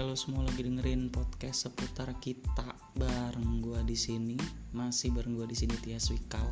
lo 0.00 0.16
semua 0.16 0.40
lagi 0.48 0.64
dengerin 0.64 1.12
podcast 1.12 1.68
seputar 1.68 2.08
kita 2.24 2.72
bareng 2.96 3.60
gua 3.60 3.84
di 3.84 3.92
sini, 3.92 4.32
masih 4.72 5.12
bareng 5.12 5.36
gua 5.36 5.44
di 5.44 5.52
sini 5.52 5.76
Tias 5.76 6.08
Wikal. 6.08 6.48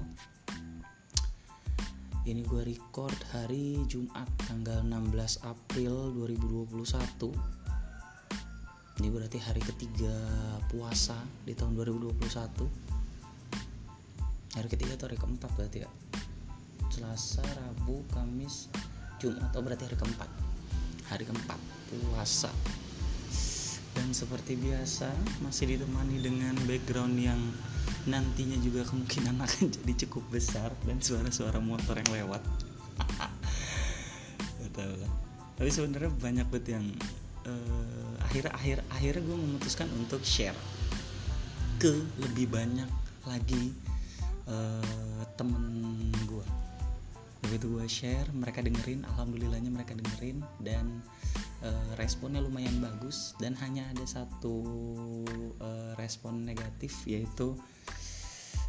Ini 2.28 2.44
gua 2.44 2.60
record 2.60 3.16
hari 3.32 3.80
Jumat 3.88 4.28
tanggal 4.44 4.84
16 4.84 5.48
April 5.48 6.12
2021. 6.12 7.32
Ini 9.00 9.08
berarti 9.08 9.40
hari 9.40 9.64
ketiga 9.64 10.12
puasa 10.68 11.16
di 11.48 11.56
tahun 11.56 11.72
2021. 11.72 12.20
Hari 14.60 14.68
ketiga 14.68 14.92
atau 15.00 15.08
hari 15.08 15.16
keempat 15.16 15.48
berarti 15.56 15.88
ya? 15.88 15.90
Selasa, 16.92 17.40
Rabu, 17.40 18.04
Kamis, 18.12 18.68
Jumat. 19.16 19.56
Oh 19.56 19.64
berarti 19.64 19.88
hari 19.88 19.96
keempat. 19.96 20.28
Hari 21.08 21.24
keempat 21.24 21.56
puasa 21.88 22.52
dan 24.08 24.16
seperti 24.16 24.56
biasa 24.56 25.12
masih 25.44 25.76
ditemani 25.76 26.24
dengan 26.24 26.56
background 26.64 27.12
yang 27.20 27.36
nantinya 28.08 28.56
juga 28.64 28.80
kemungkinan 28.88 29.36
akan 29.44 29.68
jadi 29.68 30.08
cukup 30.08 30.24
besar 30.32 30.72
dan 30.88 30.96
suara-suara 30.96 31.60
motor 31.60 31.92
yang 31.92 32.24
lewat. 32.24 32.40
Betul 34.64 34.96
lah. 34.96 35.12
Tapi 35.60 35.68
sebenarnya 35.68 36.08
banyak 36.08 36.46
banget 36.48 36.80
yang 36.80 36.88
uh, 37.52 38.24
akhir 38.24 38.48
akhir 38.48 38.76
akhirnya 38.88 39.28
gue 39.28 39.36
memutuskan 39.44 39.92
untuk 40.00 40.24
share 40.24 40.56
ke 41.76 41.92
lebih 42.24 42.48
banyak 42.48 42.88
lagi 43.28 43.76
uh, 44.48 45.20
temen 45.36 46.08
gue 46.24 46.46
begitu 47.44 47.78
gue 47.78 47.86
share 47.86 48.28
mereka 48.34 48.60
dengerin 48.60 49.06
alhamdulillahnya 49.14 49.70
mereka 49.70 49.94
dengerin 49.94 50.42
dan 50.62 51.02
uh, 51.62 51.92
responnya 51.96 52.42
lumayan 52.42 52.82
bagus 52.82 53.34
dan 53.38 53.54
hanya 53.62 53.86
ada 53.94 54.04
satu 54.04 54.56
uh, 55.62 55.92
respon 55.96 56.42
negatif 56.42 56.94
yaitu 57.06 57.54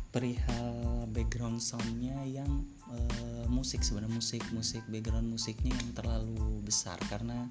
perihal 0.09 1.05
background 1.13 1.61
soundnya 1.61 2.17
yang 2.25 2.65
uh, 2.89 3.45
musik 3.45 3.85
sebenarnya 3.85 4.17
musik 4.17 4.41
musik 4.53 4.81
background 4.89 5.29
musiknya 5.29 5.73
yang 5.73 5.89
terlalu 5.93 6.65
besar 6.65 6.97
karena 7.13 7.45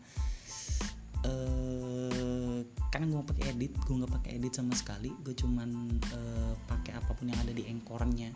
uh, 1.23 2.61
karena 2.91 3.07
gue 3.15 3.23
pakai 3.31 3.45
edit 3.55 3.73
gue 3.87 3.95
nggak 3.95 4.13
pakai 4.23 4.31
edit 4.43 4.59
sama 4.59 4.75
sekali 4.75 5.15
gue 5.23 5.35
cuman 5.39 5.71
uh, 6.15 6.55
pakai 6.67 6.99
apa 6.99 7.15
pun 7.15 7.31
yang 7.31 7.39
ada 7.47 7.55
di 7.55 7.63
engkornya 7.71 8.35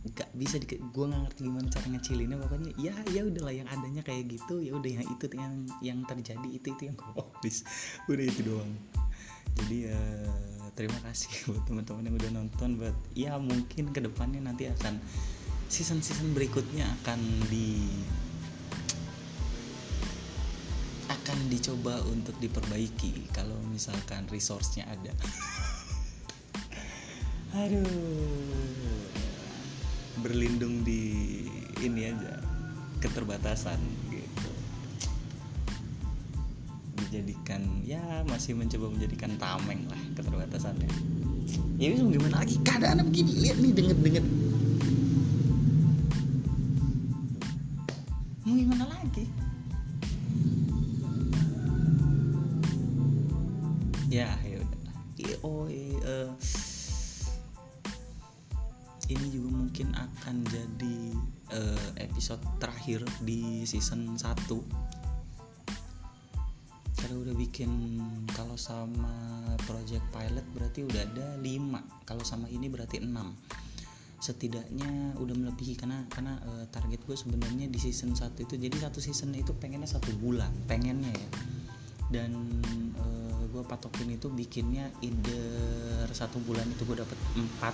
nggak 0.00 0.32
bisa 0.32 0.56
di 0.56 0.80
gue 0.80 1.04
nggak 1.04 1.28
ngerti 1.28 1.40
gimana 1.44 1.68
cara 1.68 1.86
ngecilinnya 1.92 2.40
pokoknya 2.40 2.72
ya 2.80 2.96
ya 3.12 3.20
udahlah 3.20 3.52
yang 3.52 3.68
adanya 3.68 4.00
kayak 4.00 4.32
gitu 4.32 4.64
ya 4.64 4.72
udah 4.72 4.88
yang 4.96 5.04
itu 5.04 5.24
yang 5.36 5.54
yang 5.84 5.98
terjadi 6.08 6.48
itu 6.48 6.72
itu 6.72 6.82
yang 6.88 6.96
habis. 7.04 7.68
Udah 8.10 8.24
itu 8.24 8.40
doang. 8.40 8.72
Jadi 9.60 9.92
uh, 9.92 10.72
terima 10.72 10.96
kasih 11.04 11.28
buat 11.52 11.62
teman-teman 11.68 12.08
yang 12.08 12.16
udah 12.16 12.30
nonton 12.32 12.80
buat 12.80 12.96
ya 13.12 13.36
mungkin 13.36 13.92
ke 13.92 14.00
depannya 14.00 14.40
nanti 14.40 14.72
akan 14.72 14.96
season 15.68 16.00
season 16.00 16.32
berikutnya 16.32 16.88
akan 17.04 17.20
di 17.52 17.92
akan 21.12 21.38
dicoba 21.52 22.00
untuk 22.08 22.32
diperbaiki 22.40 23.28
kalau 23.36 23.60
misalkan 23.68 24.24
resource-nya 24.32 24.88
ada. 24.88 25.12
Aduh 27.68 28.69
berlindung 30.20 30.84
di 30.84 31.44
ini 31.80 32.12
aja 32.12 32.36
keterbatasan 33.00 33.80
gitu. 34.12 34.50
Dijadikan 37.00 37.64
ya 37.82 38.22
masih 38.28 38.52
mencoba 38.54 38.92
menjadikan 38.92 39.34
tameng 39.40 39.88
lah 39.88 40.02
keterbatasannya. 40.20 40.90
Ya 41.80 41.96
bisa 41.96 42.04
gimana 42.04 42.44
lagi? 42.44 42.60
Keadaannya 42.60 43.04
begini. 43.08 43.32
Lihat 43.48 43.56
nih 43.64 43.72
denger 43.72 43.96
denger 43.98 44.24
season 63.70 64.18
1 64.18 64.26
karena 67.00 67.16
udah 67.16 67.34
bikin 67.38 68.02
kalau 68.34 68.58
sama 68.58 69.08
project 69.64 70.02
pilot 70.10 70.44
berarti 70.52 70.82
udah 70.82 71.00
ada 71.06 71.26
5 71.38 71.46
kalau 72.04 72.26
sama 72.26 72.50
ini 72.50 72.66
berarti 72.66 72.98
6 72.98 73.08
setidaknya 74.20 75.16
udah 75.16 75.32
melebihi 75.32 75.80
karena 75.80 76.04
karena 76.12 76.36
uh, 76.44 76.68
target 76.68 77.00
gue 77.08 77.16
sebenarnya 77.16 77.72
di 77.72 77.80
season 77.80 78.12
1 78.12 78.36
itu 78.36 78.54
jadi 78.60 78.76
satu 78.76 79.00
season 79.00 79.32
itu 79.32 79.56
pengennya 79.56 79.88
satu 79.88 80.12
bulan 80.20 80.52
pengennya 80.68 81.08
ya. 81.08 81.30
Dan 82.12 82.36
uh, 83.00 83.42
gue 83.48 83.64
patokin 83.64 84.12
itu 84.12 84.28
bikinnya 84.28 84.92
either 85.00 86.04
satu 86.12 86.36
bulan 86.44 86.68
itu 86.68 86.84
gue 86.84 87.00
dapet 87.00 87.16
4 87.32 87.64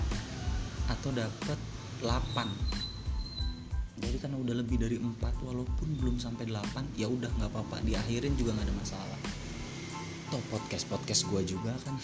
atau 0.86 1.10
dapat 1.10 1.58
8 2.06 2.95
jadi 3.96 4.16
karena 4.20 4.36
udah 4.36 4.54
lebih 4.60 4.76
dari 4.76 5.00
4 5.00 5.16
walaupun 5.40 5.88
belum 5.96 6.20
sampai 6.20 6.44
8 6.52 7.00
ya 7.00 7.08
udah 7.08 7.32
nggak 7.40 7.48
apa-apa. 7.48 7.80
Diakhirin 7.80 8.36
juga 8.36 8.52
nggak 8.52 8.68
ada 8.68 8.76
masalah. 8.76 9.20
Toh 10.28 10.42
podcast 10.52 10.84
podcast 10.92 11.24
gue 11.32 11.56
juga 11.56 11.72
kan. 11.80 11.96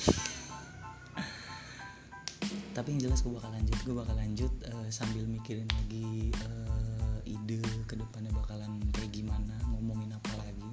Tapi 2.77 2.97
yang 2.97 3.01
jelas 3.09 3.21
gue 3.21 3.33
bakal 3.37 3.53
lanjut 3.53 3.77
gue 3.85 3.93
bakal 3.93 4.17
lanjut 4.17 4.53
uh, 4.73 4.89
sambil 4.89 5.29
mikirin 5.29 5.69
lagi 5.69 6.33
uh, 6.49 7.21
ide 7.29 7.61
ke 7.85 7.95
depannya 8.01 8.33
bakalan 8.33 8.81
kayak 8.97 9.13
gimana 9.13 9.53
ngomongin 9.69 10.17
apa 10.17 10.33
lagi. 10.41 10.71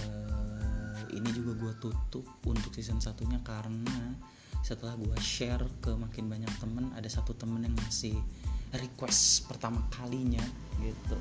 Uh, 0.00 1.12
ini 1.12 1.28
juga 1.36 1.52
gue 1.60 1.72
tutup 1.76 2.24
untuk 2.48 2.72
season 2.72 3.04
satunya 3.04 3.36
karena 3.44 4.16
setelah 4.64 4.96
gue 4.96 5.12
share 5.20 5.68
ke 5.84 5.92
makin 5.92 6.32
banyak 6.32 6.48
temen 6.56 6.88
ada 6.96 7.10
satu 7.10 7.36
temen 7.36 7.68
yang 7.68 7.76
ngasih 7.84 8.16
request 8.72 9.44
pertama 9.48 9.84
kalinya 9.92 10.42
gitu. 10.80 11.18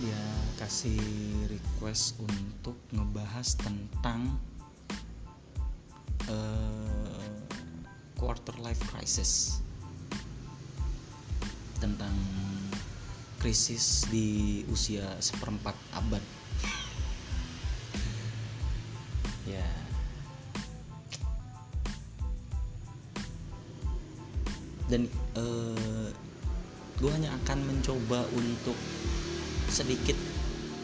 Dia 0.00 0.22
kasih 0.58 0.98
request 1.46 2.16
untuk 2.18 2.74
ngebahas 2.90 3.54
tentang 3.60 4.34
uh, 6.26 7.38
quarter 8.18 8.56
life 8.58 8.80
crisis. 8.90 9.62
Tentang 11.78 12.12
krisis 13.40 14.04
di 14.12 14.60
usia 14.68 15.16
seperempat 15.20 15.76
abad 15.96 16.39
dan 24.90 25.06
uh, 25.38 25.78
eh, 25.78 26.10
gue 26.98 27.10
hanya 27.14 27.30
akan 27.40 27.58
mencoba 27.64 28.26
untuk 28.34 28.74
sedikit 29.70 30.18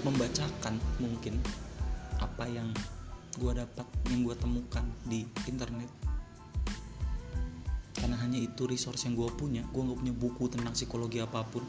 membacakan 0.07 0.79
mungkin 1.03 1.43
apa 2.23 2.47
yang 2.47 2.71
gue 3.37 3.53
dapat 3.53 3.85
yang 4.09 4.23
gue 4.23 4.37
temukan 4.39 4.87
di 5.05 5.27
internet. 5.51 5.91
Karena 7.99 8.17
hanya 8.23 8.39
itu 8.39 8.65
resource 8.65 9.11
yang 9.11 9.19
gue 9.19 9.29
punya 9.35 9.67
gue 9.67 9.83
nggak 9.83 9.99
punya 9.99 10.15
buku 10.15 10.45
tentang 10.49 10.73
psikologi 10.73 11.19
apa 11.19 11.43
pun. 11.43 11.67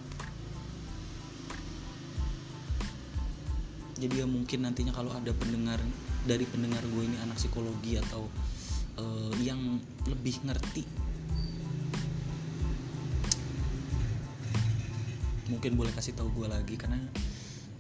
Jadi 3.98 4.22
ya 4.22 4.30
mungkin 4.30 4.62
nantinya 4.62 4.94
kalau 4.94 5.10
ada 5.10 5.34
pendengar 5.34 5.82
dari 6.30 6.46
pendengar 6.46 6.86
gue 6.86 7.04
ini 7.04 7.18
anak 7.18 7.42
psikologi 7.42 7.98
atau 7.98 8.30
uh, 9.02 9.34
yang 9.42 9.82
lebih 10.06 10.38
ngerti 10.46 11.07
mungkin 15.48 15.80
boleh 15.80 15.92
kasih 15.96 16.14
tahu 16.16 16.30
gue 16.44 16.48
lagi 16.48 16.76
karena 16.76 17.00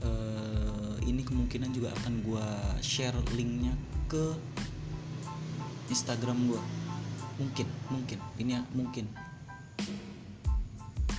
uh, 0.03 0.95
ini 1.03 1.23
kemungkinan 1.23 1.71
juga 1.71 1.93
akan 2.03 2.13
gue 2.23 2.47
share 2.83 3.15
linknya 3.35 3.75
ke 4.07 4.35
Instagram 5.87 6.51
gue 6.51 6.61
mungkin 7.37 7.67
mungkin 7.93 8.19
ini 8.41 8.51
ya 8.57 8.61
mungkin. 8.73 9.05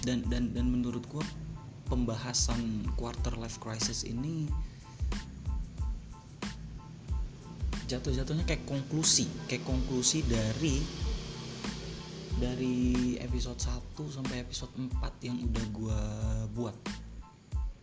Dan 0.03 0.25
dan 0.31 0.57
dan 0.57 0.67
menurut 0.73 1.05
gue 1.09 1.25
pembahasan 1.89 2.85
quarter 2.97 3.35
life 3.41 3.57
crisis 3.61 4.05
ini 4.05 4.49
jatuh-jatuhnya 7.89 8.45
kayak 8.45 8.69
konklusi 8.69 9.25
kayak 9.49 9.65
konklusi 9.65 10.21
dari 10.29 10.85
dari 12.39 13.19
episode 13.19 13.59
1 13.59 13.99
sampai 14.15 14.47
episode 14.47 14.71
4 14.79 15.27
yang 15.27 15.43
udah 15.43 15.67
gue 15.75 16.01
buat 16.55 16.77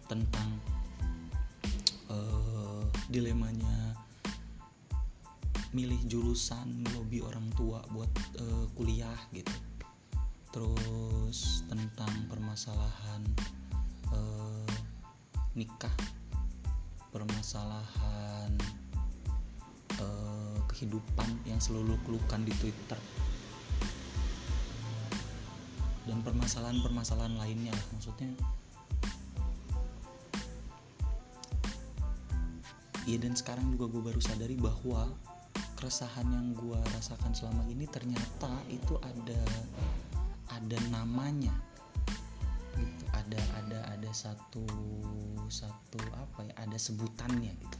tentang 0.08 0.48
uh, 2.08 2.88
dilemanya 3.12 4.00
milih 5.76 6.00
jurusan 6.08 6.88
melobi 6.88 7.20
orang 7.20 7.44
tua 7.60 7.84
buat 7.92 8.08
uh, 8.40 8.66
kuliah 8.80 9.20
gitu. 9.36 9.52
Terus 10.56 11.68
tentang 11.68 12.16
permasalahan 12.32 13.28
uh, 14.16 14.72
nikah 15.52 15.92
permasalahan 17.12 18.56
uh, 20.00 20.60
kehidupan 20.72 21.44
yang 21.44 21.60
selalu 21.60 22.00
keluhkan 22.08 22.48
di 22.48 22.56
Twitter 22.56 23.25
dan 26.16 26.24
permasalahan-permasalahan 26.24 27.36
lainnya 27.36 27.76
maksudnya 27.92 28.32
Iya 33.06 33.22
dan 33.22 33.38
sekarang 33.38 33.70
juga 33.70 33.86
gue 33.86 34.02
baru 34.02 34.18
sadari 34.18 34.58
bahwa 34.58 35.06
keresahan 35.78 36.26
yang 36.26 36.58
gue 36.58 36.80
rasakan 36.98 37.38
selama 37.38 37.62
ini 37.70 37.86
ternyata 37.86 38.50
itu 38.66 38.98
ada 38.98 39.38
ada 40.50 40.78
namanya. 40.90 41.54
Gitu 42.74 43.06
ada 43.14 43.38
ada 43.62 43.80
ada 43.94 44.10
satu 44.10 44.66
satu 45.54 46.02
apa 46.18 46.50
ya 46.50 46.54
ada 46.66 46.82
sebutannya 46.82 47.54
gitu. 47.54 47.80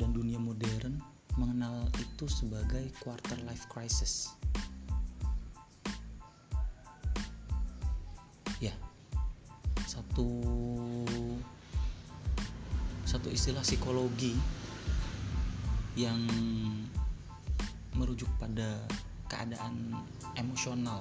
Dan 0.00 0.16
dunia 0.16 0.40
modern 0.40 1.04
mengenal 1.36 1.84
itu 2.00 2.24
sebagai 2.32 2.88
quarter 3.04 3.36
life 3.44 3.68
crisis 3.68 4.32
istilah 13.48 13.64
psikologi 13.64 14.36
yang 15.96 16.20
merujuk 17.96 18.28
pada 18.36 18.76
keadaan 19.24 19.96
emosional 20.36 21.00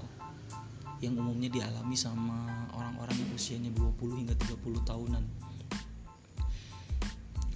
yang 1.03 1.19
umumnya 1.19 1.51
dialami 1.51 1.99
sama 1.99 2.47
orang-orang 2.71 3.19
yang 3.19 3.35
usianya 3.35 3.67
20 3.75 4.23
hingga 4.23 4.35
30 4.63 4.63
tahunan. 4.63 5.27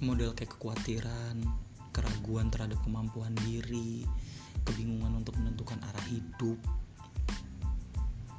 Model 0.03 0.35
kayak 0.35 0.59
kekhawatiran 0.59 1.39
keraguan 1.95 2.51
terhadap 2.51 2.83
kemampuan 2.83 3.31
diri 3.47 4.03
kebingungan 4.67 5.23
untuk 5.23 5.39
menentukan 5.39 5.79
arah 5.87 6.05
hidup. 6.11 6.59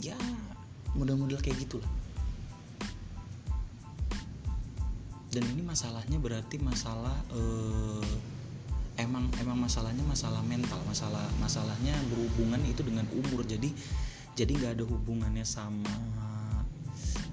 Ya 0.04 0.20
model-model 1.00 1.40
kayak 1.40 1.64
gitulah 1.64 2.01
dan 5.32 5.48
ini 5.48 5.64
masalahnya 5.64 6.20
berarti 6.20 6.60
masalah 6.60 7.16
uh, 7.32 8.04
emang 9.00 9.32
emang 9.40 9.56
masalahnya 9.56 10.04
masalah 10.04 10.44
mental. 10.44 10.76
Masalah 10.84 11.24
masalahnya 11.40 11.96
berhubungan 12.12 12.60
itu 12.68 12.84
dengan 12.84 13.08
umur. 13.16 13.40
Jadi 13.48 13.72
jadi 14.36 14.52
nggak 14.52 14.72
ada 14.76 14.84
hubungannya 14.84 15.44
sama 15.48 15.96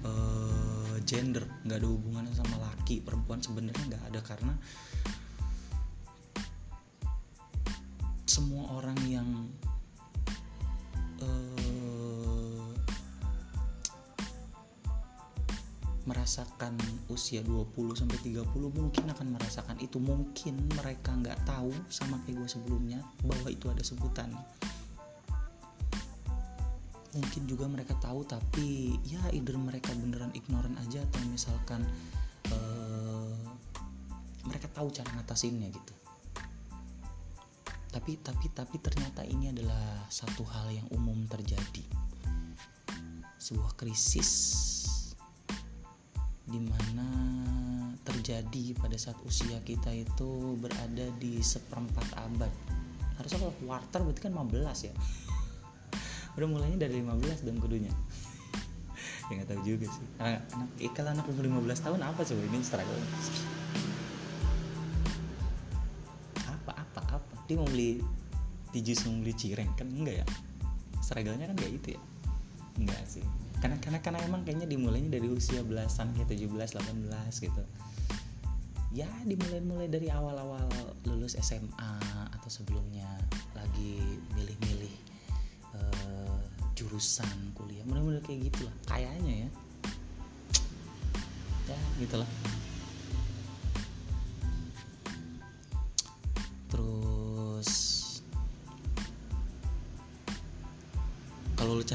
uh, 0.00 0.96
gender. 1.04 1.44
Nggak 1.68 1.78
ada 1.84 1.88
hubungannya 1.92 2.32
sama 2.32 2.56
laki 2.72 3.04
perempuan 3.04 3.44
sebenarnya 3.44 3.84
nggak 3.92 4.04
ada. 4.08 4.20
Karena 4.24 4.54
semua 8.24 8.80
orang 8.80 8.96
yang 9.04 9.28
merasakan 16.10 16.74
usia 17.06 17.38
20 17.46 17.70
sampai 17.94 18.18
30 18.18 18.42
mungkin 18.50 19.04
akan 19.06 19.28
merasakan 19.30 19.78
itu. 19.78 20.02
Mungkin 20.02 20.58
mereka 20.74 21.14
nggak 21.14 21.46
tahu 21.46 21.70
sama 21.86 22.18
kayak 22.26 22.42
gue 22.42 22.48
sebelumnya 22.50 22.98
bahwa 23.22 23.46
itu 23.46 23.70
ada 23.70 23.86
sebutan. 23.86 24.34
Mungkin 27.14 27.42
juga 27.46 27.70
mereka 27.70 27.94
tahu 28.02 28.26
tapi 28.26 28.98
ya 29.06 29.22
either 29.30 29.54
mereka 29.54 29.94
beneran 29.94 30.34
ignoran 30.34 30.74
aja 30.82 30.98
atau 31.06 31.22
misalkan 31.30 31.82
uh, 32.50 33.34
mereka 34.50 34.66
tahu 34.74 34.90
cara 34.90 35.14
ngatasinnya 35.14 35.70
gitu. 35.70 35.94
Tapi 37.90 38.18
tapi 38.22 38.46
tapi 38.50 38.76
ternyata 38.82 39.22
ini 39.26 39.50
adalah 39.50 40.06
satu 40.10 40.42
hal 40.42 40.74
yang 40.74 40.86
umum 40.90 41.26
terjadi. 41.26 41.82
Sebuah 43.38 43.74
krisis 43.74 44.69
di 46.50 46.58
mana 46.58 47.06
terjadi 48.02 48.74
pada 48.74 48.98
saat 48.98 49.14
usia 49.22 49.62
kita 49.62 49.94
itu 49.94 50.58
berada 50.58 51.06
di 51.22 51.38
seperempat 51.38 52.06
abad. 52.18 52.50
Harusnya 53.16 53.38
kalau 53.46 53.54
quarter 53.62 54.00
berarti 54.02 54.20
kan 54.26 54.32
15 54.34 54.88
ya. 54.90 54.94
Udah 56.34 56.48
mulainya 56.50 56.90
dari 56.90 56.98
15 57.00 57.46
dan 57.46 57.56
kudunya. 57.62 57.94
Ya 59.30 59.38
nggak 59.38 59.54
tahu 59.54 59.62
juga 59.62 59.86
sih. 59.86 60.06
Anak, 60.18 60.42
anak 60.58 60.70
eh, 60.82 60.90
kalau 60.90 61.14
anak 61.14 61.22
umur 61.30 61.62
15 61.62 61.86
tahun 61.86 62.02
apa 62.02 62.26
coba 62.26 62.42
ini 62.50 62.66
struggle 62.66 62.98
apa 66.50 66.72
apa 66.74 67.00
apa? 67.14 67.34
Dia 67.46 67.54
mau 67.62 67.70
beli 67.70 68.02
tijus 68.74 69.06
mau 69.06 69.22
beli 69.22 69.30
cireng 69.38 69.70
kan 69.78 69.86
enggak 69.86 70.26
ya? 70.26 70.26
Struggle-nya 70.98 71.46
kan 71.46 71.56
kayak 71.62 71.78
itu 71.78 71.88
ya? 71.94 72.00
Enggak 72.74 73.06
sih 73.06 73.22
karena 73.60 73.76
karena 73.78 73.98
karena 74.00 74.18
emang 74.24 74.42
kayaknya 74.42 74.66
dimulainya 74.66 75.20
dari 75.20 75.28
usia 75.28 75.60
belasan 75.60 76.16
kayak 76.16 76.32
17 76.32 76.50
18 76.50 77.44
gitu. 77.44 77.62
Ya 78.90 79.06
dimulai-mulai 79.22 79.86
dari 79.86 80.10
awal-awal 80.10 80.66
lulus 81.06 81.38
SMA 81.38 81.94
atau 82.34 82.50
sebelumnya 82.50 83.06
lagi 83.54 84.02
milih-milih 84.34 84.94
uh, 85.76 86.40
jurusan 86.74 87.54
kuliah. 87.54 87.84
Mulai-mulai 87.86 88.24
kayak 88.24 88.50
gitulah 88.50 88.74
kayaknya 88.88 89.46
ya. 89.46 89.50
Ya 91.70 91.78
gitulah 92.02 92.26
kalau 96.80 97.19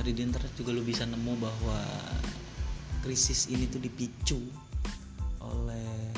cari 0.06 0.22
di 0.22 0.30
internet 0.30 0.54
juga 0.54 0.70
lo 0.70 0.86
bisa 0.86 1.02
nemu 1.02 1.34
bahwa 1.42 1.82
krisis 3.02 3.50
ini 3.50 3.66
tuh 3.66 3.82
dipicu 3.82 4.38
oleh 5.42 6.14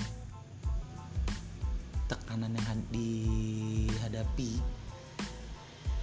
tekanan 2.11 2.51
yang 2.51 2.83
dihadapi 2.91 4.59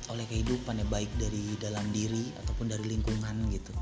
oleh 0.09 0.25
kehidupan 0.33 0.81
ya 0.81 0.87
baik 0.89 1.13
dari 1.21 1.61
dalam 1.61 1.85
diri 1.93 2.33
ataupun 2.41 2.73
dari 2.73 2.89
lingkungan 2.89 3.53
gitu. 3.53 3.77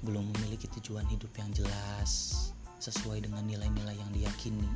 Belum 0.00 0.24
memiliki 0.24 0.72
tujuan 0.80 1.04
hidup 1.12 1.36
yang 1.36 1.52
jelas 1.52 2.48
sesuai 2.80 3.28
dengan 3.28 3.44
nilai-nilai 3.44 3.92
yang 3.92 4.08
diyakini. 4.16 4.72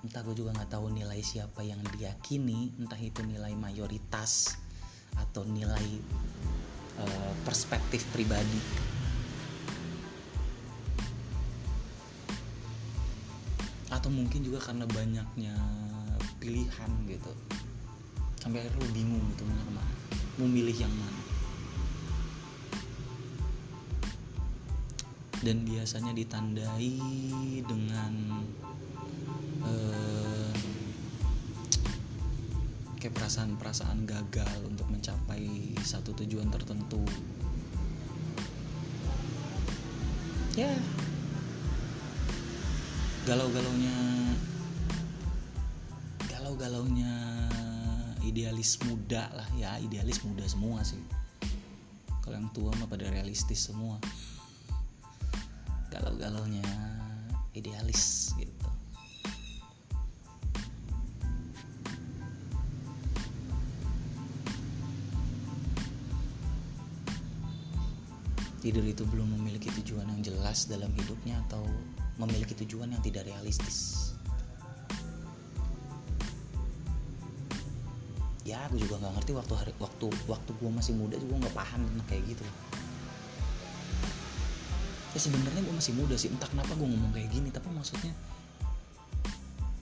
Entah 0.00 0.24
gue 0.24 0.32
juga 0.32 0.56
nggak 0.56 0.72
tahu 0.72 0.88
nilai 0.96 1.20
siapa 1.20 1.60
yang 1.60 1.84
diyakini 1.92 2.72
entah 2.80 2.96
itu 2.96 3.20
nilai 3.20 3.52
mayoritas 3.52 4.56
atau 5.16 5.46
nilai 5.48 5.88
uh, 7.00 7.32
perspektif 7.46 8.04
pribadi? 8.12 8.60
Atau 13.88 14.12
mungkin 14.12 14.44
juga 14.44 14.60
karena 14.60 14.84
banyaknya 14.84 15.56
pilihan 16.42 16.90
gitu. 17.08 17.32
Sampai 18.38 18.62
akhirnya 18.64 18.80
lu 18.80 18.90
bingung 18.94 19.24
gitu 19.34 19.42
mau 19.44 19.58
ke 19.58 19.72
mana? 19.74 19.94
Mau 20.38 20.48
milih 20.48 20.76
yang 20.76 20.94
mana? 20.94 21.22
Dan 25.38 25.62
biasanya 25.62 26.12
ditandai 26.18 26.94
dengan 27.62 28.42
eh, 29.62 30.17
perasaan-perasaan 33.12 34.06
gagal 34.06 34.58
untuk 34.64 34.88
mencapai 34.88 35.74
satu 35.82 36.14
tujuan 36.24 36.48
tertentu. 36.48 37.02
Ya. 40.56 40.72
Galau-galaunya 43.28 43.96
galau-galaunya 46.30 47.12
idealis 48.24 48.80
muda 48.86 49.28
lah. 49.34 49.48
Ya 49.58 49.76
idealis 49.82 50.24
muda 50.24 50.46
semua 50.46 50.80
sih. 50.86 51.02
Kalau 52.24 52.38
yang 52.38 52.50
tua 52.56 52.72
mah 52.78 52.88
pada 52.88 53.10
realistis 53.10 53.68
semua. 53.68 54.00
Galau-galaunya 55.92 56.64
idealis 57.52 58.32
gitu 58.38 58.77
tidur 68.58 68.82
itu 68.82 69.06
belum 69.06 69.38
memiliki 69.38 69.70
tujuan 69.82 70.10
yang 70.10 70.22
jelas 70.22 70.66
dalam 70.66 70.90
hidupnya 70.98 71.38
atau 71.46 71.62
memiliki 72.18 72.58
tujuan 72.66 72.90
yang 72.90 73.02
tidak 73.02 73.30
realistis? 73.30 74.10
Ya 78.48 78.64
aku 78.64 78.80
juga 78.80 78.96
nggak 78.96 79.12
ngerti 79.20 79.32
waktu 79.36 79.54
hari 79.60 79.72
waktu 79.76 80.06
waktu 80.24 80.50
gue 80.56 80.70
masih 80.72 80.96
muda 80.96 81.20
juga 81.20 81.46
nggak 81.46 81.54
paham 81.54 81.84
tentang 81.84 82.06
kayak 82.08 82.24
gitu. 82.32 82.44
Ya 85.12 85.18
sebenarnya 85.20 85.60
gue 85.62 85.74
masih 85.76 85.92
muda 85.92 86.16
sih. 86.16 86.32
Entah 86.32 86.48
kenapa 86.48 86.72
gue 86.72 86.88
ngomong 86.88 87.12
kayak 87.12 87.28
gini 87.28 87.52
tapi 87.52 87.68
maksudnya 87.70 88.10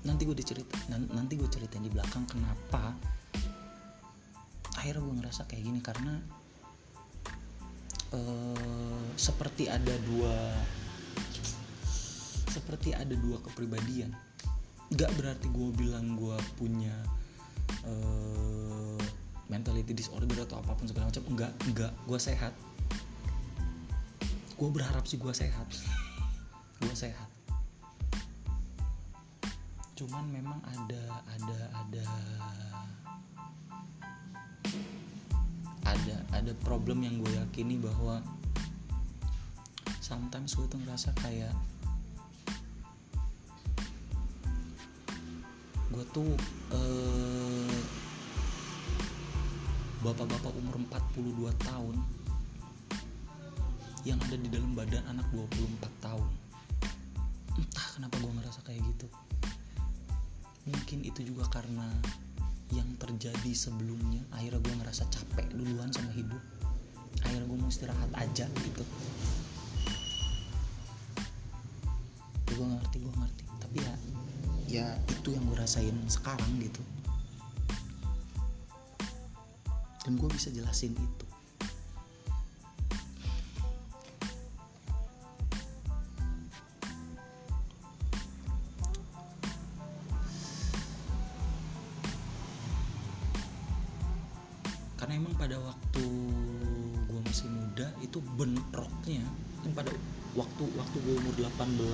nanti 0.02 0.22
gue 0.26 0.34
dicerita 0.34 0.74
nanti 0.90 1.34
gue 1.38 1.46
ceritain 1.50 1.82
di 1.82 1.90
belakang 1.90 2.26
kenapa 2.30 2.94
akhirnya 4.74 5.02
gue 5.02 5.14
ngerasa 5.22 5.46
kayak 5.46 5.62
gini. 5.62 5.78
Karena 5.78 6.18
uh, 8.16 9.04
seperti 9.20 9.68
ada 9.68 9.92
dua 10.08 10.32
seperti 12.48 12.96
ada 12.96 13.12
dua 13.12 13.36
kepribadian. 13.44 14.16
Nggak 14.88 15.10
berarti 15.20 15.46
gue 15.52 15.68
bilang 15.76 16.16
gue 16.16 16.36
punya 16.56 16.96
uh, 17.84 18.96
mentality 19.52 19.92
disorder 19.92 20.40
atau 20.40 20.64
apa 20.64 20.72
pun 20.72 20.88
segala 20.88 21.12
macam. 21.12 21.24
Enggak 21.28 21.52
enggak 21.68 21.92
gue 22.08 22.18
sehat. 22.18 22.56
Gue 24.56 24.68
berharap 24.72 25.04
sih 25.04 25.20
gue 25.20 25.34
sehat. 25.36 25.68
Gue 26.80 26.94
sehat. 26.96 27.28
Cuman 29.96 30.28
memang 30.32 30.60
ada 30.64 31.24
ada 31.28 31.58
ada 31.72 32.04
ada 35.96 36.16
ada 36.36 36.52
problem 36.60 37.00
yang 37.04 37.18
gue 37.24 37.32
yakini 37.32 37.80
bahwa 37.80 38.20
sometimes 40.04 40.52
gue 40.54 40.66
tuh 40.68 40.78
ngerasa 40.84 41.10
kayak 41.24 41.54
gue 45.90 46.04
tuh 46.12 46.28
eh, 46.76 47.78
bapak-bapak 50.04 50.52
umur 50.60 50.76
42 50.92 51.50
tahun 51.64 51.96
yang 54.06 54.22
ada 54.22 54.38
di 54.38 54.46
dalam 54.46 54.70
badan 54.78 55.02
anak 55.10 55.26
24 55.34 55.82
tahun. 55.98 56.30
Entah 57.58 57.86
kenapa 57.98 58.14
gue 58.22 58.32
ngerasa 58.38 58.60
kayak 58.62 58.84
gitu. 58.94 59.10
Mungkin 60.70 61.02
itu 61.02 61.26
juga 61.26 61.50
karena 61.50 61.90
yang 62.72 62.88
terjadi 62.98 63.52
sebelumnya. 63.52 64.22
Akhirnya 64.34 64.62
gue 64.62 64.74
ngerasa 64.82 65.04
capek 65.10 65.46
duluan 65.54 65.90
sama 65.92 66.10
hidup. 66.14 66.40
Akhirnya 67.22 67.46
gue 67.46 67.58
mau 67.58 67.70
istirahat 67.70 68.10
aja 68.16 68.46
gitu. 68.48 68.84
Gue 72.56 72.66
ngerti 72.66 72.96
gue 73.02 73.14
ngerti. 73.14 73.42
Tapi 73.60 73.76
ya 73.82 73.94
ya 74.66 74.86
itu 75.12 75.34
yang 75.34 75.44
gue 75.46 75.58
rasain 75.58 75.94
sekarang 76.08 76.50
gitu. 76.62 76.82
Dan 80.06 80.18
gue 80.18 80.30
bisa 80.30 80.54
jelasin 80.54 80.94
itu 80.94 81.25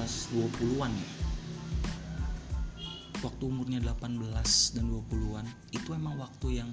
18 0.03 0.35
20-an 0.35 0.93
ya. 0.93 1.11
Waktu 3.23 3.43
umurnya 3.47 3.79
18 3.79 4.75
dan 4.75 4.85
20-an 4.91 5.47
itu 5.71 5.89
emang 5.95 6.19
waktu 6.19 6.59
yang 6.59 6.71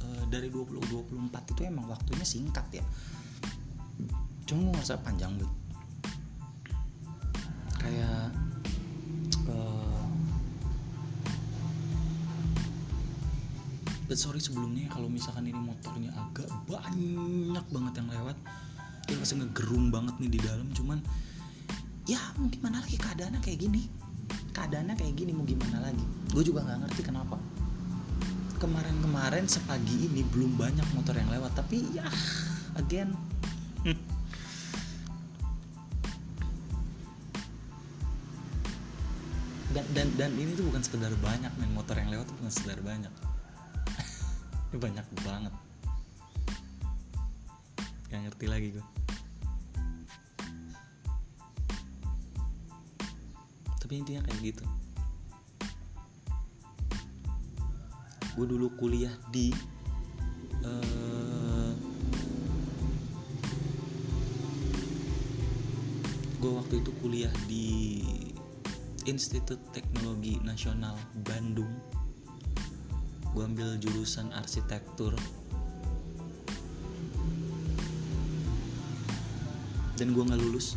e, 0.00 0.06
dari 0.32 0.48
20 0.48 0.80
24 0.80 1.52
itu 1.52 1.60
emang 1.68 1.84
waktunya 1.92 2.24
singkat 2.24 2.64
ya. 2.72 2.84
Cuma 4.48 4.72
gue 4.72 4.72
ngerasa 4.80 4.96
panjang 5.04 5.36
banget 5.36 5.56
kayak 7.78 8.34
but 14.08 14.16
sorry 14.16 14.40
sebelumnya 14.40 14.88
kalau 14.88 15.06
misalkan 15.06 15.44
ini 15.44 15.60
motornya 15.60 16.08
agak 16.16 16.48
banyak 16.64 17.64
banget 17.68 17.92
yang 18.00 18.08
lewat 18.08 18.36
dia 19.04 19.16
pasti 19.20 19.36
ngegerung 19.36 19.92
banget 19.92 20.16
nih 20.16 20.30
di 20.32 20.40
dalam 20.40 20.68
cuman 20.72 20.98
ya 22.08 22.16
mau 22.40 22.48
gimana 22.48 22.80
lagi 22.80 22.96
keadaannya 22.96 23.40
kayak 23.44 23.68
gini? 23.68 23.84
Keadaannya 24.56 24.96
kayak 24.96 25.14
gini 25.14 25.30
mau 25.36 25.44
gimana 25.44 25.84
lagi? 25.84 26.00
Gue 26.32 26.40
juga 26.40 26.64
nggak 26.64 26.88
ngerti 26.88 27.02
kenapa. 27.04 27.36
Kemarin-kemarin 28.56 29.44
sepagi 29.44 30.08
ini 30.08 30.24
belum 30.32 30.56
banyak 30.56 30.88
motor 30.96 31.14
yang 31.14 31.28
lewat 31.28 31.52
tapi 31.52 31.84
ya 31.92 32.08
again. 32.80 33.12
Dan, 39.68 39.84
dan 39.92 40.08
dan 40.16 40.32
ini 40.32 40.56
tuh 40.56 40.64
bukan 40.64 40.80
sekedar 40.80 41.12
banyak 41.20 41.52
main 41.60 41.70
motor 41.76 41.94
yang 42.00 42.08
lewat 42.08 42.26
bukan 42.40 42.50
sekedar 42.50 42.80
banyak. 42.80 43.12
Ini 44.72 44.76
banyak 44.80 45.06
banget. 45.22 45.54
Gak 48.08 48.20
ngerti 48.26 48.46
lagi 48.48 48.68
gue 48.74 48.97
tapi 53.88 54.04
intinya 54.04 54.20
kayak 54.28 54.52
gitu. 54.52 54.64
Gue 58.36 58.44
dulu 58.44 58.68
kuliah 58.76 59.16
di 59.32 59.48
uh, 60.60 61.72
gue 66.36 66.52
waktu 66.52 66.84
itu 66.84 66.92
kuliah 67.00 67.32
di 67.48 68.04
Institut 69.08 69.56
Teknologi 69.72 70.36
Nasional 70.44 71.00
Bandung. 71.24 71.72
Gue 73.32 73.40
ambil 73.40 73.80
jurusan 73.80 74.36
arsitektur. 74.36 75.16
Dan 79.96 80.12
gue 80.12 80.28
nggak 80.28 80.44
lulus 80.44 80.76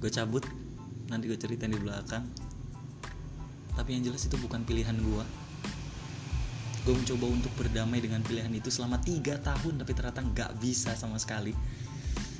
gue 0.00 0.08
cabut 0.08 0.40
nanti 1.12 1.28
gue 1.28 1.36
ceritain 1.36 1.68
di 1.68 1.76
belakang. 1.76 2.24
Tapi 3.76 3.88
yang 3.96 4.12
jelas 4.12 4.24
itu 4.24 4.36
bukan 4.40 4.64
pilihan 4.64 4.96
gue 4.96 5.24
gue 6.80 6.96
mencoba 6.96 7.28
untuk 7.28 7.52
berdamai 7.60 8.00
dengan 8.00 8.24
pilihan 8.24 8.48
itu 8.56 8.72
selama 8.72 8.96
tiga 9.04 9.36
tahun 9.44 9.84
tapi 9.84 9.92
ternyata 9.92 10.24
nggak 10.24 10.50
bisa 10.64 10.96
sama 10.96 11.20
sekali. 11.20 11.52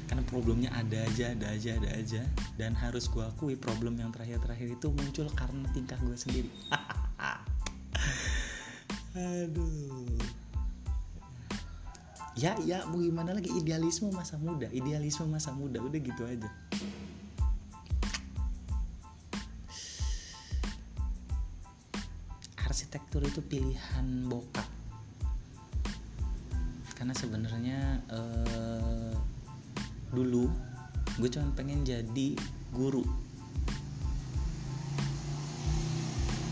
Karena 0.08 0.24
problemnya 0.26 0.72
ada 0.74 1.06
aja 1.06 1.36
ada 1.36 1.52
aja 1.52 1.76
ada 1.76 1.90
aja. 1.92 2.24
Dan 2.56 2.72
harus 2.72 3.06
gue 3.12 3.20
akui 3.20 3.54
problem 3.60 4.00
yang 4.00 4.10
terakhir-terakhir 4.10 4.80
itu 4.80 4.88
muncul 4.90 5.28
karena 5.36 5.68
tingkah 5.76 6.00
gue 6.00 6.16
sendiri. 6.16 6.50
Aduh. 9.20 10.16
Ya 12.40 12.56
ya 12.64 12.88
mau 12.88 13.04
gimana 13.04 13.36
lagi? 13.36 13.52
Idealisme 13.52 14.08
masa 14.10 14.40
muda. 14.40 14.72
Idealisme 14.72 15.28
masa 15.28 15.52
muda 15.52 15.84
udah 15.84 16.00
gitu 16.00 16.24
aja 16.24 16.48
arsitektur 22.70 23.26
itu 23.26 23.42
pilihan 23.42 24.06
bokap. 24.30 24.70
Karena 26.94 27.10
sebenarnya 27.18 27.98
eh, 28.06 29.12
dulu 30.14 30.46
gue 31.18 31.28
cuma 31.34 31.50
pengen 31.58 31.82
jadi 31.82 32.38
guru. 32.70 33.02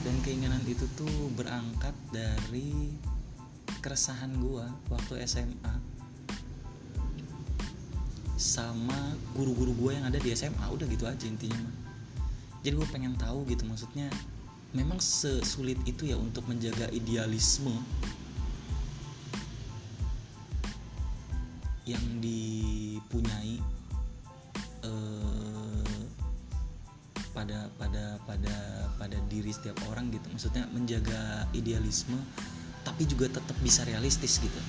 Dan 0.02 0.18
keinginan 0.26 0.58
itu 0.66 0.90
tuh 0.98 1.30
berangkat 1.38 1.94
dari 2.10 2.90
keresahan 3.78 4.34
gue 4.42 4.66
waktu 4.90 5.22
SMA 5.22 5.74
sama 8.38 9.14
guru-guru 9.38 9.74
gue 9.86 9.90
yang 9.98 10.06
ada 10.10 10.18
di 10.18 10.34
SMA 10.34 10.66
udah 10.66 10.86
gitu 10.90 11.06
aja 11.06 11.30
intinya 11.30 11.62
mah. 11.62 11.76
Jadi 12.66 12.74
gue 12.74 12.88
pengen 12.90 13.14
tahu 13.14 13.46
gitu 13.46 13.62
maksudnya 13.66 14.10
memang 14.76 15.00
sesulit 15.00 15.80
itu 15.88 16.12
ya 16.12 16.16
untuk 16.20 16.44
menjaga 16.44 16.92
idealisme 16.92 17.72
yang 21.88 22.04
dipunyai 22.20 23.64
eh, 24.84 25.84
pada 27.32 27.72
pada 27.80 28.20
pada 28.28 28.56
pada 29.00 29.16
diri 29.32 29.48
setiap 29.48 29.80
orang 29.88 30.12
gitu. 30.12 30.28
Maksudnya 30.28 30.68
menjaga 30.68 31.48
idealisme 31.56 32.20
tapi 32.84 33.08
juga 33.08 33.32
tetap 33.32 33.56
bisa 33.64 33.88
realistis 33.88 34.36
gitu. 34.36 34.60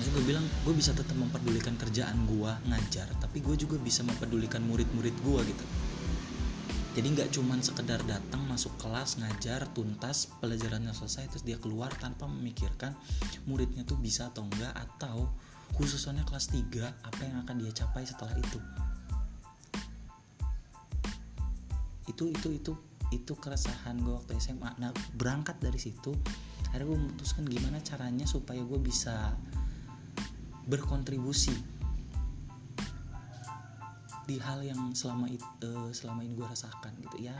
Maksud 0.00 0.12
gue 0.16 0.24
bilang 0.32 0.44
gue 0.64 0.72
bisa 0.72 0.96
tetap 0.96 1.16
memperdulikan 1.16 1.76
kerjaan 1.76 2.24
gue 2.24 2.52
ngajar 2.72 3.08
tapi 3.20 3.44
gue 3.44 3.56
juga 3.56 3.76
bisa 3.80 4.00
memperdulikan 4.04 4.64
murid-murid 4.64 5.16
gue 5.24 5.40
gitu 5.44 5.64
jadi 6.96 7.12
nggak 7.12 7.28
cuman 7.36 7.60
sekedar 7.60 8.00
datang 8.08 8.40
masuk 8.48 8.72
kelas 8.80 9.20
ngajar 9.20 9.68
tuntas 9.76 10.32
pelajarannya 10.40 10.96
selesai 10.96 11.28
terus 11.28 11.44
dia 11.44 11.60
keluar 11.60 11.92
tanpa 12.00 12.24
memikirkan 12.24 12.96
muridnya 13.44 13.84
tuh 13.84 14.00
bisa 14.00 14.32
atau 14.32 14.48
enggak 14.48 14.72
atau 14.72 15.28
khususnya 15.76 16.24
kelas 16.24 16.48
3 16.48 16.64
apa 17.04 17.20
yang 17.20 17.44
akan 17.44 17.56
dia 17.60 17.72
capai 17.76 18.08
setelah 18.08 18.32
itu. 18.40 18.58
Itu 22.08 22.32
itu 22.32 22.48
itu 22.56 22.72
itu 23.12 23.32
keresahan 23.36 24.00
gue 24.00 24.16
waktu 24.16 24.40
SMA 24.40 24.80
nah 24.80 24.90
berangkat 25.14 25.60
dari 25.62 25.78
situ 25.78 26.10
akhirnya 26.72 26.90
gue 26.90 26.98
memutuskan 26.98 27.44
gimana 27.46 27.78
caranya 27.78 28.26
supaya 28.26 28.58
gue 28.66 28.80
bisa 28.82 29.30
berkontribusi 30.66 31.54
di 34.26 34.42
hal 34.42 34.58
yang 34.66 34.90
selama 34.90 35.30
itu 35.30 35.46
uh, 35.62 35.90
selama 35.94 36.26
ini 36.26 36.34
gue 36.34 36.46
rasakan 36.46 36.92
gitu. 36.98 37.30
Ya 37.30 37.38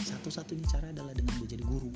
satu-satunya 0.00 0.64
cara 0.66 0.88
adalah 0.88 1.12
dengan 1.12 1.36
gue 1.36 1.48
jadi 1.48 1.64
guru. 1.64 1.92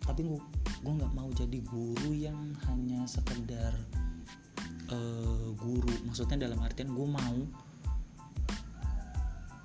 Tapi 0.00 0.20
gue 0.24 0.40
gue 0.80 0.92
nggak 0.96 1.12
mau 1.12 1.28
jadi 1.36 1.60
guru 1.60 2.10
yang 2.16 2.56
hanya 2.66 3.04
sekedar 3.04 3.76
uh, 4.88 5.48
guru. 5.60 5.92
Maksudnya 6.08 6.48
dalam 6.48 6.58
artian 6.64 6.88
gue 6.96 7.08
mau 7.08 7.38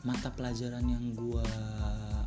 mata 0.05 0.29
pelajaran 0.29 0.86
yang 0.86 1.17
gue 1.17 1.48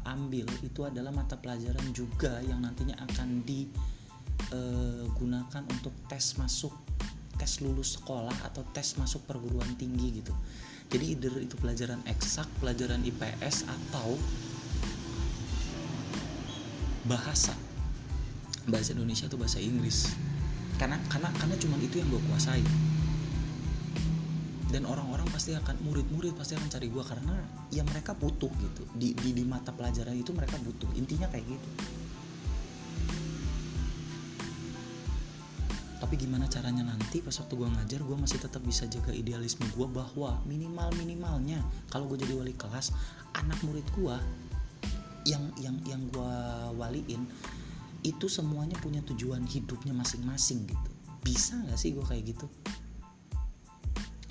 ambil 0.08 0.48
itu 0.64 0.80
adalah 0.82 1.12
mata 1.12 1.36
pelajaran 1.36 1.92
juga 1.92 2.40
yang 2.42 2.64
nantinya 2.64 2.96
akan 3.06 3.44
di 3.44 3.68
uh, 4.50 5.04
gunakan 5.14 5.62
untuk 5.68 5.92
tes 6.08 6.34
masuk 6.40 6.87
tes 7.38 7.62
lulus 7.62 7.96
sekolah 7.96 8.34
atau 8.44 8.66
tes 8.74 8.98
masuk 8.98 9.24
perguruan 9.24 9.70
tinggi 9.78 10.20
gitu. 10.20 10.34
Jadi 10.88 11.04
either 11.14 11.34
itu 11.38 11.54
pelajaran 11.56 12.02
eksak 12.04 12.48
pelajaran 12.58 13.00
IPS 13.06 13.64
atau 13.64 14.18
bahasa. 17.06 17.54
Bahasa 18.68 18.92
Indonesia 18.92 19.30
atau 19.30 19.40
bahasa 19.40 19.62
Inggris. 19.62 20.12
Karena 20.76 20.98
karena 21.08 21.32
karena 21.38 21.56
cuma 21.56 21.78
itu 21.80 22.02
yang 22.02 22.08
gue 22.10 22.22
kuasai. 22.28 22.64
Dan 24.68 24.84
orang-orang 24.84 25.24
pasti 25.32 25.56
akan 25.56 25.80
murid-murid 25.80 26.36
pasti 26.36 26.52
akan 26.52 26.68
cari 26.68 26.92
gue 26.92 27.00
karena 27.00 27.40
ya 27.72 27.80
mereka 27.88 28.12
butuh 28.12 28.52
gitu. 28.60 28.84
Di, 28.92 29.16
di 29.16 29.32
di 29.32 29.44
mata 29.48 29.72
pelajaran 29.72 30.12
itu 30.12 30.36
mereka 30.36 30.60
butuh. 30.60 30.92
Intinya 30.92 31.24
kayak 31.32 31.48
gitu 31.48 31.68
tapi 36.08 36.24
gimana 36.24 36.48
caranya 36.48 36.88
nanti 36.88 37.20
pas 37.20 37.36
waktu 37.36 37.52
gue 37.52 37.68
ngajar 37.68 38.00
gue 38.00 38.16
masih 38.16 38.40
tetap 38.40 38.64
bisa 38.64 38.88
jaga 38.88 39.12
idealisme 39.12 39.68
gue 39.76 39.84
bahwa 39.92 40.40
minimal 40.48 40.88
minimalnya 40.96 41.60
kalau 41.92 42.08
gue 42.08 42.24
jadi 42.24 42.32
wali 42.32 42.56
kelas 42.56 42.96
anak 43.36 43.60
murid 43.60 43.84
gue 43.92 44.16
yang 45.28 45.52
yang 45.60 45.76
yang 45.84 46.00
gue 46.08 46.32
waliin 46.80 47.28
itu 48.08 48.24
semuanya 48.24 48.72
punya 48.80 49.04
tujuan 49.04 49.44
hidupnya 49.44 49.92
masing-masing 49.92 50.64
gitu. 50.64 50.90
Bisa 51.20 51.60
nggak 51.60 51.76
sih 51.76 51.92
gue 51.92 52.00
kayak 52.00 52.24
gitu? 52.32 52.48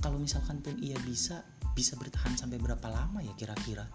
Kalau 0.01 0.17
misalkan 0.17 0.65
pun 0.65 0.81
iya 0.81 0.97
bisa 1.05 1.45
bisa 1.77 1.93
bertahan 1.93 2.33
sampai 2.33 2.57
berapa 2.57 2.89
lama 2.89 3.21
ya 3.21 3.37
kira-kira 3.37 3.85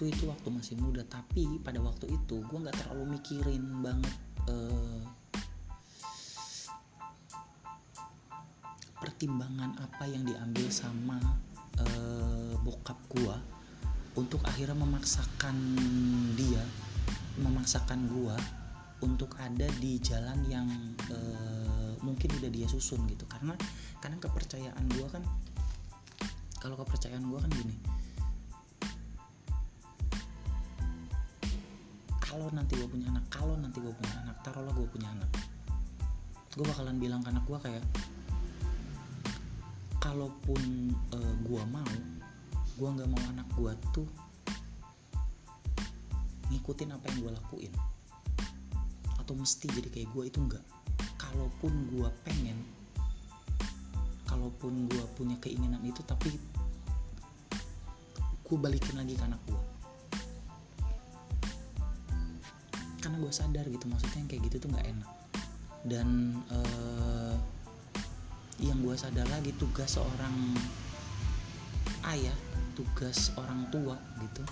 itu 0.00 0.16
itu 0.16 0.24
waktu 0.32 0.48
masih 0.48 0.80
muda. 0.80 1.04
Tapi 1.04 1.60
pada 1.60 1.76
waktu 1.84 2.08
itu 2.08 2.40
gue 2.40 2.58
nggak 2.64 2.72
terlalu 2.72 3.20
mikirin 3.20 3.84
banget 3.84 4.16
uh, 4.48 5.04
pertimbangan 8.96 9.76
apa 9.76 10.08
yang 10.08 10.24
diambil 10.24 10.72
sama 10.72 11.20
uh, 11.84 12.56
bokap 12.64 12.96
gue 13.12 13.36
untuk 14.16 14.40
akhirnya 14.48 14.72
memaksakan 14.72 15.56
dia 16.32 16.64
memaksakan 17.36 18.08
gue 18.08 18.36
untuk 19.04 19.36
ada 19.36 19.68
di 19.84 20.00
jalan 20.00 20.40
yang 20.48 20.68
uh, 21.12 21.92
mungkin 22.00 22.32
udah 22.40 22.48
dia 22.48 22.64
susun 22.72 23.04
gitu. 23.04 23.28
Karena 23.28 23.52
karena 24.00 24.16
kepercayaan 24.16 24.84
gue 24.96 25.08
kan 25.12 25.20
kalau 26.56 26.80
kepercayaan 26.80 27.28
gue 27.28 27.36
kan 27.36 27.52
gini 27.52 27.99
kalau 32.30 32.46
nanti 32.54 32.78
gue 32.78 32.86
punya 32.86 33.10
anak 33.10 33.26
kalau 33.26 33.58
nanti 33.58 33.82
gue 33.82 33.90
punya 33.90 34.14
anak 34.22 34.38
taruhlah 34.46 34.70
gue 34.70 34.86
punya 34.86 35.10
anak 35.10 35.30
gue 36.54 36.64
bakalan 36.64 36.96
bilang 37.02 37.20
ke 37.26 37.28
anak 37.34 37.42
gue 37.42 37.58
kayak 37.58 37.84
kalaupun 39.98 40.94
uh, 41.10 41.18
eh, 41.18 41.34
gue 41.42 41.62
mau 41.66 41.94
gue 42.78 42.88
nggak 42.88 43.10
mau 43.10 43.22
anak 43.34 43.48
gue 43.58 43.72
tuh 43.92 44.08
ngikutin 46.50 46.90
apa 46.90 47.06
yang 47.14 47.18
gue 47.22 47.32
lakuin. 47.38 47.72
Atau 49.22 49.38
mesti 49.38 49.70
jadi 49.70 49.86
kayak 49.86 50.08
gue 50.10 50.24
itu 50.26 50.38
enggak 50.42 50.64
kalaupun 51.14 51.70
gue 51.94 52.08
pengen 52.26 52.58
kalaupun 54.26 54.90
gue 54.90 55.04
punya 55.14 55.38
keinginan 55.38 55.78
itu 55.86 56.02
tapi 56.02 56.34
gue 58.42 58.58
balikin 58.58 58.98
lagi 58.98 59.14
ke 59.14 59.22
anak 59.22 59.38
gue 59.46 59.62
karena 63.10 63.26
gue 63.26 63.34
sadar 63.34 63.66
gitu 63.66 63.90
maksudnya 63.90 64.22
yang 64.22 64.30
kayak 64.30 64.42
gitu 64.46 64.56
tuh 64.62 64.68
nggak 64.70 64.86
enak. 64.86 65.10
Dan 65.82 66.38
uh, 66.46 67.34
yang 68.62 68.78
gue 68.86 68.94
sadar 68.94 69.26
lagi 69.26 69.50
tugas 69.58 69.98
seorang 69.98 70.54
ayah 72.14 72.36
tugas 72.78 73.34
orang 73.34 73.66
tua 73.74 73.98
gitu 74.22 74.46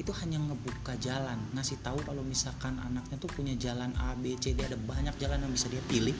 itu 0.00 0.08
hanya 0.24 0.40
ngebuka 0.40 0.96
jalan 0.96 1.36
ngasih 1.52 1.76
tahu 1.84 2.00
kalau 2.08 2.24
misalkan 2.24 2.80
anaknya 2.80 3.20
tuh 3.20 3.28
punya 3.36 3.52
jalan 3.60 3.92
A 4.00 4.16
B 4.16 4.32
C 4.40 4.56
D 4.56 4.64
ada 4.64 4.80
banyak 4.80 5.12
jalan 5.20 5.44
yang 5.44 5.52
bisa 5.52 5.68
dia 5.68 5.84
pilih. 5.84 6.16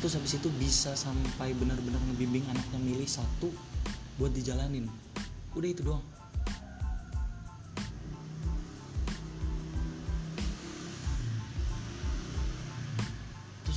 Terus 0.00 0.16
habis 0.16 0.40
itu 0.40 0.48
bisa 0.56 0.96
sampai 0.96 1.52
benar-benar 1.52 2.00
ngebimbing 2.08 2.48
anaknya 2.48 2.80
milih 2.80 3.04
satu 3.04 3.52
buat 4.16 4.32
dijalanin. 4.32 4.88
Udah 5.52 5.68
itu 5.68 5.84
doang 5.84 6.13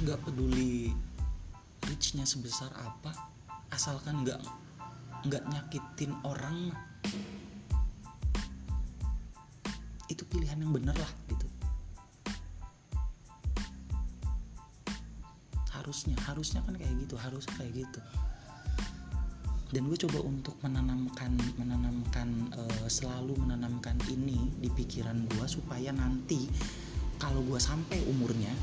nggak 0.08 0.24
peduli 0.24 0.96
richnya 1.84 2.24
sebesar 2.24 2.72
apa 2.80 3.12
asalkan 3.76 4.24
nggak 4.24 4.40
nggak 5.28 5.44
nyakitin 5.52 6.16
orang 6.24 6.72
itu 10.08 10.24
pilihan 10.32 10.64
yang 10.64 10.72
bener 10.72 10.96
lah 10.96 11.12
gitu. 11.28 11.44
Harusnya 15.76 16.16
harusnya 16.24 16.64
kan 16.64 16.80
kayak 16.80 16.96
gitu 17.04 17.20
harus 17.20 17.44
kayak 17.60 17.84
gitu. 17.84 18.00
Dan 19.76 19.92
gue 19.92 20.00
coba 20.08 20.24
untuk 20.24 20.56
menanamkan 20.64 21.36
menanamkan 21.60 22.48
uh, 22.56 22.88
selalu 22.88 23.36
menanamkan 23.44 24.00
ini 24.08 24.56
di 24.56 24.72
pikiran 24.72 25.28
gue 25.36 25.46
supaya 25.52 25.92
nanti 25.92 26.48
kalau 27.20 27.44
gue 27.44 27.60
sampai 27.60 28.00
umurnya 28.08 28.56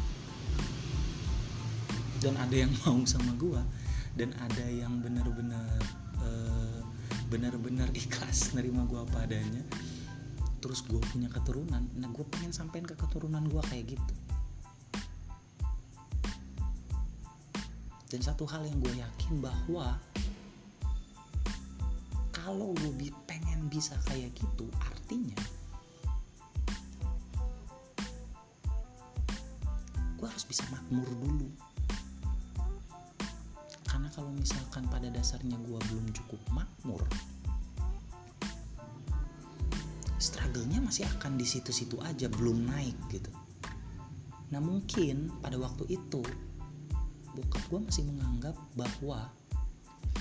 dan 2.25 2.41
ada 2.41 2.57
yang 2.57 2.73
mau 2.89 3.05
sama 3.05 3.37
gue 3.37 3.61
dan 4.17 4.33
ada 4.41 4.65
yang 4.65 5.05
benar-benar 5.05 5.77
uh, 6.25 6.81
benar-benar 7.29 7.93
ikhlas 7.93 8.57
nerima 8.57 8.89
gue 8.89 8.97
apa 8.97 9.29
adanya. 9.29 9.61
Terus 10.65 10.81
gue 10.89 10.97
punya 11.13 11.29
keturunan. 11.29 11.85
Nah 12.01 12.09
gue 12.09 12.25
pengen 12.33 12.57
sampein 12.57 12.89
ke 12.89 12.97
keturunan 12.97 13.45
gue 13.45 13.61
kayak 13.69 14.01
gitu. 14.01 14.15
Dan 18.09 18.21
satu 18.25 18.49
hal 18.49 18.65
yang 18.65 18.81
gue 18.81 18.95
yakin 18.97 19.45
bahwa 19.45 19.99
kalau 22.31 22.73
gue 22.73 23.11
pengen 23.29 23.67
bisa 23.69 23.99
kayak 24.07 24.31
gitu 24.37 24.69
artinya 24.77 25.35
gue 30.21 30.29
harus 30.29 30.45
bisa 30.47 30.63
makmur 30.71 31.09
dulu 31.25 31.49
kalau 34.15 34.31
misalkan 34.31 34.87
pada 34.87 35.11
dasarnya 35.11 35.59
gue 35.67 35.79
belum 35.91 36.07
cukup 36.15 36.41
makmur 36.55 37.03
struggle-nya 40.23 40.81
masih 40.81 41.05
akan 41.19 41.37
di 41.37 41.45
situ-situ 41.45 42.01
aja 42.01 42.33
belum 42.33 42.65
naik 42.65 42.97
gitu. 43.13 43.29
Nah 44.55 44.63
mungkin 44.63 45.29
pada 45.45 45.61
waktu 45.61 45.85
itu 45.93 46.25
bokap 47.35 47.63
gue 47.69 47.81
masih 47.85 48.07
menganggap 48.09 48.57
bahwa 48.79 49.29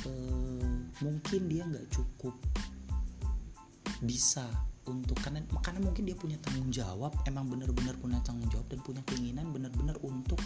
uh, 0.10 0.76
mungkin 1.00 1.42
dia 1.48 1.64
nggak 1.70 1.88
cukup 1.94 2.34
bisa 4.04 4.44
untuk 4.84 5.16
karena 5.24 5.40
karena 5.64 5.80
mungkin 5.80 6.04
dia 6.04 6.18
punya 6.18 6.36
tanggung 6.44 6.68
jawab 6.74 7.16
emang 7.24 7.48
bener-bener 7.48 7.96
punya 7.96 8.20
tanggung 8.28 8.50
jawab 8.52 8.68
dan 8.68 8.84
punya 8.84 9.00
keinginan 9.08 9.48
bener-bener 9.56 9.96
untuk 10.04 10.42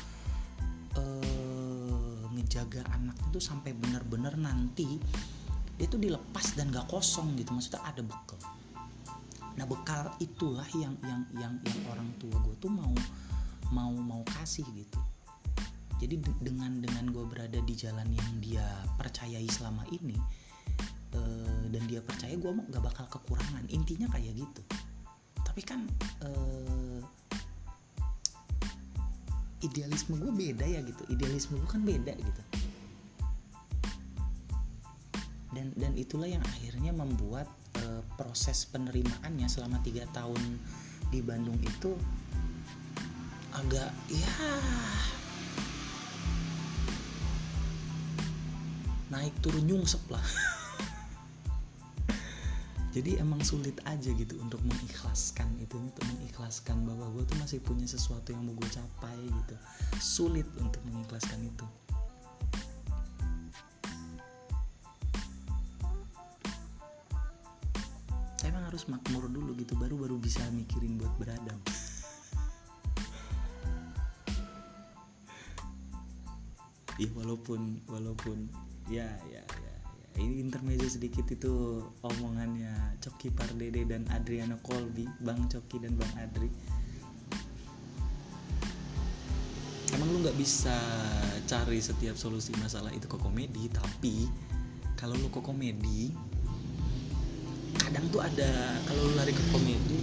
uh, 0.99 1.46
ngejaga 2.47 2.79
anak 2.95 3.19
itu 3.27 3.43
sampai 3.43 3.75
bener-bener 3.75 4.31
nanti 4.39 4.95
dia 5.75 5.85
tuh 5.91 5.99
dilepas 5.99 6.55
dan 6.55 6.71
gak 6.71 6.87
kosong 6.87 7.35
gitu. 7.35 7.51
Maksudnya 7.51 7.83
ada 7.83 7.99
bekal. 7.99 8.39
Nah 9.59 9.67
bekal 9.67 10.15
itulah 10.23 10.65
yang 10.71 10.95
yang 11.03 11.27
yang 11.35 11.53
yang 11.59 11.79
orang 11.91 12.07
tua 12.23 12.31
gue 12.47 12.55
tuh 12.63 12.71
mau 12.71 12.95
mau 13.75 13.91
mau 13.91 14.23
kasih 14.39 14.63
gitu. 14.71 14.95
Jadi 15.99 16.23
dengan 16.39 16.79
dengan 16.79 17.11
gue 17.11 17.27
berada 17.27 17.59
di 17.59 17.73
jalan 17.75 18.07
yang 18.15 18.31
dia 18.39 18.63
percayai 18.95 19.49
selama 19.51 19.83
ini 19.91 20.15
uh, 21.19 21.63
dan 21.67 21.83
dia 21.83 21.99
percaya 21.99 22.31
gue 22.39 22.51
gak 22.71 22.79
bakal 22.81 23.05
kekurangan. 23.11 23.67
Intinya 23.67 24.07
kayak 24.07 24.39
gitu. 24.39 24.63
Tapi 25.43 25.61
kan 25.67 25.83
uh, 26.23 27.03
idealisme 29.65 30.17
gue 30.21 30.33
beda 30.33 30.65
ya 30.65 30.81
gitu. 30.85 31.03
Idealisme 31.09 31.57
gue 31.57 31.69
kan 31.69 31.81
beda 31.81 32.13
gitu. 32.13 32.41
Dan 35.55 35.73
dan 35.73 35.93
itulah 35.97 36.29
yang 36.29 36.43
akhirnya 36.45 36.93
membuat 36.93 37.49
uh, 37.81 38.01
proses 38.19 38.69
penerimaannya 38.69 39.49
selama 39.49 39.81
tiga 39.81 40.05
tahun 40.13 40.39
di 41.09 41.23
Bandung 41.23 41.57
itu 41.63 41.95
agak 43.55 43.89
ya 44.11 44.31
naik 49.07 49.33
turun 49.41 49.65
nyungsep 49.65 50.03
lah 50.11 50.21
jadi 52.97 53.21
emang 53.21 53.37
sulit 53.45 53.77
aja 53.85 54.09
gitu 54.09 54.41
untuk 54.41 54.57
mengikhlaskan 54.65 55.45
itu. 55.61 55.77
Untuk 55.77 56.01
mengikhlaskan 56.17 56.81
bahwa 56.81 57.13
gue 57.13 57.29
tuh 57.29 57.37
masih 57.37 57.61
punya 57.61 57.85
sesuatu 57.85 58.33
yang 58.33 58.41
mau 58.41 58.57
gue 58.57 58.69
capai 58.73 59.21
gitu. 59.21 59.55
Sulit 60.01 60.49
untuk 60.57 60.81
mengikhlaskan 60.89 61.45
itu. 61.45 61.61
Emang 68.41 68.65
harus 68.65 68.89
makmur 68.89 69.29
dulu 69.29 69.53
gitu 69.61 69.77
baru 69.77 69.93
baru 69.93 70.17
bisa 70.17 70.41
mikirin 70.57 70.97
buat 70.97 71.13
beradab. 71.21 71.61
Ya 76.97 77.09
walaupun 77.13 77.77
walaupun 77.85 78.49
ya 78.89 79.05
ya. 79.29 79.45
Ini 80.17 80.41
intermezzo 80.41 80.89
sedikit 80.89 81.29
itu 81.29 81.85
omongannya 82.01 82.97
Coki 82.97 83.29
Pardede 83.29 83.85
dan 83.85 84.09
Adriana 84.09 84.57
Colby 84.65 85.05
Bang 85.21 85.45
Coki 85.45 85.77
dan 85.77 85.93
Bang 85.93 86.09
Adri. 86.17 86.49
Emang 89.93 90.09
lu 90.11 90.17
nggak 90.25 90.37
bisa 90.37 90.75
cari 91.47 91.79
setiap 91.79 92.17
solusi 92.19 92.51
masalah 92.59 92.91
itu 92.91 93.07
ke 93.07 93.17
komedi 93.17 93.71
tapi 93.71 94.27
kalau 94.99 95.15
lu 95.15 95.29
ke 95.31 95.39
komedi 95.39 96.11
kadang 97.77 98.09
tuh 98.11 98.19
ada 98.19 98.81
kalau 98.83 99.01
lu 99.07 99.13
lari 99.15 99.31
ke 99.31 99.45
komedi 99.53 100.01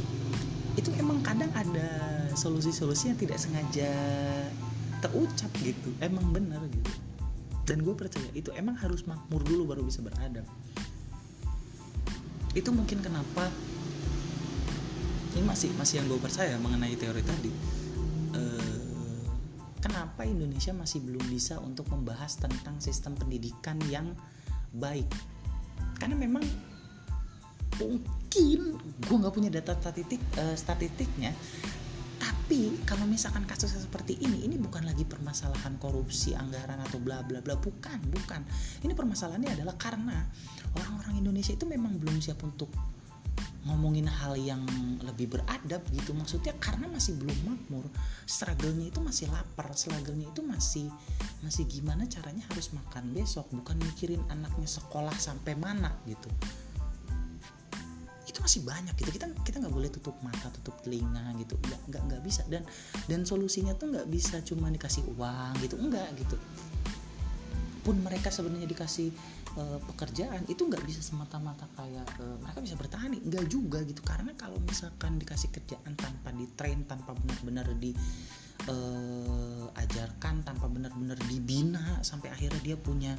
itu 0.74 0.90
emang 0.98 1.20
kadang 1.22 1.50
ada 1.54 1.86
solusi-solusi 2.34 3.12
yang 3.14 3.18
tidak 3.18 3.38
sengaja 3.38 3.92
terucap 4.98 5.52
gitu. 5.62 5.92
Emang 6.00 6.32
bener 6.32 6.64
gitu 6.72 6.83
dan 7.64 7.80
gue 7.80 7.94
percaya 7.96 8.28
itu 8.36 8.52
emang 8.56 8.76
harus 8.76 9.08
makmur 9.08 9.40
dulu 9.44 9.72
baru 9.72 9.82
bisa 9.84 10.04
beradab. 10.04 10.44
Itu 12.52 12.70
mungkin 12.70 13.00
kenapa 13.00 13.50
ini 15.34 15.42
masih 15.42 15.74
masih 15.74 16.04
yang 16.04 16.06
gue 16.06 16.20
percaya 16.20 16.54
mengenai 16.60 16.94
teori 16.94 17.22
tadi. 17.24 17.52
Uh, 18.36 19.24
kenapa 19.82 20.22
Indonesia 20.22 20.70
masih 20.70 21.02
belum 21.02 21.24
bisa 21.26 21.58
untuk 21.58 21.90
membahas 21.90 22.38
tentang 22.38 22.78
sistem 22.78 23.18
pendidikan 23.18 23.80
yang 23.90 24.14
baik? 24.70 25.08
Karena 25.98 26.14
memang 26.14 26.44
mungkin 27.80 28.78
gue 28.78 29.16
nggak 29.18 29.34
punya 29.34 29.50
data 29.50 29.74
statistik 29.74 30.22
uh, 30.38 30.54
statistiknya 30.54 31.34
tapi 32.44 32.76
kalau 32.84 33.08
misalkan 33.08 33.48
kasusnya 33.48 33.80
seperti 33.80 34.20
ini 34.20 34.44
ini 34.44 34.60
bukan 34.60 34.84
lagi 34.84 35.08
permasalahan 35.08 35.80
korupsi 35.80 36.36
anggaran 36.36 36.76
atau 36.76 37.00
bla 37.00 37.24
bla 37.24 37.40
bla. 37.40 37.56
Bukan 37.56 38.04
bukan. 38.12 38.44
Ini 38.84 38.92
permasalahannya 38.92 39.56
adalah 39.56 39.72
karena 39.80 40.28
orang-orang 40.76 41.24
Indonesia 41.24 41.56
itu 41.56 41.64
memang 41.64 41.96
belum 41.96 42.20
siap 42.20 42.44
untuk 42.44 42.68
ngomongin 43.64 44.04
hal 44.04 44.36
yang 44.36 44.60
lebih 45.00 45.32
beradab 45.32 45.80
gitu. 45.88 46.12
Maksudnya 46.12 46.52
karena 46.60 46.84
masih 46.84 47.16
belum 47.16 47.32
makmur 47.48 47.88
struggle-nya 48.28 48.92
itu 48.92 49.00
masih 49.00 49.32
lapar 49.32 49.72
struggle-nya 49.72 50.28
itu 50.28 50.44
masih 50.44 50.92
masih 51.40 51.64
gimana 51.64 52.04
caranya 52.12 52.44
harus 52.52 52.76
makan 52.76 53.08
besok 53.16 53.48
bukan 53.56 53.80
mikirin 53.80 54.20
anaknya 54.28 54.68
sekolah 54.68 55.16
sampai 55.16 55.56
mana 55.56 55.96
gitu 56.04 56.28
itu 58.34 58.42
masih 58.42 58.60
banyak 58.66 58.94
gitu. 58.98 59.14
Kita 59.14 59.30
kita 59.46 59.62
nggak 59.62 59.70
boleh 59.70 59.86
tutup 59.94 60.18
mata 60.26 60.50
tutup 60.58 60.74
telinga 60.82 61.30
gitu. 61.38 61.54
Nggak 61.86 62.02
nggak 62.10 62.22
bisa. 62.26 62.42
Dan 62.50 62.66
dan 63.06 63.22
solusinya 63.22 63.78
tuh 63.78 63.94
nggak 63.94 64.10
bisa 64.10 64.42
cuma 64.42 64.74
dikasih 64.74 65.06
uang 65.14 65.54
gitu. 65.62 65.78
Enggak 65.78 66.10
gitu. 66.18 66.34
Pun 67.86 68.02
mereka 68.02 68.34
sebenarnya 68.34 68.66
dikasih 68.66 69.14
uh, 69.54 69.78
pekerjaan 69.94 70.42
itu 70.50 70.66
nggak 70.66 70.82
bisa 70.82 70.98
semata-mata 70.98 71.70
kayak 71.78 72.08
uh, 72.18 72.36
mereka 72.42 72.58
bisa 72.58 72.74
bertahan 72.74 73.14
nggak 73.14 73.46
juga 73.46 73.86
gitu. 73.86 74.02
Karena 74.02 74.34
kalau 74.34 74.58
misalkan 74.66 75.14
dikasih 75.22 75.54
kerjaan 75.54 75.94
tanpa 75.94 76.34
di 76.34 76.50
train 76.58 76.82
tanpa 76.90 77.14
benar-benar 77.14 77.70
di 77.78 77.94
uh, 78.68 79.66
ajarkan 79.74 80.46
tanpa 80.46 80.70
benar-benar 80.70 81.18
dibina 81.28 82.00
sampai 82.00 82.32
akhirnya 82.32 82.60
dia 82.62 82.76
punya 82.78 83.12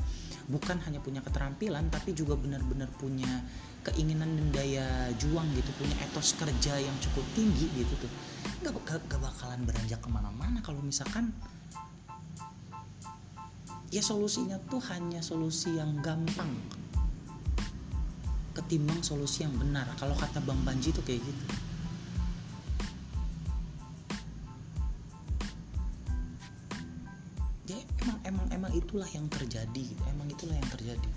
bukan 0.49 0.81
hanya 0.85 1.01
punya 1.01 1.21
keterampilan 1.21 1.89
tapi 1.93 2.13
juga 2.17 2.37
benar-benar 2.37 2.89
punya 2.95 3.29
keinginan 3.85 4.33
dan 4.33 4.47
daya 4.49 4.87
juang 5.21 5.45
gitu 5.53 5.69
punya 5.77 5.93
etos 6.01 6.33
kerja 6.37 6.81
yang 6.81 6.95
cukup 7.01 7.25
tinggi 7.37 7.69
gitu 7.77 7.93
tuh. 8.01 8.11
Nggak, 8.65 8.73
gak, 8.81 8.99
gak 9.05 9.21
bakalan 9.21 9.61
beranjak 9.67 9.99
ke 10.01 10.09
mana-mana 10.09 10.57
kalau 10.65 10.81
misalkan 10.81 11.29
ya 13.93 14.01
solusinya 14.01 14.57
tuh 14.67 14.81
hanya 14.89 15.21
solusi 15.21 15.77
yang 15.77 16.01
gampang 16.01 16.49
ketimbang 18.55 19.03
solusi 19.03 19.45
yang 19.45 19.53
benar. 19.59 19.85
Kalau 19.99 20.15
kata 20.17 20.41
Bang 20.41 20.63
Panji 20.65 20.89
tuh 20.89 21.03
kayak 21.03 21.21
gitu 21.21 21.64
itulah 28.95 29.11
yang 29.11 29.27
terjadi. 29.27 29.85
Emang 30.07 30.23
itulah 30.31 30.55
yang 30.55 30.69
terjadi. 30.71 31.09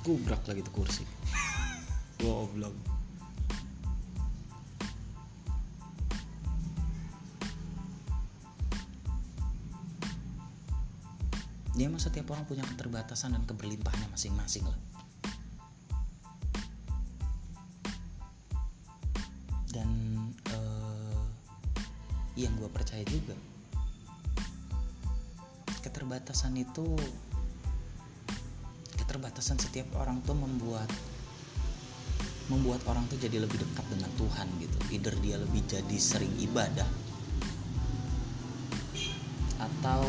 Gubrak 0.00 0.40
lagi 0.48 0.64
tuh 0.64 0.72
kursi. 0.72 1.04
Goblok. 2.24 2.72
Dia 11.76 11.92
mah 11.92 12.00
setiap 12.00 12.32
orang 12.32 12.48
punya 12.48 12.64
keterbatasan 12.64 13.36
dan 13.36 13.44
keberlimpahannya 13.44 14.08
masing-masing 14.16 14.64
lah. 14.64 14.80
Dan 19.68 19.92
uh, 20.56 21.28
yang 22.40 22.56
gue 22.56 22.68
percaya 22.72 23.04
juga 23.04 23.36
keterbatasan 26.10 26.58
itu 26.58 26.82
keterbatasan 28.98 29.62
setiap 29.62 29.94
orang 29.94 30.18
tuh 30.26 30.34
membuat 30.34 30.90
membuat 32.50 32.82
orang 32.90 33.06
tuh 33.06 33.14
jadi 33.14 33.38
lebih 33.38 33.62
dekat 33.62 33.86
dengan 33.94 34.10
Tuhan 34.18 34.50
gitu. 34.58 34.78
Either 34.90 35.14
dia 35.22 35.38
lebih 35.38 35.62
jadi 35.70 35.98
sering 36.02 36.34
ibadah 36.42 36.90
atau 39.62 40.02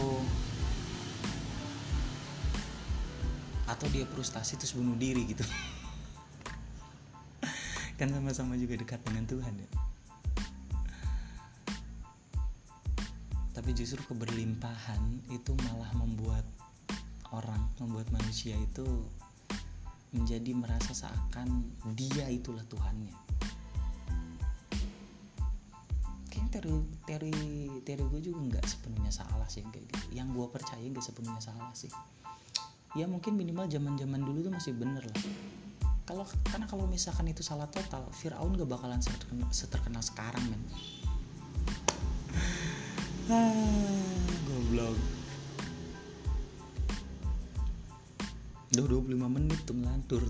atau 3.69 3.87
dia 3.93 4.09
frustasi 4.09 4.57
terus 4.57 4.73
bunuh 4.73 4.97
diri 4.97 5.29
gitu. 5.29 5.45
Kan 8.01 8.09
sama-sama 8.09 8.57
juga 8.57 8.73
dekat 8.73 9.05
dengan 9.05 9.29
Tuhan 9.29 9.53
ya 9.53 9.90
tapi 13.71 13.87
justru 13.87 14.03
keberlimpahan 14.03 15.31
itu 15.31 15.55
malah 15.63 15.87
membuat 15.95 16.43
orang 17.31 17.71
membuat 17.79 18.03
manusia 18.11 18.51
itu 18.59 18.83
menjadi 20.11 20.51
merasa 20.51 20.91
seakan 20.91 21.71
dia 21.95 22.27
itulah 22.27 22.67
Tuhannya. 22.67 23.15
Teori 26.51 26.83
teori 27.07 27.31
teori 27.87 28.03
gue 28.11 28.19
juga 28.27 28.39
nggak 28.43 28.65
sepenuhnya 28.67 29.07
salah 29.07 29.47
sih 29.47 29.63
kayak 29.63 29.87
gitu. 29.87 30.19
Yang 30.19 30.35
gue 30.35 30.47
percaya 30.51 30.83
nggak 30.83 31.05
sepenuhnya 31.07 31.39
salah 31.39 31.71
sih. 31.71 31.87
Ya 32.99 33.07
mungkin 33.07 33.39
minimal 33.39 33.71
zaman 33.71 33.95
zaman 33.95 34.19
dulu 34.19 34.51
tuh 34.51 34.51
masih 34.51 34.75
bener 34.75 35.07
lah. 35.07 35.19
Kalau 36.03 36.27
karena 36.51 36.67
kalau 36.67 36.91
misalkan 36.91 37.31
itu 37.31 37.39
salah 37.39 37.71
total 37.71 38.03
Fir'aun 38.11 38.51
gak 38.59 38.67
bakalan 38.67 38.99
seterkenal, 38.99 39.47
seterkenal 39.55 40.03
sekarang 40.03 40.43
men 40.51 40.59
ah, 43.31 43.55
goblok. 44.43 44.97
Udah 48.71 48.85
25 48.87 49.35
menit 49.35 49.59
tuh 49.67 49.75
ngelantur. 49.75 50.23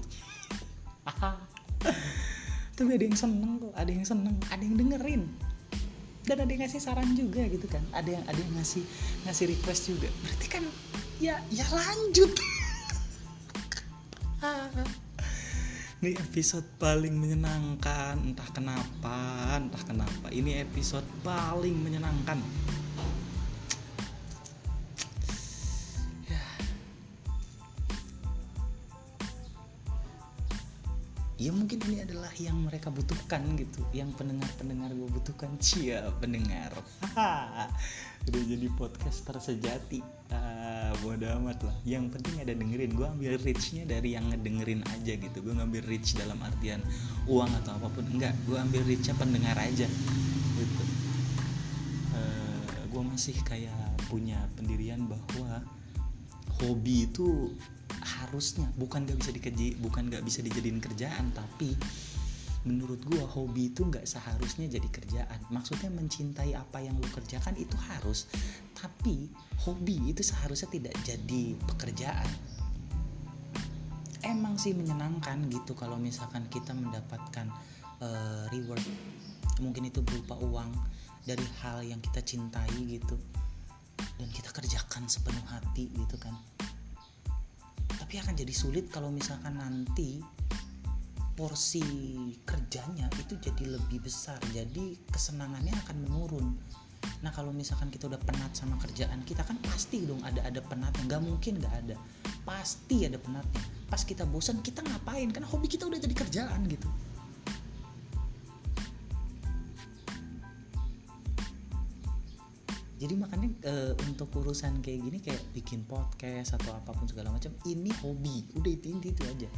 Tapi 2.78 2.90
ada 2.98 3.06
yang 3.06 3.18
seneng 3.18 3.62
kok 3.62 3.74
ada 3.78 3.92
yang 3.94 4.06
seneng 4.06 4.34
ada 4.50 4.62
yang 4.62 4.78
dengerin. 4.78 5.30
Dan 6.26 6.38
ada 6.46 6.50
yang 6.54 6.62
ngasih 6.66 6.82
saran 6.82 7.14
juga 7.18 7.46
gitu 7.50 7.66
kan. 7.70 7.82
Ada 7.94 8.22
yang 8.22 8.24
ada 8.26 8.38
yang 8.38 8.54
ngasih 8.58 8.86
ngasih 9.30 9.46
request 9.50 9.82
juga. 9.94 10.10
Berarti 10.26 10.48
kan 10.50 10.64
ya 11.22 11.38
ya 11.54 11.66
lanjut. 11.70 12.34
Ini 16.02 16.18
episode 16.18 16.66
paling 16.82 17.14
menyenangkan. 17.14 18.18
Entah 18.26 18.50
kenapa 18.50 19.18
entah 19.62 19.86
kenapa. 19.86 20.34
Ini 20.34 20.66
episode 20.66 21.06
paling 21.22 21.78
menyenangkan 21.78 22.42
ini 31.88 32.06
adalah 32.06 32.30
yang 32.38 32.58
mereka 32.62 32.94
butuhkan 32.94 33.42
gitu. 33.58 33.82
Yang 33.96 34.14
pendengar-pendengar 34.22 34.94
gue 34.94 35.10
butuhkan. 35.10 35.58
Cia 35.58 36.06
pendengar. 36.22 36.72
Udah 38.30 38.42
jadi 38.46 38.68
podcaster 38.78 39.38
sejati. 39.42 40.02
Ah, 40.30 40.94
bodo 41.02 41.26
amat 41.42 41.66
lah. 41.66 41.76
Yang 41.82 42.18
penting 42.18 42.36
ada 42.42 42.54
dengerin. 42.54 42.92
Gue 42.94 43.08
ambil 43.10 43.42
reachnya 43.42 43.84
dari 43.90 44.14
yang 44.14 44.30
ngedengerin 44.30 44.86
aja 44.94 45.14
gitu. 45.18 45.38
Gue 45.42 45.54
ngambil 45.58 45.82
reach 45.90 46.14
dalam 46.14 46.38
artian 46.46 46.86
uang 47.26 47.50
atau 47.66 47.78
apa 47.82 47.88
pun. 47.90 48.06
Enggak 48.06 48.38
gue 48.46 48.58
ambil 48.58 48.82
reachnya 48.86 49.18
pendengar 49.18 49.58
aja. 49.58 49.90
Gitu. 50.58 50.84
Uh, 52.14 52.18
eh, 52.18 52.84
gue 52.90 53.04
masih 53.04 53.36
kayak 53.42 53.74
punya 54.12 54.38
pendirian 54.60 55.10
bahwa 55.10 55.66
hobi 56.62 57.10
itu 57.10 57.50
harusnya 58.00 58.72
bukan 58.80 59.04
gak 59.04 59.20
bisa 59.20 59.32
dikeji 59.36 59.68
bukan 59.84 60.08
gak 60.08 60.24
bisa 60.24 60.40
dijadiin 60.40 60.80
kerjaan 60.80 61.30
tapi 61.36 61.76
menurut 62.62 63.02
gue 63.10 63.24
hobi 63.26 63.74
itu 63.74 63.82
nggak 63.82 64.06
seharusnya 64.06 64.70
jadi 64.70 64.86
kerjaan. 64.94 65.40
Maksudnya 65.50 65.90
mencintai 65.90 66.54
apa 66.54 66.78
yang 66.78 66.94
lo 67.02 67.10
kerjakan 67.10 67.58
itu 67.58 67.74
harus 67.90 68.30
tapi 68.78 69.30
hobi 69.66 70.14
itu 70.14 70.22
seharusnya 70.22 70.70
tidak 70.70 70.94
jadi 71.02 71.58
pekerjaan. 71.74 72.30
Emang 74.22 74.62
sih 74.62 74.78
menyenangkan 74.78 75.50
gitu 75.50 75.74
kalau 75.74 75.98
misalkan 75.98 76.46
kita 76.54 76.78
mendapatkan 76.78 77.50
uh, 77.98 78.46
reward. 78.54 78.86
Mungkin 79.58 79.90
itu 79.90 80.06
berupa 80.06 80.38
uang 80.38 80.70
dari 81.26 81.46
hal 81.66 81.82
yang 81.82 81.98
kita 81.98 82.22
cintai 82.22 82.70
gitu. 82.86 83.18
Dan 84.22 84.30
kita 84.30 84.54
kerjakan 84.54 85.10
sepenuh 85.10 85.46
hati 85.50 85.90
gitu 85.90 86.18
kan 86.22 86.38
tapi 88.12 88.28
akan 88.28 88.36
jadi 88.44 88.52
sulit 88.52 88.92
kalau 88.92 89.08
misalkan 89.08 89.56
nanti 89.56 90.20
porsi 91.32 91.80
kerjanya 92.44 93.08
itu 93.16 93.40
jadi 93.40 93.80
lebih 93.80 94.04
besar. 94.04 94.36
Jadi 94.52 95.00
kesenangannya 95.08 95.72
akan 95.88 95.96
menurun. 96.04 96.60
Nah 97.24 97.32
kalau 97.32 97.56
misalkan 97.56 97.88
kita 97.88 98.12
udah 98.12 98.20
penat 98.20 98.52
sama 98.52 98.76
kerjaan 98.84 99.24
kita 99.24 99.48
kan 99.48 99.56
pasti 99.64 100.04
dong 100.04 100.20
ada 100.28 100.44
ada 100.44 100.60
penatnya. 100.60 101.08
Nggak 101.08 101.22
mungkin 101.24 101.64
nggak 101.64 101.76
ada. 101.88 101.96
Pasti 102.44 103.08
ada 103.08 103.16
penatnya. 103.16 103.64
Pas 103.88 104.04
kita 104.04 104.28
bosan 104.28 104.60
kita 104.60 104.84
ngapain? 104.84 105.32
Karena 105.32 105.48
hobi 105.48 105.72
kita 105.72 105.88
udah 105.88 106.04
jadi 106.04 106.12
kerjaan 106.12 106.68
gitu 106.68 106.92
jadi 113.02 113.18
makanya 113.18 113.50
e, 113.66 113.74
untuk 114.06 114.30
urusan 114.38 114.78
kayak 114.86 115.00
gini 115.02 115.18
kayak 115.18 115.42
bikin 115.58 115.82
podcast 115.90 116.54
atau 116.54 116.78
apa 116.78 116.94
pun 116.94 117.10
segala 117.10 117.34
macam 117.34 117.50
ini 117.66 117.90
hobi. 118.06 118.46
Udah 118.54 118.70
itu 118.70 118.94
inti 118.94 119.10
itu 119.10 119.26
aja. 119.26 119.50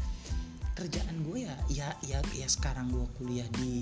Kerjaan 0.80 1.28
gue 1.28 1.44
ya 1.44 1.52
ya 1.68 1.92
ya 2.08 2.24
ya 2.32 2.48
sekarang 2.48 2.88
gue 2.88 3.04
kuliah 3.20 3.44
di 3.60 3.76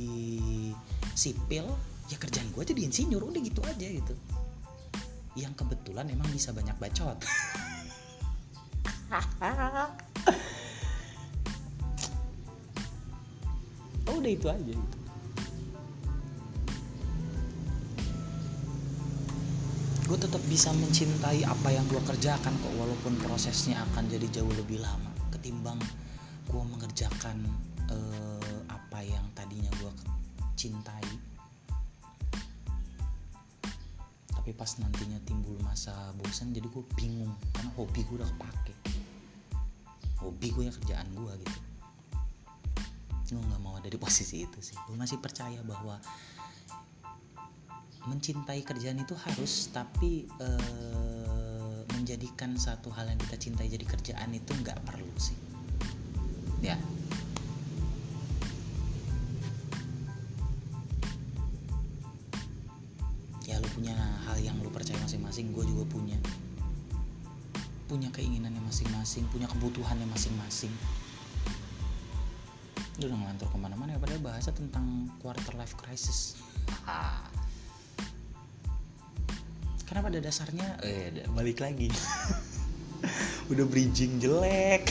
sipil 1.13 1.69
ya 2.09 2.17
kerjaan 2.17 2.49
gue 2.57 2.65
aja 2.65 2.73
di 2.73 2.89
insinyur 2.89 3.21
udah 3.21 3.41
gitu 3.45 3.61
aja 3.61 3.85
gitu. 3.85 4.17
Yang 5.37 5.53
kebetulan 5.61 6.09
emang 6.09 6.33
bisa 6.33 6.49
banyak 6.49 6.73
bacot. 6.81 7.21
Oh, 14.09 14.19
udah 14.19 14.33
itu 14.33 14.43
aja 14.49 14.73
gitu 14.75 15.00
gue 20.11 20.19
tetap 20.19 20.43
bisa 20.51 20.75
mencintai 20.75 21.47
apa 21.47 21.71
yang 21.71 21.87
gue 21.87 22.03
kerjakan 22.03 22.51
kok 22.51 22.73
walaupun 22.75 23.15
prosesnya 23.23 23.79
akan 23.79 24.11
jadi 24.11 24.43
jauh 24.43 24.51
lebih 24.59 24.83
lama 24.83 25.07
ketimbang 25.31 25.79
gue 26.51 26.63
mengerjakan 26.67 27.47
uh, 27.87 28.59
apa 28.67 29.07
yang 29.07 29.23
tadinya 29.31 29.71
gue 29.79 29.87
cintai. 30.59 31.07
Tapi 34.35 34.51
pas 34.51 34.67
nantinya 34.83 35.15
timbul 35.23 35.55
masa 35.63 35.95
bosan 36.19 36.51
jadi 36.51 36.67
gue 36.67 36.83
bingung 36.99 37.31
karena 37.55 37.71
hobi 37.79 38.03
gue 38.03 38.19
udah 38.19 38.27
kepake. 38.35 38.75
Hobi 40.27 40.47
gue 40.51 40.63
ya 40.67 40.75
kerjaan 40.75 41.07
gue 41.15 41.33
gitu. 41.39 41.59
Gue 43.31 43.43
nggak 43.47 43.63
mau 43.63 43.79
ada 43.79 43.87
di 43.87 43.95
posisi 43.95 44.43
itu 44.43 44.59
sih. 44.59 44.75
Gue 44.91 44.99
masih 44.99 45.23
percaya 45.23 45.63
bahwa 45.63 46.03
mencintai 48.09 48.65
kerjaan 48.65 48.97
itu 48.97 49.13
harus 49.13 49.69
tapi 49.69 50.25
uh, 50.41 51.85
menjadikan 51.93 52.57
satu 52.57 52.89
hal 52.89 53.05
yang 53.05 53.19
kita 53.21 53.37
cintai 53.37 53.69
jadi 53.69 53.85
kerjaan 53.85 54.33
itu 54.33 54.51
nggak 54.57 54.81
perlu 54.81 55.13
sih. 55.21 55.37
Ya. 56.65 56.77
Ya 63.45 63.61
lu 63.61 63.69
punya 63.77 63.93
hal 64.25 64.37
yang 64.41 64.57
lu 64.65 64.73
percaya 64.73 64.97
masing-masing 65.05 65.53
gue 65.53 65.61
juga 65.61 65.85
punya. 65.85 66.17
Punya 67.85 68.09
keinginannya 68.09 68.65
masing-masing 68.65 69.29
punya 69.29 69.45
kebutuhannya 69.45 70.09
masing-masing. 70.09 70.73
Udah 72.97 73.17
ngelantur 73.17 73.49
ke 73.49 73.57
mana-mana 73.61 73.93
ya 73.93 73.99
padahal 74.01 74.21
bahasa 74.25 74.49
tentang 74.49 75.09
quarter 75.21 75.53
life 75.53 75.77
crisis 75.77 76.37
karena 79.91 80.07
pada 80.07 80.23
dasarnya 80.23 80.79
eh 80.87 81.11
balik 81.35 81.59
lagi. 81.59 81.91
Udah 83.51 83.67
bridging 83.67 84.23
jelek. 84.23 84.87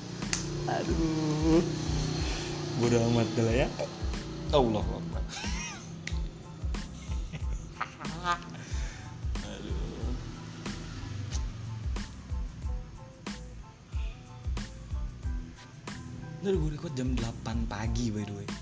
Aduh. 0.72 1.60
Bodo 2.80 2.96
amat 3.12 3.28
lah 3.36 3.68
ya. 3.68 3.68
Allah 4.56 4.80
Akbar. 4.88 5.24
Aduh. 9.52 10.08
Udah 16.40 16.52
gue 16.56 16.70
record 16.72 16.96
jam 16.96 17.12
8 17.12 17.68
pagi 17.68 18.08
by 18.08 18.24
the 18.24 18.32
way 18.32 18.61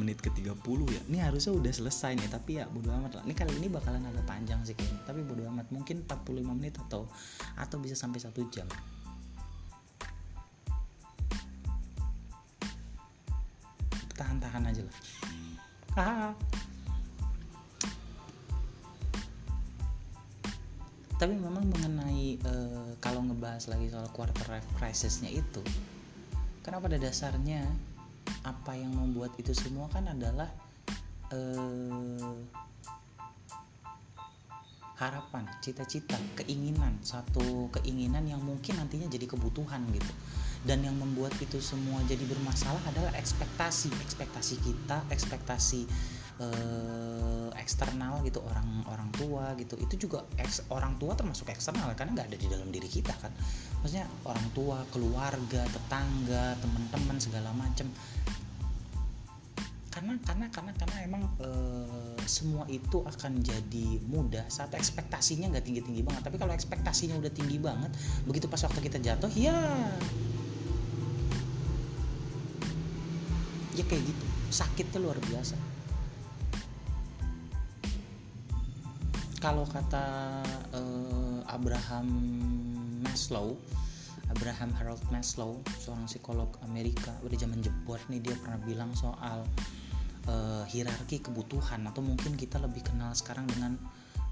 menit 0.00 0.24
ke 0.24 0.32
30 0.32 0.56
ya. 0.88 1.02
Ini 1.12 1.18
harusnya 1.20 1.52
udah 1.52 1.68
selesai 1.68 2.16
nih 2.16 2.32
tapi 2.32 2.56
ya 2.56 2.64
bodo 2.72 2.88
amat 2.88 3.20
lah. 3.20 3.22
Ini 3.28 3.34
kali 3.36 3.52
ini 3.60 3.68
bakalan 3.68 4.00
agak 4.08 4.24
panjang 4.24 4.64
sih 4.64 4.72
kayaknya 4.72 5.04
tapi 5.04 5.20
bodo 5.20 5.44
amat. 5.52 5.68
Mungkin 5.68 6.08
45 6.08 6.56
menit 6.56 6.80
atau 6.88 7.04
atau 7.60 7.76
bisa 7.76 7.92
sampai 7.92 8.24
satu 8.24 8.48
jam. 8.48 8.64
Tahan-tahan 14.16 14.64
aja 14.64 14.82
lah. 14.88 14.96
Tapi 21.20 21.36
memang 21.36 21.68
mengenai 21.68 22.40
uh, 22.48 22.96
kalau 22.96 23.20
ngebahas 23.20 23.68
lagi 23.68 23.92
soal 23.92 24.08
quarter 24.16 24.48
life 24.48 24.64
crisisnya 24.80 25.28
itu 25.28 25.60
karena 26.64 26.80
pada 26.80 26.96
dasarnya 26.96 27.64
apa 28.46 28.72
yang 28.76 28.92
membuat 28.94 29.34
itu 29.36 29.52
semua 29.52 29.86
kan 29.92 30.06
adalah 30.08 30.48
eh, 31.30 32.38
harapan, 35.00 35.48
cita-cita, 35.64 36.20
keinginan, 36.36 37.00
satu 37.00 37.72
keinginan 37.80 38.20
yang 38.28 38.44
mungkin 38.44 38.76
nantinya 38.76 39.08
jadi 39.08 39.24
kebutuhan 39.24 39.80
gitu. 39.96 40.12
dan 40.60 40.84
yang 40.84 40.92
membuat 40.92 41.32
itu 41.40 41.56
semua 41.56 42.04
jadi 42.04 42.20
bermasalah 42.28 42.84
adalah 42.92 43.16
ekspektasi 43.16 43.88
ekspektasi 44.04 44.60
kita 44.60 45.00
ekspektasi 45.08 45.88
eh, 46.36 47.48
eksternal 47.56 48.20
gitu 48.28 48.44
orang 48.44 48.84
orang 48.88 49.08
tua 49.16 49.56
gitu 49.56 49.80
itu 49.80 50.08
juga 50.08 50.28
eks, 50.36 50.68
orang 50.68 51.00
tua 51.00 51.16
termasuk 51.16 51.48
eksternal 51.48 51.88
karena 51.96 52.12
nggak 52.12 52.28
ada 52.28 52.36
di 52.36 52.48
dalam 52.52 52.68
diri 52.68 52.92
kita 52.92 53.16
kan 53.24 53.32
maksudnya 53.80 54.04
orang 54.28 54.46
tua 54.52 54.84
keluarga 54.92 55.64
tetangga 55.64 56.60
teman-teman 56.60 57.09
segala 57.20 57.52
macam 57.52 57.86
karena 59.90 60.14
karena 60.22 60.46
karena 60.54 60.72
karena 60.78 60.96
emang 61.02 61.22
e, 61.42 61.50
semua 62.24 62.62
itu 62.70 63.02
akan 63.02 63.42
jadi 63.42 63.98
mudah 64.06 64.46
saat 64.46 64.70
ekspektasinya 64.72 65.50
nggak 65.50 65.66
tinggi 65.66 65.82
tinggi 65.82 66.02
banget. 66.06 66.30
Tapi 66.30 66.38
kalau 66.38 66.54
ekspektasinya 66.54 67.18
udah 67.18 67.32
tinggi 67.34 67.58
banget 67.58 67.90
begitu 68.22 68.46
pas 68.46 68.62
waktu 68.62 68.80
kita 68.86 69.02
jatuh 69.02 69.32
ya 69.34 69.58
ya 73.74 73.84
kayak 73.84 74.02
gitu. 74.06 74.24
Sakitnya 74.54 74.98
luar 75.02 75.18
biasa. 75.26 75.58
Kalau 79.42 79.66
kata 79.66 80.06
e, 80.70 80.82
Abraham 81.50 82.08
Maslow 83.02 83.58
Abraham 84.30 84.70
Harold 84.78 85.02
Maslow 85.10 85.58
seorang 85.82 86.06
psikolog 86.06 86.50
Amerika 86.62 87.10
udah 87.26 87.34
zaman 87.34 87.58
jebot 87.60 87.98
nih 88.06 88.22
dia 88.22 88.34
pernah 88.38 88.62
bilang 88.62 88.94
soal 88.94 89.42
uh, 90.30 90.62
hierarki 90.70 91.18
kebutuhan 91.18 91.82
atau 91.90 92.02
mungkin 92.04 92.38
kita 92.38 92.62
lebih 92.62 92.86
kenal 92.86 93.10
sekarang 93.12 93.44
dengan 93.50 93.74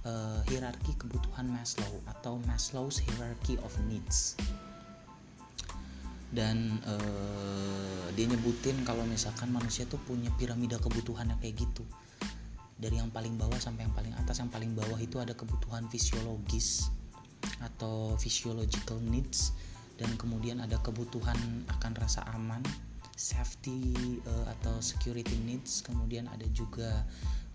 uh, 0.07 0.41
hierarki 0.47 0.95
kebutuhan 0.95 1.51
Maslow 1.51 1.99
atau 2.07 2.39
Maslow's 2.47 3.03
hierarchy 3.03 3.59
of 3.63 3.73
needs. 3.91 4.39
Dan 6.29 6.77
uh, 6.85 8.05
dia 8.13 8.29
nyebutin 8.29 8.85
kalau 8.85 9.01
misalkan 9.09 9.49
manusia 9.49 9.89
tuh 9.89 9.97
punya 10.05 10.29
piramida 10.37 10.77
kebutuhannya 10.77 11.41
kayak 11.41 11.65
gitu. 11.65 11.83
Dari 12.79 13.01
yang 13.01 13.11
paling 13.11 13.35
bawah 13.41 13.59
sampai 13.59 13.89
yang 13.89 13.95
paling 13.97 14.15
atas 14.15 14.39
yang 14.39 14.53
paling 14.53 14.77
bawah 14.77 15.01
itu 15.01 15.19
ada 15.19 15.33
kebutuhan 15.35 15.89
fisiologis 15.91 16.93
atau 17.59 18.15
physiological 18.21 19.01
needs 19.03 19.57
dan 19.99 20.15
kemudian 20.15 20.63
ada 20.63 20.79
kebutuhan 20.79 21.67
akan 21.67 21.93
rasa 21.99 22.23
aman 22.31 22.63
safety 23.19 23.99
uh, 24.23 24.47
atau 24.57 24.79
security 24.79 25.35
needs. 25.43 25.83
Kemudian 25.83 26.31
ada 26.31 26.47
juga 26.55 27.03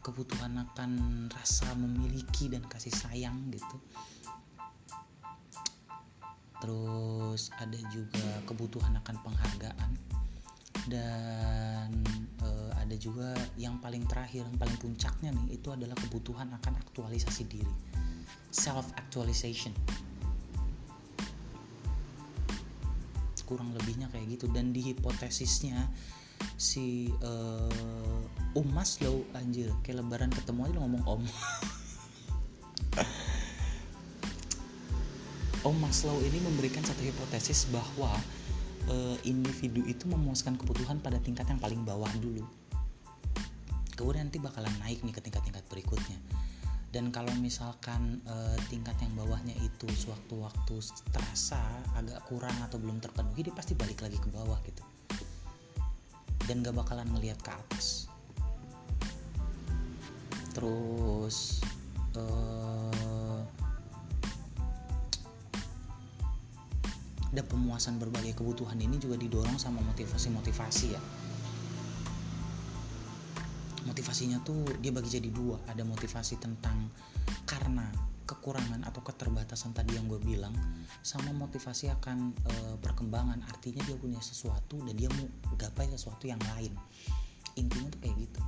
kebutuhan 0.03 0.60
akan 0.60 0.91
rasa 1.32 1.71
memiliki 1.79 2.51
dan 2.51 2.67
kasih 2.67 2.91
sayang 2.91 3.47
gitu. 3.47 3.77
Terus 6.60 7.47
ada 7.56 7.79
juga 7.88 8.43
kebutuhan 8.43 8.99
akan 8.99 9.15
penghargaan. 9.23 9.91
Dan 10.84 12.03
uh, 12.43 12.75
ada 12.75 12.95
juga 12.99 13.32
yang 13.56 13.79
paling 13.79 14.03
terakhir 14.03 14.43
yang 14.43 14.60
paling 14.60 14.75
puncaknya 14.84 15.32
nih 15.32 15.56
itu 15.56 15.71
adalah 15.71 15.95
kebutuhan 15.95 16.51
akan 16.60 16.75
aktualisasi 16.75 17.47
diri. 17.47 17.75
Self 18.51 18.91
actualization 18.99 19.71
kurang 23.43 23.73
lebihnya 23.75 24.08
kayak 24.10 24.27
gitu. 24.39 24.47
Dan 24.51 24.73
di 24.73 24.82
hipotesisnya 24.91 25.88
si 26.60 27.13
uh, 27.23 28.58
Om 28.58 28.67
Maslow 28.73 29.23
anjir. 29.38 29.71
Kayak 29.86 29.97
lebaran 30.06 30.32
ketemu 30.32 30.65
aja 30.67 30.73
lo 30.75 30.79
ngomong 30.88 31.03
Om. 31.06 31.23
Om 35.69 35.77
Maslow 35.79 36.19
ini 36.23 36.39
memberikan 36.43 36.84
satu 36.84 37.03
hipotesis 37.03 37.65
bahwa 37.71 38.19
uh, 38.91 39.17
individu 39.23 39.84
itu 39.88 40.08
memuaskan 40.12 40.58
kebutuhan 40.60 40.99
pada 40.99 41.19
tingkat 41.23 41.47
yang 41.47 41.60
paling 41.62 41.86
bawah 41.88 42.12
dulu. 42.19 42.43
Kemudian 43.93 44.25
nanti 44.27 44.41
bakalan 44.41 44.73
naik 44.82 45.06
nih 45.06 45.13
ke 45.13 45.21
tingkat-tingkat 45.21 45.62
berikutnya 45.69 46.17
dan 46.93 47.10
kalau 47.10 47.34
misalkan 47.41 48.21
e, 48.21 48.36
tingkat 48.69 48.93
yang 49.01 49.17
bawahnya 49.17 49.58
itu 49.65 49.89
sewaktu-waktu 49.89 50.77
terasa 51.10 51.58
agak 51.97 52.21
kurang 52.29 52.53
atau 52.62 52.77
belum 52.77 53.01
terpenuhi 53.01 53.49
dia 53.49 53.56
pasti 53.58 53.73
balik 53.73 54.06
lagi 54.06 54.21
ke 54.21 54.29
bawah 54.29 54.62
gitu. 54.62 54.86
Dan 56.45 56.62
gak 56.62 56.77
bakalan 56.77 57.10
ngelihat 57.17 57.41
ke 57.41 57.49
atas. 57.49 58.06
Terus 60.53 61.65
e, 62.13 62.23
ada 67.34 67.41
pemuasan 67.41 67.97
berbagai 67.97 68.38
kebutuhan 68.38 68.77
ini 68.77 69.01
juga 69.01 69.17
didorong 69.17 69.58
sama 69.58 69.82
motivasi-motivasi 69.82 70.86
ya 70.93 71.01
motivasinya 73.83 74.39
tuh 74.43 74.63
dia 74.79 74.91
bagi 74.91 75.11
jadi 75.11 75.29
dua. 75.29 75.59
Ada 75.67 75.83
motivasi 75.83 76.39
tentang 76.39 76.89
karena 77.43 77.87
kekurangan 78.23 78.87
atau 78.87 79.03
keterbatasan 79.03 79.75
tadi 79.75 79.99
yang 79.99 80.07
gue 80.07 80.19
bilang 80.23 80.55
sama 81.03 81.35
motivasi 81.35 81.91
akan 81.91 82.31
e, 82.31 82.53
perkembangan. 82.79 83.43
Artinya 83.51 83.83
dia 83.83 83.99
punya 83.99 84.23
sesuatu 84.23 84.79
dan 84.87 84.95
dia 84.95 85.11
mau 85.11 85.27
gapai 85.59 85.91
sesuatu 85.91 86.27
yang 86.27 86.39
lain. 86.55 86.71
Intinya 87.59 87.91
tuh 87.91 87.99
kayak 87.99 88.17
gitu. 88.17 88.41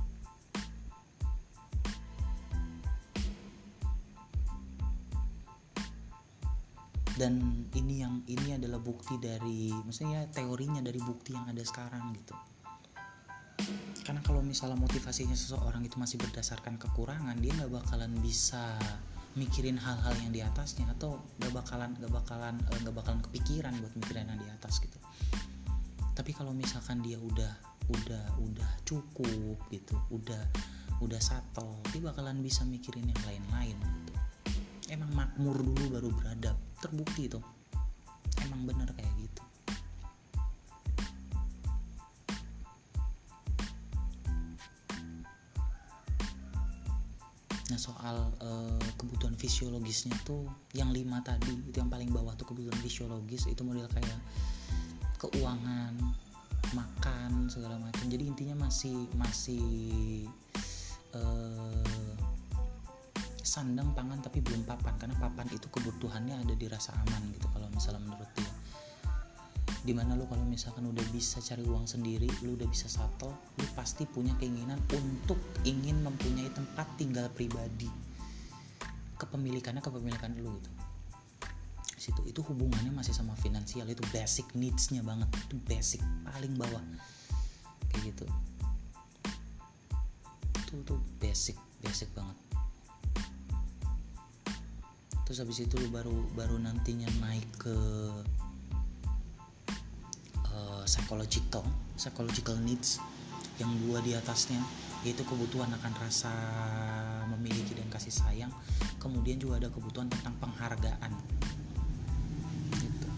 Dan 7.16 7.64
ini 7.72 8.04
yang 8.04 8.20
ini 8.28 8.60
adalah 8.60 8.76
bukti 8.76 9.16
dari 9.16 9.72
maksudnya 9.72 10.28
teorinya 10.28 10.84
dari 10.84 11.00
bukti 11.00 11.32
yang 11.32 11.48
ada 11.48 11.64
sekarang 11.64 12.12
gitu 12.12 12.36
karena 14.06 14.22
kalau 14.22 14.38
misalnya 14.38 14.78
motivasinya 14.78 15.34
seseorang 15.34 15.82
itu 15.82 15.98
masih 15.98 16.22
berdasarkan 16.22 16.78
kekurangan 16.78 17.34
dia 17.42 17.50
nggak 17.58 17.74
bakalan 17.74 18.14
bisa 18.22 18.78
mikirin 19.34 19.76
hal-hal 19.76 20.14
yang 20.22 20.32
di 20.32 20.40
atasnya 20.40 20.86
atau 20.94 21.18
nggak 21.42 21.52
bakalan 21.52 21.90
nggak 21.98 22.12
bakalan 22.14 22.54
eh, 22.70 22.78
nggak 22.86 22.96
bakalan 22.96 23.20
kepikiran 23.26 23.74
buat 23.82 23.94
mikirin 23.98 24.30
yang 24.30 24.40
di 24.40 24.48
atas 24.48 24.78
gitu. 24.78 24.96
Tapi 26.16 26.30
kalau 26.32 26.54
misalkan 26.54 27.02
dia 27.02 27.18
udah 27.18 27.52
udah 27.86 28.24
udah 28.40 28.70
cukup 28.82 29.58
gitu 29.68 29.94
udah 30.10 30.42
udah 31.02 31.20
satu 31.20 31.82
dia 31.92 32.00
bakalan 32.00 32.40
bisa 32.40 32.62
mikirin 32.64 33.10
yang 33.10 33.22
lain-lain 33.26 33.76
gitu. 33.76 34.12
Emang 34.86 35.10
makmur 35.12 35.60
dulu 35.60 35.98
baru 35.98 36.08
beradab 36.14 36.56
terbukti 36.78 37.26
itu 37.26 37.42
emang 38.46 38.62
bener 38.68 38.88
kayak 38.94 39.12
gitu 39.18 39.42
Nah 47.66 47.78
soal 47.78 48.30
uh, 48.38 48.78
kebutuhan 48.94 49.34
fisiologisnya 49.34 50.14
tuh 50.22 50.46
yang 50.70 50.94
lima 50.94 51.18
tadi 51.26 51.50
itu 51.66 51.76
yang 51.82 51.90
paling 51.90 52.14
bawah 52.14 52.34
tuh 52.38 52.46
kebutuhan 52.46 52.78
fisiologis 52.78 53.50
itu 53.50 53.62
model 53.66 53.90
kayak 53.90 54.20
keuangan, 55.18 55.94
makan 56.76 57.50
segala 57.50 57.80
macam. 57.82 58.06
Jadi 58.06 58.24
intinya 58.30 58.68
masih 58.68 59.10
masih 59.18 59.66
uh, 61.16 62.14
sandang 63.46 63.94
pangan 63.94 64.20
tapi 64.20 64.42
belum 64.42 64.66
papan 64.68 64.94
karena 65.00 65.16
papan 65.16 65.46
itu 65.54 65.66
kebutuhannya 65.70 66.34
ada 66.44 66.54
di 66.58 66.66
rasa 66.68 66.92
aman 67.06 67.30
gitu 67.32 67.46
kalau 67.54 67.70
misalnya 67.72 68.02
menurut 68.04 68.30
dia 68.36 68.50
di 69.86 69.94
mana 69.94 70.18
lu 70.18 70.26
kalau 70.26 70.42
misalkan 70.42 70.90
udah 70.90 71.06
bisa 71.14 71.38
cari 71.38 71.62
uang 71.62 71.86
sendiri 71.86 72.26
lu 72.42 72.58
udah 72.58 72.66
bisa 72.66 72.90
satu 72.90 73.30
lu 73.30 73.66
pasti 73.78 74.02
punya 74.02 74.34
keinginan 74.34 74.82
untuk 74.90 75.38
ingin 75.62 76.02
mempunyai 76.02 76.50
tempat 76.50 76.90
tinggal 76.98 77.30
pribadi. 77.30 77.86
Kepemilikannya 79.14 79.78
kepemilikan 79.78 80.34
lu 80.42 80.58
gitu. 80.58 80.70
Situ 81.94 82.20
itu 82.26 82.42
hubungannya 82.42 82.90
masih 82.90 83.14
sama 83.14 83.38
finansial 83.38 83.86
itu 83.86 84.02
basic 84.10 84.50
needsnya 84.58 85.06
banget 85.06 85.30
itu 85.46 85.54
basic 85.70 86.02
paling 86.26 86.58
bawah. 86.58 86.82
Kayak 87.94 88.10
gitu. 88.10 88.26
Itu 90.66 90.74
tuh 90.82 90.98
basic 91.22 91.54
basic 91.78 92.10
banget. 92.10 92.34
Terus 95.22 95.38
habis 95.42 95.62
itu 95.62 95.78
lu 95.78 95.94
baru 95.94 96.26
baru 96.34 96.58
nantinya 96.58 97.06
naik 97.22 97.46
ke 97.54 97.78
psychological 100.86 101.64
psychological 101.96 102.56
needs 102.62 103.00
yang 103.56 103.72
dua 103.84 104.04
di 104.04 104.12
atasnya 104.12 104.60
yaitu 105.04 105.22
kebutuhan 105.22 105.70
akan 105.70 105.92
rasa 106.02 106.32
memiliki 107.30 107.78
dan 107.78 107.86
kasih 107.92 108.10
sayang 108.10 108.52
kemudian 108.98 109.38
juga 109.38 109.62
ada 109.62 109.68
kebutuhan 109.70 110.10
tentang 110.10 110.34
penghargaan. 110.42 111.12
Gitu. 112.74 113.08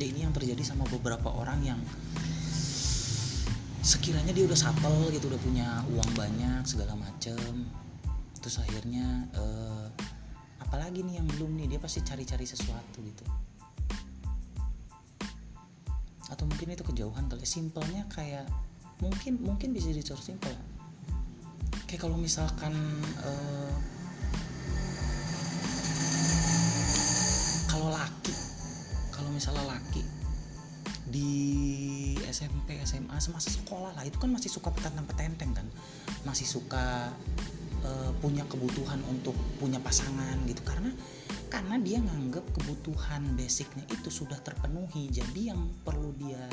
Dan 0.00 0.06
ini 0.16 0.20
yang 0.24 0.32
terjadi 0.32 0.62
sama 0.64 0.88
beberapa 0.88 1.28
orang 1.28 1.60
yang 1.60 1.80
sekiranya 3.84 4.32
dia 4.32 4.48
udah 4.48 4.58
sapel 4.58 5.12
gitu 5.12 5.28
udah 5.28 5.40
punya 5.44 5.68
uang 5.92 6.10
banyak 6.16 6.62
segala 6.64 6.96
macem. 6.96 7.68
Terus 8.40 8.64
akhirnya 8.64 9.28
uh, 9.36 9.92
apalagi 10.64 11.04
nih 11.04 11.20
yang 11.20 11.28
belum 11.36 11.52
nih 11.58 11.76
dia 11.76 11.80
pasti 11.82 12.00
cari-cari 12.00 12.48
sesuatu 12.48 13.04
gitu 13.04 13.47
atau 16.28 16.44
mungkin 16.44 16.72
itu 16.72 16.84
kejauhan 16.84 17.28
kali. 17.28 17.44
Simpelnya 17.44 18.04
kayak 18.12 18.48
mungkin 19.02 19.38
mungkin 19.42 19.70
bisa 19.70 19.94
dicor 19.94 20.18
simpel 20.18 20.50
kayak 21.88 22.04
kalau 22.04 22.20
misalkan 22.20 22.74
uh, 23.24 23.72
kalau 27.70 27.88
laki 27.88 28.34
kalau 29.08 29.30
misalnya 29.32 29.64
laki 29.72 30.04
di 31.08 31.32
SMP 32.28 32.76
SMA 32.84 33.16
semasa 33.16 33.48
sekolah 33.48 33.96
lah 33.96 34.04
itu 34.04 34.20
kan 34.20 34.28
masih 34.28 34.52
suka 34.52 34.68
petantang 34.68 35.08
petenteng 35.08 35.56
kan. 35.56 35.64
Masih 36.28 36.44
suka 36.44 37.08
uh, 37.80 38.12
punya 38.20 38.44
kebutuhan 38.44 39.00
untuk 39.08 39.32
punya 39.56 39.80
pasangan 39.80 40.36
gitu. 40.44 40.60
Karena 40.60 40.92
karena 41.48 41.80
dia 41.80 41.98
nganggap 41.98 42.44
kebutuhan 42.54 43.24
basicnya 43.34 43.84
itu 43.88 44.12
sudah 44.12 44.36
terpenuhi. 44.44 45.08
Jadi 45.08 45.48
yang 45.48 45.60
perlu 45.82 46.12
dia 46.20 46.44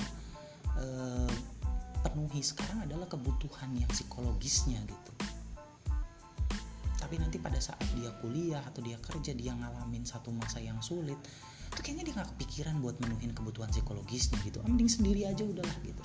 uh, 0.80 1.32
penuhi 2.02 2.42
sekarang 2.42 2.88
adalah 2.88 3.06
kebutuhan 3.06 3.76
yang 3.76 3.90
psikologisnya 3.92 4.80
gitu. 4.88 5.14
Tapi 6.96 7.22
nanti 7.22 7.38
pada 7.38 7.62
saat 7.62 7.84
dia 7.94 8.10
kuliah 8.24 8.64
atau 8.66 8.82
dia 8.82 8.98
kerja 8.98 9.36
dia 9.38 9.54
ngalamin 9.54 10.08
satu 10.08 10.34
masa 10.34 10.58
yang 10.58 10.82
sulit 10.82 11.20
itu 11.76 11.84
kayaknya 11.84 12.04
dia 12.08 12.14
nggak 12.16 12.30
kepikiran 12.40 12.76
buat 12.80 12.96
menuhin 13.04 13.36
kebutuhan 13.36 13.68
psikologisnya 13.68 14.40
gitu. 14.48 14.64
Ah, 14.64 14.70
mending 14.72 14.88
sendiri 14.88 15.28
aja 15.28 15.44
udahlah 15.44 15.78
gitu. 15.84 16.04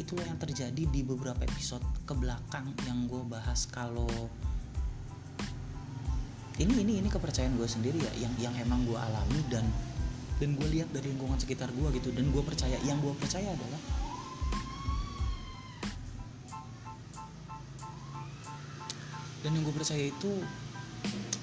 Itulah 0.00 0.24
yang 0.24 0.40
terjadi 0.40 0.82
di 0.88 1.04
beberapa 1.04 1.44
episode 1.44 1.84
ke 2.08 2.14
belakang 2.16 2.72
yang 2.88 3.04
gue 3.10 3.20
bahas 3.28 3.68
kalau 3.68 4.08
ini 6.58 6.74
ini 6.82 6.92
ini 6.98 7.08
kepercayaan 7.08 7.54
gue 7.54 7.68
sendiri 7.70 7.98
ya 8.02 8.12
yang 8.26 8.34
yang 8.50 8.54
emang 8.58 8.82
gue 8.82 8.98
alami 8.98 9.40
dan 9.46 9.62
dan 10.38 10.54
gue 10.54 10.68
lihat 10.70 10.90
dari 10.94 11.10
lingkungan 11.10 11.38
sekitar 11.38 11.70
gue 11.70 11.88
gitu. 11.98 12.14
Dan 12.14 12.30
gue 12.30 12.42
percaya 12.42 12.78
yang 12.86 12.98
gue 13.02 13.14
percaya 13.18 13.50
adalah 13.50 13.80
dan 19.42 19.50
yang 19.54 19.62
gue 19.62 19.74
percaya 19.74 20.04
itu 20.10 20.30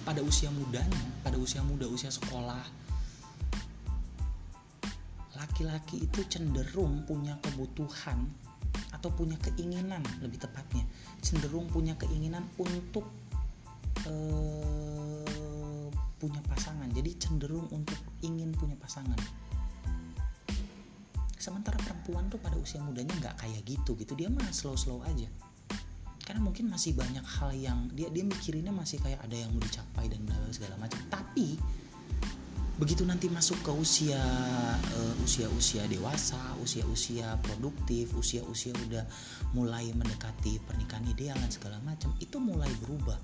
pada 0.03 0.21
usia 0.21 0.51
mudanya 0.51 1.01
pada 1.23 1.39
usia 1.39 1.63
muda 1.65 1.87
usia 1.87 2.11
sekolah 2.11 2.61
laki-laki 5.39 6.03
itu 6.03 6.21
cenderung 6.27 7.07
punya 7.07 7.39
kebutuhan 7.41 8.27
atau 8.91 9.09
punya 9.15 9.39
keinginan 9.41 10.03
lebih 10.19 10.43
tepatnya 10.43 10.83
cenderung 11.23 11.65
punya 11.71 11.95
keinginan 11.95 12.43
untuk 12.59 13.07
uh, 14.05 14.74
punya 16.17 16.39
pasangan. 16.45 16.87
Jadi 16.91 17.11
cenderung 17.19 17.67
untuk 17.71 17.97
ingin 18.23 18.55
punya 18.55 18.75
pasangan. 18.79 19.17
Sementara 21.35 21.77
perempuan 21.77 22.25
tuh 22.31 22.41
pada 22.41 22.57
usia 22.57 22.81
mudanya 22.81 23.13
nggak 23.21 23.35
kayak 23.45 23.61
gitu 23.67 23.93
gitu. 23.99 24.17
Dia 24.17 24.31
mah 24.31 24.49
slow 24.49 24.73
slow 24.73 25.03
aja. 25.05 25.29
Karena 26.25 26.41
mungkin 26.41 26.73
masih 26.73 26.97
banyak 26.97 27.21
hal 27.21 27.53
yang 27.53 27.85
dia 27.93 28.09
dia 28.09 28.25
mikirinnya 28.25 28.73
masih 28.73 28.97
kayak 28.97 29.21
ada 29.21 29.35
yang 29.37 29.53
mau 29.53 29.61
dicapai 29.61 30.09
dan 30.09 30.25
segala 30.49 30.73
macam. 30.81 30.97
Tapi 31.05 31.59
begitu 32.75 33.07
nanti 33.07 33.31
masuk 33.31 33.55
ke 33.63 33.71
usia 33.71 34.19
uh, 34.75 35.23
usia 35.23 35.47
usia 35.55 35.87
dewasa 35.87 36.35
usia 36.59 36.83
usia 36.91 37.39
produktif 37.39 38.11
usia 38.19 38.43
usia 38.51 38.75
udah 38.75 39.07
mulai 39.55 39.95
mendekati 39.95 40.59
pernikahan 40.59 41.07
ideal 41.07 41.39
dan 41.39 41.47
segala 41.47 41.79
macam 41.87 42.11
itu 42.19 42.35
mulai 42.35 42.67
berubah 42.83 43.15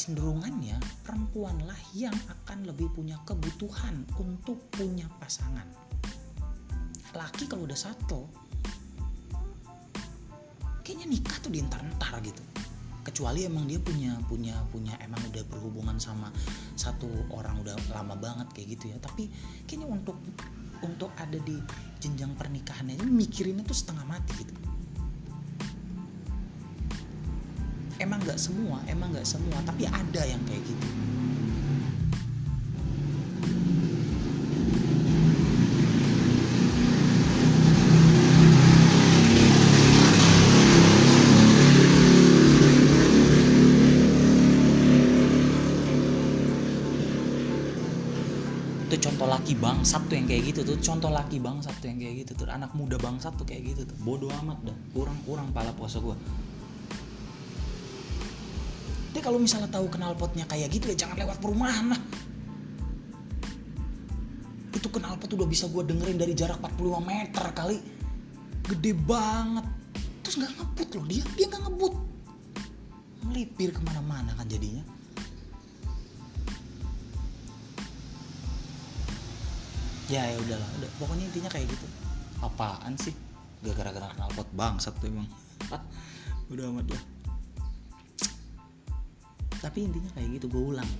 kecenderungannya 0.00 0.80
perempuanlah 1.04 1.76
yang 1.92 2.16
akan 2.24 2.64
lebih 2.64 2.88
punya 2.96 3.20
kebutuhan 3.28 4.08
untuk 4.16 4.56
punya 4.72 5.04
pasangan. 5.20 5.68
Laki 7.12 7.44
kalau 7.44 7.68
udah 7.68 7.76
satu 7.76 8.24
kayaknya 10.80 11.04
nikah 11.04 11.36
tuh 11.44 11.52
diantar-antar 11.52 12.16
gitu. 12.24 12.40
Kecuali 13.04 13.44
emang 13.44 13.68
dia 13.68 13.76
punya 13.76 14.16
punya 14.24 14.56
punya 14.72 14.96
emang 15.04 15.20
udah 15.20 15.44
berhubungan 15.52 16.00
sama 16.00 16.32
satu 16.80 17.28
orang 17.36 17.60
udah 17.60 17.76
lama 17.92 18.16
banget 18.16 18.48
kayak 18.56 18.80
gitu 18.80 18.96
ya. 18.96 18.96
Tapi 19.04 19.28
kayaknya 19.68 19.84
untuk 19.84 20.16
untuk 20.80 21.12
ada 21.20 21.36
di 21.44 21.60
jenjang 22.00 22.32
pernikahannya 22.40 23.04
ini 23.04 23.28
mikirinnya 23.28 23.68
tuh 23.68 23.76
setengah 23.76 24.08
mati 24.08 24.32
gitu 24.48 24.69
emang 28.00 28.18
nggak 28.24 28.40
semua 28.40 28.80
emang 28.88 29.12
nggak 29.12 29.28
semua 29.28 29.60
tapi 29.68 29.84
ada 29.84 30.22
yang 30.24 30.40
kayak 30.48 30.64
gitu. 30.64 30.88
Contoh 49.00 49.36
laki 49.36 49.52
bangsat 49.56 50.12
tuh 50.12 50.16
yang 50.16 50.28
kayak 50.28 50.42
gitu 50.48 50.60
tuh 50.64 50.76
contoh 50.80 51.12
laki 51.12 51.40
bangsat 51.40 51.72
tuh 51.80 51.88
yang 51.92 52.00
kayak 52.00 52.24
gitu 52.24 52.32
tuh 52.40 52.48
anak 52.52 52.72
muda 52.72 52.96
bangsat 53.00 53.32
tuh 53.36 53.44
kayak 53.48 53.72
gitu 53.72 53.88
tuh. 53.88 53.96
Bodoh 54.00 54.32
amat 54.44 54.60
dah 54.64 54.76
kurang 54.96 55.16
kurang 55.24 55.48
pala 55.52 55.72
puasa 55.76 56.00
gue 56.00 56.16
Jadi 59.10 59.26
kalau 59.26 59.42
misalnya 59.42 59.66
tahu 59.66 59.90
kenal 59.90 60.14
potnya 60.14 60.46
kayak 60.46 60.70
gitu 60.70 60.94
ya 60.94 61.02
jangan 61.02 61.18
lewat 61.18 61.42
perumahan 61.42 61.90
lah. 61.90 62.00
Itu 64.70 64.86
kenal 64.86 65.18
pot 65.18 65.34
udah 65.34 65.50
bisa 65.50 65.66
gue 65.66 65.82
dengerin 65.82 66.14
dari 66.14 66.30
jarak 66.30 66.62
45 66.62 67.02
meter 67.02 67.44
kali. 67.50 67.82
Gede 68.70 68.94
banget. 68.94 69.66
Terus 70.22 70.34
nggak 70.38 70.52
ngebut 70.62 70.88
loh 70.94 71.04
dia. 71.10 71.22
Dia 71.34 71.46
nggak 71.50 71.62
ngebut. 71.66 71.94
Melipir 73.26 73.74
ke 73.74 73.82
mana-mana 73.82 74.30
kan 74.38 74.46
jadinya. 74.46 74.86
Ya 80.06 80.22
ya 80.22 80.38
udahlah. 80.38 80.70
Udah 80.78 80.90
pokoknya 81.02 81.24
intinya 81.34 81.50
kayak 81.50 81.66
gitu. 81.66 81.86
Apaan 82.46 82.94
sih? 82.94 83.14
Gak 83.66 83.74
gara-gara 83.74 84.14
knalpot 84.14 84.46
bangsat 84.54 84.94
tuh 85.02 85.10
emang. 85.10 85.26
Udah 86.54 86.70
amat 86.70 86.94
lah 86.94 87.19
tapi 89.60 89.84
intinya 89.84 90.10
kayak 90.16 90.40
gitu 90.40 90.46
gue 90.48 90.64
ulang. 90.76 90.90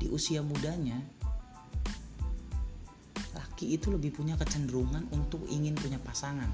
Di 0.00 0.08
usia 0.10 0.42
mudanya 0.42 0.98
laki 3.32 3.76
itu 3.76 3.92
lebih 3.92 4.16
punya 4.16 4.34
kecenderungan 4.40 5.06
untuk 5.12 5.44
ingin 5.46 5.76
punya 5.76 6.00
pasangan. 6.00 6.48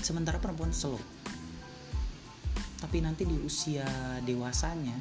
Sementara 0.00 0.40
perempuan 0.40 0.72
slow. 0.72 0.98
Tapi 2.80 3.04
nanti 3.04 3.28
di 3.28 3.36
usia 3.44 3.84
dewasanya 4.24 4.96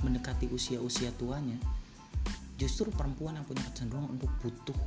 mendekati 0.00 0.48
usia-usia 0.48 1.12
tuanya 1.14 1.58
justru 2.58 2.90
perempuan 2.90 3.38
yang 3.38 3.46
punya 3.46 3.62
kecenderungan 3.70 4.18
untuk 4.18 4.30
butuh 4.42 4.78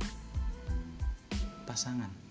pasangan 1.64 2.21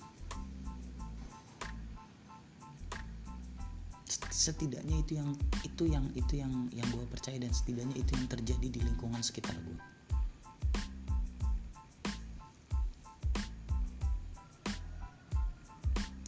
setidaknya 4.42 5.06
itu 5.06 5.22
yang 5.22 5.30
itu 5.62 5.84
yang 5.86 6.06
itu 6.18 6.34
yang 6.42 6.50
yang 6.74 6.88
gue 6.90 7.06
percaya 7.06 7.38
dan 7.38 7.54
setidaknya 7.54 7.94
itu 7.94 8.18
yang 8.18 8.26
terjadi 8.26 8.68
di 8.74 8.80
lingkungan 8.82 9.22
sekitar 9.22 9.54
gue 9.54 9.78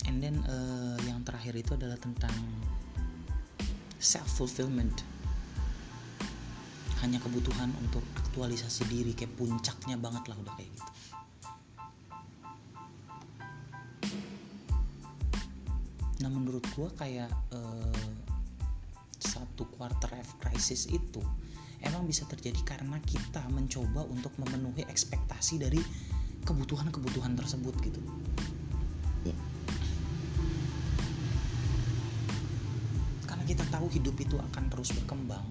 and 0.06 0.22
then 0.22 0.38
uh, 0.46 0.94
yang 1.10 1.26
terakhir 1.26 1.58
itu 1.58 1.74
adalah 1.74 1.98
tentang 1.98 2.38
self 3.98 4.30
fulfillment 4.30 4.94
hanya 7.02 7.18
kebutuhan 7.18 7.74
untuk 7.82 8.06
aktualisasi 8.22 8.86
diri 8.94 9.18
kayak 9.18 9.34
puncaknya 9.42 9.98
banget 9.98 10.30
lah 10.30 10.38
udah 10.38 10.54
kayak 10.54 10.70
gitu 10.70 10.93
nah 16.24 16.32
menurut 16.32 16.64
gue 16.72 16.88
kayak 16.96 17.28
uh, 17.52 18.16
satu 19.20 19.68
quarter 19.76 20.08
life 20.16 20.40
crisis 20.40 20.88
itu 20.88 21.20
emang 21.84 22.08
bisa 22.08 22.24
terjadi 22.32 22.64
karena 22.64 22.96
kita 23.04 23.44
mencoba 23.52 24.08
untuk 24.08 24.32
memenuhi 24.40 24.88
ekspektasi 24.88 25.60
dari 25.60 25.84
kebutuhan-kebutuhan 26.48 27.36
tersebut 27.36 27.76
gitu. 27.84 28.00
Karena 33.28 33.44
kita 33.44 33.64
tahu 33.68 33.88
hidup 33.92 34.16
itu 34.20 34.36
akan 34.40 34.72
terus 34.72 34.96
berkembang 34.96 35.44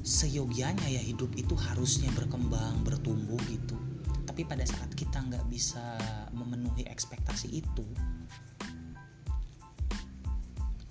seyogianya 0.00 0.90
ya 0.90 1.02
hidup 1.02 1.30
itu 1.38 1.54
harusnya 1.54 2.10
berkembang 2.18 2.82
bertumbuh 2.82 3.38
gitu. 3.46 3.78
Tapi 4.26 4.46
pada 4.46 4.66
saat 4.66 4.90
kita 4.94 5.22
nggak 5.22 5.46
bisa 5.50 5.98
memenuhi 6.34 6.86
ekspektasi 6.86 7.62
itu 7.62 7.86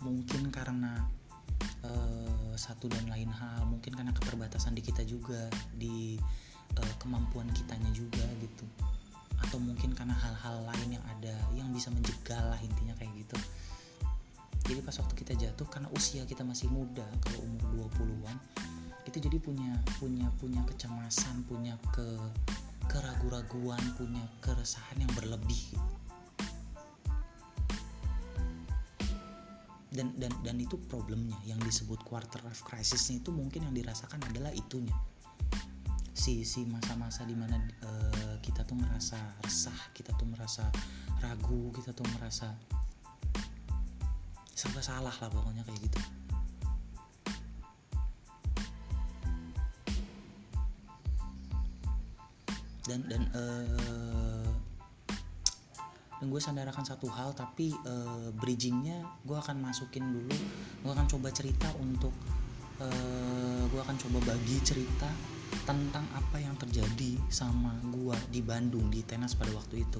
mungkin 0.10 0.50
karena 0.50 1.06
uh, 1.86 2.54
satu 2.58 2.90
dan 2.92 3.08
lain 3.08 3.30
hal 3.30 3.64
mungkin 3.70 3.96
karena 3.96 4.12
keterbatasan 4.12 4.76
di 4.76 4.82
kita 4.84 5.06
juga 5.06 5.48
di 5.78 6.18
uh, 6.76 6.94
kemampuan 7.00 7.48
kitanya 7.54 7.90
juga 7.94 8.26
gitu. 8.42 8.66
Atau 9.40 9.62
mungkin 9.64 9.96
karena 9.96 10.18
hal-hal 10.18 10.68
lain 10.68 11.00
yang 11.00 11.06
ada 11.08 11.36
yang 11.56 11.72
bisa 11.72 11.88
menjegal 11.94 12.44
lah 12.52 12.60
intinya 12.60 12.92
kayak 13.00 13.14
gitu. 13.16 13.38
Jadi 14.68 14.80
pas 14.86 14.94
waktu 15.00 15.14
kita 15.16 15.34
jatuh 15.34 15.66
karena 15.72 15.90
usia 15.96 16.28
kita 16.28 16.46
masih 16.46 16.70
muda 16.70 17.06
kalau 17.26 17.42
umur 17.48 17.90
20-an 17.98 18.38
itu 19.10 19.18
jadi 19.26 19.42
punya 19.42 19.74
punya 19.98 20.30
punya 20.38 20.62
kecemasan 20.70 21.42
punya 21.50 21.74
ke 21.90 22.06
keraguan-raguan 22.86 23.82
punya 23.98 24.22
keresahan 24.46 25.02
yang 25.02 25.10
berlebih 25.18 25.74
dan 30.00 30.16
dan 30.16 30.32
dan 30.48 30.56
itu 30.56 30.80
problemnya. 30.88 31.36
Yang 31.44 31.60
disebut 31.68 32.00
quarter 32.08 32.40
life 32.48 32.64
crisis 32.64 33.04
itu 33.12 33.36
mungkin 33.36 33.68
yang 33.68 33.76
dirasakan 33.76 34.24
adalah 34.32 34.56
itunya. 34.56 34.96
Si 36.16 36.48
si 36.48 36.64
masa-masa 36.64 37.28
di 37.28 37.36
mana 37.36 37.60
uh, 37.84 38.40
kita 38.40 38.64
tuh 38.64 38.80
merasa 38.80 39.20
resah 39.44 39.76
kita 39.92 40.16
tuh 40.16 40.24
merasa 40.32 40.72
ragu 41.20 41.68
kita 41.76 41.92
tuh 41.92 42.08
merasa 42.16 42.56
serba 44.56 44.80
salah 44.80 45.16
lah 45.20 45.28
pokoknya 45.28 45.68
kayak 45.68 45.80
gitu. 45.84 46.00
Dan 52.88 53.04
dan 53.06 53.22
uh, 53.36 54.49
dan 56.20 56.28
gue 56.28 56.42
sandarkan 56.44 56.84
satu 56.84 57.08
hal 57.08 57.32
tapi 57.32 57.72
uh, 57.88 58.30
bridgingnya 58.36 59.08
gue 59.24 59.40
akan 59.40 59.64
masukin 59.64 60.04
dulu. 60.04 60.36
Gue 60.84 60.92
akan 60.92 61.08
coba 61.08 61.32
cerita 61.32 61.72
untuk 61.80 62.12
uh, 62.84 63.64
gue 63.72 63.80
akan 63.80 63.96
coba 63.96 64.36
bagi 64.36 64.60
cerita 64.60 65.08
tentang 65.64 66.06
apa 66.14 66.38
yang 66.38 66.54
terjadi 66.60 67.18
sama 67.32 67.74
gue 67.88 68.16
di 68.30 68.44
Bandung 68.44 68.92
di 68.92 69.00
tenas 69.08 69.32
pada 69.34 69.56
waktu 69.56 69.88
itu. 69.88 70.00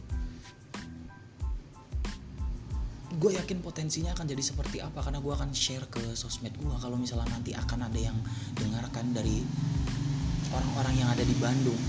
Gue 3.16 3.34
yakin 3.40 3.64
potensinya 3.64 4.14
akan 4.14 4.28
jadi 4.28 4.44
seperti 4.44 4.84
apa 4.84 5.00
karena 5.02 5.24
gue 5.24 5.34
akan 5.34 5.56
share 5.56 5.88
ke 5.88 6.14
sosmed 6.20 6.54
gue 6.60 6.76
kalau 6.78 7.00
misalnya 7.00 7.32
nanti 7.32 7.56
akan 7.56 7.90
ada 7.90 8.00
yang 8.00 8.16
dengarkan 8.60 9.16
dari 9.16 9.42
orang-orang 10.54 10.94
yang 11.00 11.10
ada 11.10 11.24
di 11.26 11.36
Bandung 11.40 11.80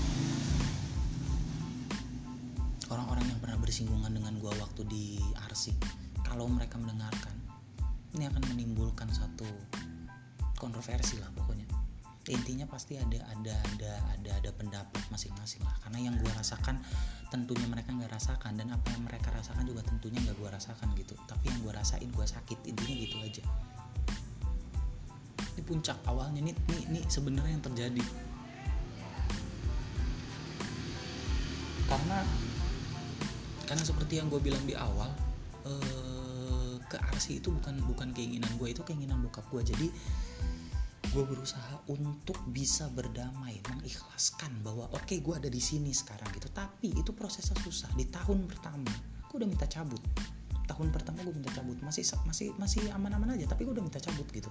bersinggungan 3.71 4.11
dengan 4.11 4.35
gue 4.35 4.51
waktu 4.59 4.83
di 4.83 5.15
Arsik 5.47 5.79
kalau 6.27 6.43
mereka 6.43 6.75
mendengarkan 6.75 7.31
ini 8.11 8.27
akan 8.27 8.43
menimbulkan 8.51 9.07
satu 9.07 9.47
kontroversi 10.59 11.23
lah 11.23 11.31
pokoknya. 11.31 11.63
Intinya 12.27 12.67
pasti 12.67 12.99
ada 12.99 13.23
ada 13.31 13.55
ada 13.71 13.91
ada 14.11 14.31
ada 14.43 14.49
pendapat 14.51 14.99
masing-masing 15.07 15.63
lah. 15.63 15.71
Karena 15.87 16.11
yang 16.11 16.19
gue 16.19 16.27
rasakan 16.35 16.83
tentunya 17.31 17.63
mereka 17.71 17.95
nggak 17.95 18.11
rasakan 18.11 18.59
dan 18.59 18.75
apa 18.75 18.91
yang 18.91 19.07
mereka 19.07 19.31
rasakan 19.31 19.63
juga 19.63 19.87
tentunya 19.87 20.19
nggak 20.19 20.35
gue 20.35 20.49
rasakan 20.51 20.91
gitu. 20.99 21.15
Tapi 21.23 21.43
yang 21.47 21.63
gue 21.63 21.71
rasain 21.71 22.11
gue 22.11 22.27
sakit 22.27 22.59
intinya 22.67 22.95
gitu 23.07 23.15
aja. 23.23 23.43
Di 25.55 25.63
puncak 25.63 25.95
awalnya 26.11 26.43
nih 26.43 26.59
nih, 26.75 26.83
nih 26.91 27.03
sebenarnya 27.07 27.55
yang 27.55 27.63
terjadi. 27.63 28.03
Karena 31.87 32.50
karena 33.71 33.83
seperti 33.87 34.19
yang 34.19 34.27
gue 34.27 34.43
bilang 34.43 34.59
di 34.67 34.75
awal 34.75 35.07
eh, 35.63 36.75
ke 36.91 36.99
arsi 37.15 37.39
itu 37.39 37.55
bukan 37.55 37.79
bukan 37.87 38.11
keinginan 38.11 38.51
gue 38.59 38.75
itu 38.75 38.83
keinginan 38.83 39.23
bokap 39.23 39.47
gue 39.47 39.63
jadi 39.63 39.87
gue 41.11 41.23
berusaha 41.27 41.83
untuk 41.91 42.39
bisa 42.55 42.87
berdamai 42.87 43.59
mengikhlaskan 43.67 44.63
bahwa 44.63 44.87
oke 44.95 45.03
okay, 45.03 45.19
gue 45.19 45.35
ada 45.35 45.51
di 45.51 45.59
sini 45.59 45.91
sekarang 45.91 46.31
gitu. 46.31 46.47
Tapi 46.55 46.95
itu 46.95 47.11
prosesnya 47.11 47.59
susah. 47.59 47.91
Di 47.99 48.07
tahun 48.07 48.47
pertama 48.47 48.87
gue 49.27 49.35
udah 49.35 49.49
minta 49.49 49.67
cabut. 49.67 49.99
Tahun 50.71 50.87
pertama 50.87 51.19
gue 51.27 51.35
minta 51.35 51.51
cabut. 51.51 51.75
Masih 51.83 52.07
masih 52.23 52.55
masih 52.55 52.87
aman-aman 52.95 53.35
aja 53.35 53.43
tapi 53.51 53.67
gue 53.67 53.75
udah 53.75 53.83
minta 53.83 53.99
cabut 53.99 54.23
gitu. 54.31 54.47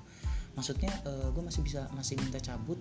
Maksudnya 0.52 0.92
uh, 1.08 1.32
gue 1.32 1.40
masih 1.40 1.64
bisa 1.64 1.88
masih 1.96 2.20
minta 2.20 2.36
cabut. 2.36 2.76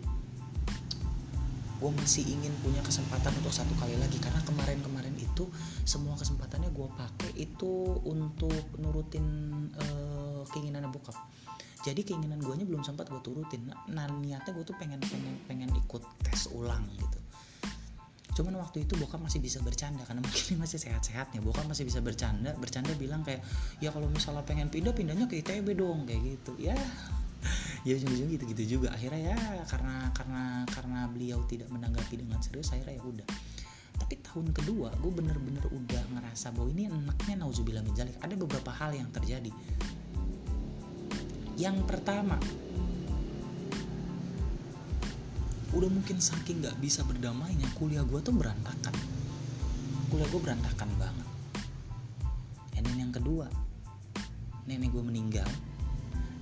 Gue 1.79 1.91
masih 1.95 2.27
ingin 2.27 2.51
punya 2.59 2.83
kesempatan 2.83 3.31
untuk 3.39 3.55
satu 3.55 3.71
kali 3.79 3.95
lagi. 3.95 4.19
Karena 4.19 4.43
kemarin-kemarin 4.43 5.08
itu 5.39 5.47
semua 5.87 6.19
kesempatannya 6.19 6.75
gue 6.75 6.87
pakai 6.99 7.31
itu 7.39 7.95
untuk 8.03 8.75
nurutin 8.75 9.23
uh, 9.71 10.43
keinginan 10.51 10.91
bokap. 10.91 11.15
Jadi 11.79 12.03
keinginan 12.03 12.43
gue 12.43 12.51
belum 12.67 12.83
sempat 12.83 13.07
gue 13.07 13.23
turutin. 13.23 13.71
Nah, 13.87 14.03
niatnya 14.19 14.51
gue 14.51 14.67
tuh 14.67 14.75
pengen 14.75 14.99
pengen 14.99 15.39
pengen 15.47 15.71
ikut 15.71 16.03
tes 16.27 16.51
ulang 16.51 16.83
gitu. 16.99 17.19
Cuman 18.35 18.59
waktu 18.59 18.83
itu 18.83 18.99
bokap 18.99 19.23
masih 19.23 19.39
bisa 19.39 19.63
bercanda 19.63 20.03
karena 20.03 20.19
mungkin 20.27 20.59
masih 20.59 20.75
sehat-sehatnya. 20.75 21.39
Bokap 21.39 21.63
masih 21.71 21.87
bisa 21.87 22.03
bercanda 22.03 22.51
bercanda 22.59 22.91
bilang 22.99 23.23
kayak 23.23 23.39
ya 23.79 23.95
kalau 23.95 24.11
misalnya 24.11 24.43
pengen 24.43 24.67
pindah 24.67 24.91
pindahnya 24.91 25.23
ke 25.31 25.39
ITB 25.39 25.79
dong 25.79 26.03
kayak 26.03 26.35
gitu. 26.35 26.51
Ya 26.59 26.75
ya 27.87 27.95
ujung-ujung 27.95 28.27
gitu-gitu 28.35 28.75
juga. 28.75 28.91
Akhirnya 28.91 29.39
ya 29.39 29.63
karena 29.71 30.11
karena 30.11 30.67
karena 30.67 30.99
beliau 31.07 31.39
tidak 31.47 31.71
menanggapi 31.71 32.27
dengan 32.27 32.43
serius 32.43 32.75
akhirnya 32.75 32.99
ya 32.99 33.03
udah 33.07 33.27
tapi 34.09 34.25
tahun 34.25 34.49
kedua 34.49 34.89
gue 34.97 35.11
bener-bener 35.13 35.61
udah 35.69 36.03
ngerasa 36.17 36.49
bahwa 36.57 36.73
ini 36.73 36.89
enaknya 36.89 37.45
nauzubillah 37.45 37.85
min 37.85 37.93
ada 37.93 38.33
beberapa 38.33 38.73
hal 38.73 38.97
yang 38.97 39.05
terjadi 39.13 39.53
yang 41.59 41.75
pertama, 41.83 42.39
udah 45.75 45.89
mungkin 45.91 46.23
saking 46.23 46.63
gak 46.63 46.79
bisa 46.79 47.03
berdamainya, 47.03 47.67
kuliah 47.75 48.07
gue 48.07 48.15
tuh 48.23 48.31
berantakan. 48.31 48.95
Kuliah 50.07 50.29
gue 50.31 50.39
berantakan 50.39 50.87
banget. 50.95 51.27
Dan 52.79 52.95
yang 52.95 53.11
kedua, 53.11 53.51
nenek 54.71 54.87
gue 54.87 55.03
meninggal. 55.03 55.51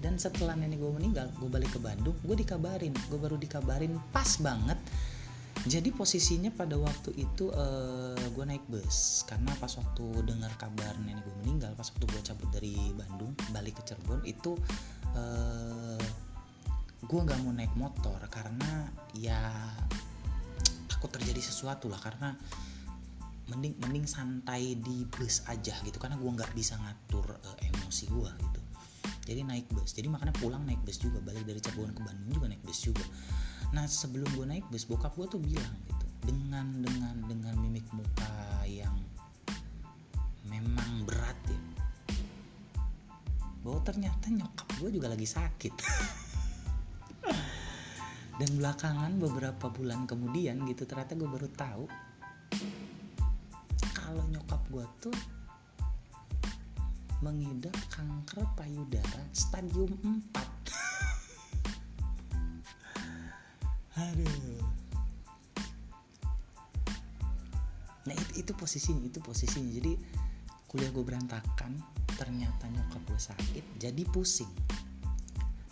Dan 0.05 0.21
setelah 0.21 0.53
nenek 0.53 0.77
gue 0.77 0.93
meninggal, 0.93 1.33
gue 1.41 1.49
balik 1.49 1.73
ke 1.73 1.81
Bandung, 1.81 2.13
gue 2.21 2.37
dikabarin, 2.37 2.93
gue 2.93 3.17
baru 3.17 3.41
dikabarin 3.41 3.97
pas 4.13 4.37
banget 4.37 4.77
jadi 5.67 5.91
posisinya 5.91 6.49
pada 6.55 6.79
waktu 6.79 7.11
itu 7.19 7.51
uh, 7.51 8.15
eh, 8.15 8.27
gue 8.31 8.45
naik 8.47 8.63
bus. 8.71 9.27
Karena 9.27 9.51
pas 9.59 9.69
waktu 9.75 10.23
dengar 10.23 10.55
kabar 10.55 10.95
nenek 11.03 11.21
gue 11.27 11.35
meninggal 11.43 11.75
pas 11.75 11.91
waktu 11.91 12.07
gue 12.07 12.21
cabut 12.23 12.49
dari 12.55 12.73
Bandung 12.95 13.35
balik 13.51 13.83
ke 13.83 13.91
Cirebon 13.91 14.23
itu 14.23 14.55
uh, 15.13 15.99
eh, 15.99 16.07
gue 17.03 17.19
nggak 17.19 17.39
mau 17.43 17.53
naik 17.53 17.73
motor 17.75 18.17
karena 18.31 18.87
ya 19.13 19.51
takut 20.87 21.11
terjadi 21.11 21.43
sesuatu 21.43 21.91
lah. 21.91 21.99
Karena 21.99 22.31
mending 23.47 23.79
mending 23.83 24.05
santai 24.07 24.79
di 24.79 25.03
bus 25.11 25.43
aja 25.51 25.75
gitu. 25.83 25.99
Karena 25.99 26.15
gue 26.15 26.31
nggak 26.31 26.55
bisa 26.55 26.79
ngatur 26.79 27.27
uh, 27.43 27.57
emosi 27.59 28.07
gue 28.07 28.31
gitu. 28.31 28.61
Jadi 29.27 29.43
naik 29.43 29.67
bus. 29.75 29.91
Jadi 29.91 30.07
makanya 30.07 30.31
pulang 30.39 30.63
naik 30.63 30.79
bus 30.87 31.01
juga. 31.03 31.19
Balik 31.19 31.43
dari 31.43 31.59
Cirebon 31.59 31.91
ke 31.91 32.01
Bandung 32.05 32.31
juga 32.31 32.47
naik 32.47 32.63
bus 32.63 32.79
juga 32.79 33.03
nah 33.75 33.83
sebelum 33.83 34.27
gue 34.35 34.45
naik 34.47 34.65
bus 34.71 34.87
bokap 34.87 35.15
gue 35.15 35.27
tuh 35.27 35.41
bilang 35.43 35.75
gitu 35.87 36.05
dengan 36.27 36.67
dengan 36.83 37.15
dengan 37.27 37.55
mimik 37.59 37.87
muka 37.91 38.63
yang 38.63 38.95
memang 40.47 41.03
berat 41.03 41.35
ya 41.47 41.61
bahwa 43.67 43.83
ternyata 43.83 44.31
nyokap 44.31 44.67
gue 44.79 44.89
juga 44.95 45.11
lagi 45.11 45.27
sakit. 45.27 45.73
Dan 48.39 48.49
belakangan 48.55 49.19
beberapa 49.19 49.67
bulan 49.67 50.07
kemudian 50.07 50.63
gitu 50.69 50.87
ternyata 50.87 51.19
gue 51.19 51.27
baru 51.27 51.49
tahu 51.51 51.83
kalau 53.91 54.23
nyokap 54.31 54.61
gue 54.71 54.85
tuh 55.03 55.17
mengidap 57.19 57.75
kanker 57.91 58.45
payudara 58.55 59.25
stadium 59.33 59.89
4 60.31 60.56
aduh. 63.97 64.61
Nah 68.07 68.13
itu, 68.15 68.45
itu 68.45 68.51
posisinya 68.55 69.03
itu 69.03 69.19
posisinya. 69.19 69.71
Jadi 69.73 69.93
kuliah 70.69 70.91
gue 70.93 71.03
berantakan 71.03 71.79
ternyata 72.15 72.69
nyokap 72.71 73.01
gue 73.09 73.19
sakit 73.19 73.65
jadi 73.81 74.03
pusing. 74.13 74.49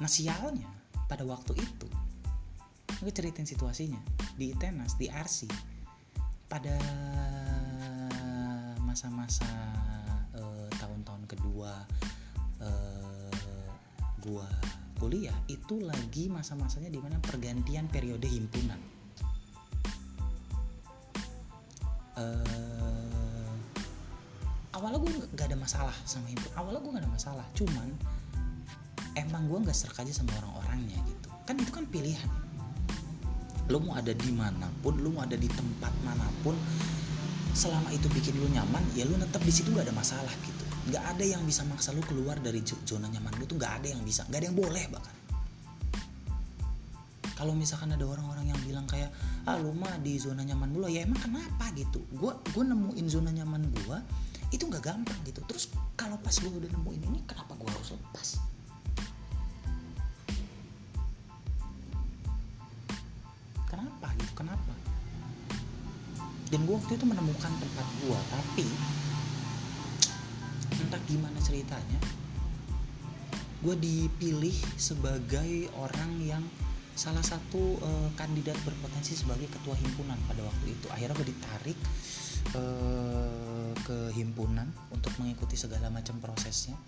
Nah 0.02 0.10
sialnya 0.10 0.68
pada 1.08 1.24
waktu 1.24 1.56
itu 1.56 1.88
gue 3.00 3.12
ceritain 3.14 3.48
situasinya. 3.48 4.02
Di 4.36 4.52
Tenas 4.60 5.00
di 5.00 5.08
RC 5.08 5.48
pada 6.52 6.76
masa-masa 8.84 9.48
uh, 10.36 10.68
tahun-tahun 10.80 11.24
kedua 11.28 11.72
uh, 12.64 13.32
gue 14.24 14.50
kuliah 14.98 15.36
itu 15.52 15.82
lagi 15.84 16.32
masa-masanya 16.32 16.88
di 16.88 17.00
mana 17.00 17.20
pergantian 17.20 17.88
periode 17.92 18.26
himpunan. 18.26 18.80
Uh, 22.16 23.52
awalnya 24.72 25.04
gue 25.04 25.12
gak 25.36 25.52
ada 25.52 25.60
masalah 25.60 25.92
sama 26.08 26.32
himpunan 26.32 26.56
awalnya 26.56 26.80
gue 26.80 26.92
gak 26.96 27.04
ada 27.04 27.12
masalah 27.12 27.46
cuman 27.60 27.92
emang 29.20 29.52
gue 29.52 29.68
gak 29.68 29.76
serak 29.76 30.00
aja 30.00 30.24
sama 30.24 30.32
orang-orangnya 30.40 30.96
gitu. 31.12 31.30
Kan 31.44 31.60
itu 31.60 31.72
kan 31.76 31.84
pilihan. 31.92 32.32
Lo 33.68 33.84
mau 33.84 34.00
ada 34.00 34.16
di 34.16 34.32
mana 34.32 34.72
pun 34.80 34.96
lo 35.04 35.12
mau 35.12 35.28
ada 35.28 35.36
di 35.36 35.52
tempat 35.52 35.92
mana 36.08 36.24
pun 36.40 36.56
selama 37.56 37.88
itu 37.92 38.08
bikin 38.12 38.36
lu 38.36 38.48
nyaman 38.52 38.84
ya 38.96 39.08
lu 39.08 39.16
tetap 39.16 39.40
di 39.44 39.52
situ 39.52 39.72
gak 39.76 39.88
ada 39.88 39.96
masalah 39.96 40.32
gitu 40.44 40.55
nggak 40.86 41.04
ada 41.18 41.26
yang 41.26 41.42
bisa 41.42 41.66
maksa 41.66 41.90
lu 41.98 42.02
keluar 42.06 42.38
dari 42.38 42.62
zona 42.62 43.10
nyaman 43.10 43.34
lu 43.42 43.50
tuh 43.50 43.58
nggak 43.58 43.82
ada 43.82 43.88
yang 43.90 44.02
bisa. 44.06 44.22
Nggak 44.30 44.40
ada 44.42 44.48
yang 44.54 44.58
boleh 44.58 44.86
bahkan. 44.94 45.16
Kalau 47.36 47.52
misalkan 47.52 47.92
ada 47.92 48.06
orang-orang 48.08 48.48
yang 48.48 48.60
bilang 48.64 48.88
kayak 48.88 49.12
ah 49.44 49.60
lu 49.60 49.76
mah 49.76 50.00
di 50.00 50.16
zona 50.16 50.46
nyaman 50.46 50.72
dulu 50.72 50.88
ya 50.88 51.04
emang 51.04 51.20
kenapa 51.20 51.68
gitu? 51.76 52.00
Gue 52.16 52.32
gue 52.54 52.64
nemuin 52.64 53.06
zona 53.12 53.34
nyaman 53.34 53.68
gue 53.76 53.98
itu 54.54 54.64
nggak 54.64 54.84
gampang 54.86 55.20
gitu. 55.26 55.42
Terus 55.50 55.74
kalau 56.00 56.16
pas 56.22 56.32
gue 56.32 56.48
udah 56.48 56.70
nemuin 56.70 57.02
ini 57.12 57.20
kenapa 57.28 57.58
gue 57.58 57.68
harus 57.68 57.92
lepas? 57.98 58.30
Kenapa 63.68 64.08
gitu? 64.22 64.34
Kenapa? 64.38 64.74
Dan 66.54 66.64
gue 66.64 66.76
waktu 66.78 66.94
itu 66.96 67.06
menemukan 67.10 67.52
tempat 67.58 67.88
gue 68.06 68.20
tapi 68.32 68.66
entah 70.96 71.12
gimana 71.12 71.36
ceritanya 71.44 72.00
gue 73.68 73.76
dipilih 73.76 74.56
sebagai 74.80 75.68
orang 75.76 76.24
yang 76.24 76.40
salah 76.96 77.20
satu 77.20 77.76
uh, 77.84 78.08
kandidat 78.16 78.56
berpotensi 78.64 79.20
sebagai 79.20 79.52
ketua 79.52 79.76
himpunan 79.76 80.16
pada 80.32 80.40
waktu 80.48 80.72
itu. 80.72 80.88
Akhirnya 80.88 81.18
gue 81.20 81.28
ditarik 81.28 81.78
uh, 82.56 83.76
ke 83.84 84.16
himpunan 84.16 84.72
untuk 84.96 85.12
mengikuti 85.20 85.60
segala 85.60 85.92
macam 85.92 86.16
prosesnya. 86.24 86.80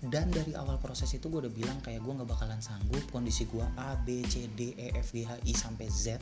Dan 0.00 0.32
dari 0.32 0.56
awal 0.56 0.80
proses 0.80 1.12
itu 1.12 1.28
gue 1.28 1.44
udah 1.44 1.52
bilang 1.52 1.76
kayak 1.84 2.00
gue 2.00 2.12
nggak 2.14 2.30
bakalan 2.30 2.62
sanggup 2.64 3.04
kondisi 3.12 3.44
gue 3.44 3.66
A 3.76 4.00
B 4.00 4.24
C 4.24 4.48
D 4.56 4.72
E 4.80 4.96
F 4.96 5.12
G 5.12 5.28
H 5.28 5.36
I 5.44 5.52
sampai 5.52 5.92
Z. 5.92 6.16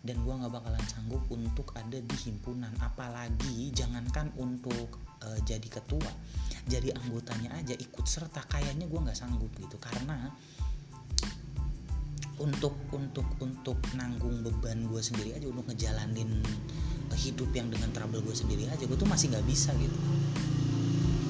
Dan 0.00 0.24
gue 0.24 0.32
nggak 0.32 0.54
bakalan 0.54 0.84
sanggup 0.88 1.20
untuk 1.28 1.76
ada 1.76 2.00
di 2.00 2.16
himpunan. 2.24 2.72
Apalagi 2.80 3.68
jangankan 3.76 4.32
untuk 4.40 4.96
uh, 5.22 5.38
jadi 5.46 5.68
ketua 5.70 6.10
jadi 6.64 6.96
anggotanya 6.96 7.52
aja 7.60 7.76
ikut 7.76 8.08
serta 8.08 8.40
kayaknya 8.48 8.88
gue 8.88 8.96
nggak 8.96 9.16
sanggup 9.16 9.52
gitu. 9.60 9.76
Karena 9.76 10.32
untuk 12.40 12.74
untuk 12.90 13.28
untuk 13.38 13.78
nanggung 13.94 14.42
beban 14.42 14.88
gue 14.88 15.00
sendiri 15.04 15.36
aja 15.36 15.46
untuk 15.46 15.70
ngejalanin 15.70 16.40
hidup 17.14 17.46
yang 17.54 17.70
dengan 17.70 17.94
trouble 17.94 18.18
gue 18.26 18.34
sendiri 18.34 18.66
aja 18.66 18.90
gue 18.90 18.98
tuh 18.98 19.06
masih 19.06 19.28
nggak 19.30 19.44
bisa 19.44 19.76
gitu. 19.76 19.98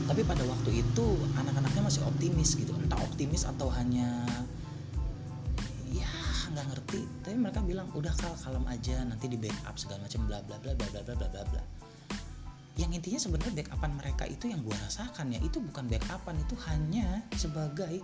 Tapi 0.07 0.22
pada 0.22 0.47
waktu 0.47 0.87
itu 0.87 1.07
anak-anaknya 1.35 1.82
masih 1.82 2.07
optimis 2.07 2.55
gitu. 2.55 2.70
Entah 2.78 3.01
optimis 3.03 3.43
atau 3.43 3.66
hanya 3.74 4.22
nggak 6.55 6.66
ngerti. 6.70 7.03
Tapi 7.26 7.35
mereka 7.35 7.59
bilang 7.66 7.91
udah 7.99 8.14
kal 8.14 8.30
kalem 8.39 8.62
aja 8.70 9.03
nanti 9.03 9.26
di 9.26 9.35
backup 9.35 9.74
segala 9.74 10.07
macam 10.07 10.30
bla 10.30 10.39
bla 10.47 10.62
bla 10.62 10.72
bla 10.78 10.87
bla 10.95 11.03
bla 11.03 11.26
bla 11.26 11.43
bla 11.51 11.62
yang 12.74 12.90
intinya 12.90 13.22
sebenarnya 13.22 13.54
backupan 13.62 13.92
mereka 13.94 14.26
itu 14.26 14.50
yang 14.50 14.58
gue 14.66 14.74
rasakan 14.74 15.30
ya. 15.30 15.38
Itu 15.38 15.62
bukan 15.62 15.86
backupan 15.86 16.34
itu 16.42 16.58
hanya 16.66 17.22
sebagai 17.38 18.02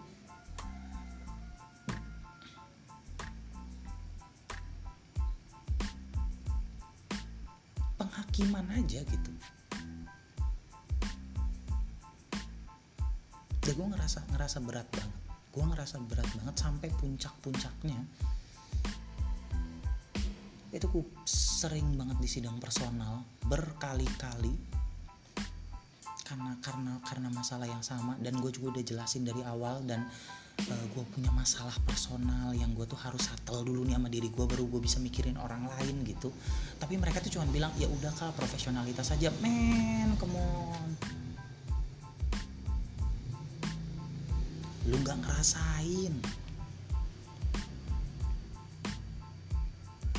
penghakiman 7.98 8.66
aja 8.78 9.02
gitu. 9.02 9.32
Ya 13.66 13.72
gue 13.74 13.86
ngerasa 13.90 14.22
ngerasa 14.30 14.58
berat 14.62 14.86
banget. 14.94 15.18
Gue 15.50 15.64
ngerasa 15.66 15.98
berat 16.06 16.30
banget 16.38 16.56
sampai 16.62 16.88
puncak-puncaknya 16.94 17.98
itu 20.70 20.86
gue 20.86 21.04
sering 21.26 21.98
banget 21.98 22.18
di 22.22 22.28
sidang 22.30 22.56
personal 22.62 23.26
berkali-kali. 23.46 24.54
Karena 26.22 26.54
karena 26.62 26.92
karena 27.02 27.28
masalah 27.34 27.66
yang 27.66 27.82
sama 27.82 28.14
dan 28.22 28.38
gue 28.38 28.54
juga 28.54 28.78
udah 28.78 28.84
jelasin 28.86 29.26
dari 29.26 29.42
awal 29.42 29.82
dan 29.82 30.06
uh, 30.62 30.70
eh, 30.70 30.86
gue 30.94 31.04
punya 31.10 31.26
masalah 31.34 31.74
personal 31.82 32.54
yang 32.54 32.70
gue 32.70 32.86
tuh 32.86 32.98
harus 33.02 33.26
settle 33.26 33.66
dulu 33.66 33.82
nih 33.82 33.98
sama 33.98 34.06
diri 34.06 34.30
gue 34.30 34.46
baru 34.46 34.70
gue 34.70 34.78
bisa 34.78 35.02
mikirin 35.02 35.34
orang 35.42 35.66
lain 35.74 36.06
gitu. 36.06 36.30
Tapi 36.78 36.94
mereka 37.02 37.18
tuh 37.18 37.34
cuma 37.34 37.50
bilang 37.50 37.74
ya 37.82 37.90
udah 37.90 38.14
kal 38.14 38.30
profesionalitas 38.38 39.10
aja. 39.10 39.34
Men 39.42 40.14
come 40.22 40.38
on. 40.38 40.90
Lu 44.86 44.96
nggak 45.02 45.18
ngerasain 45.18 46.39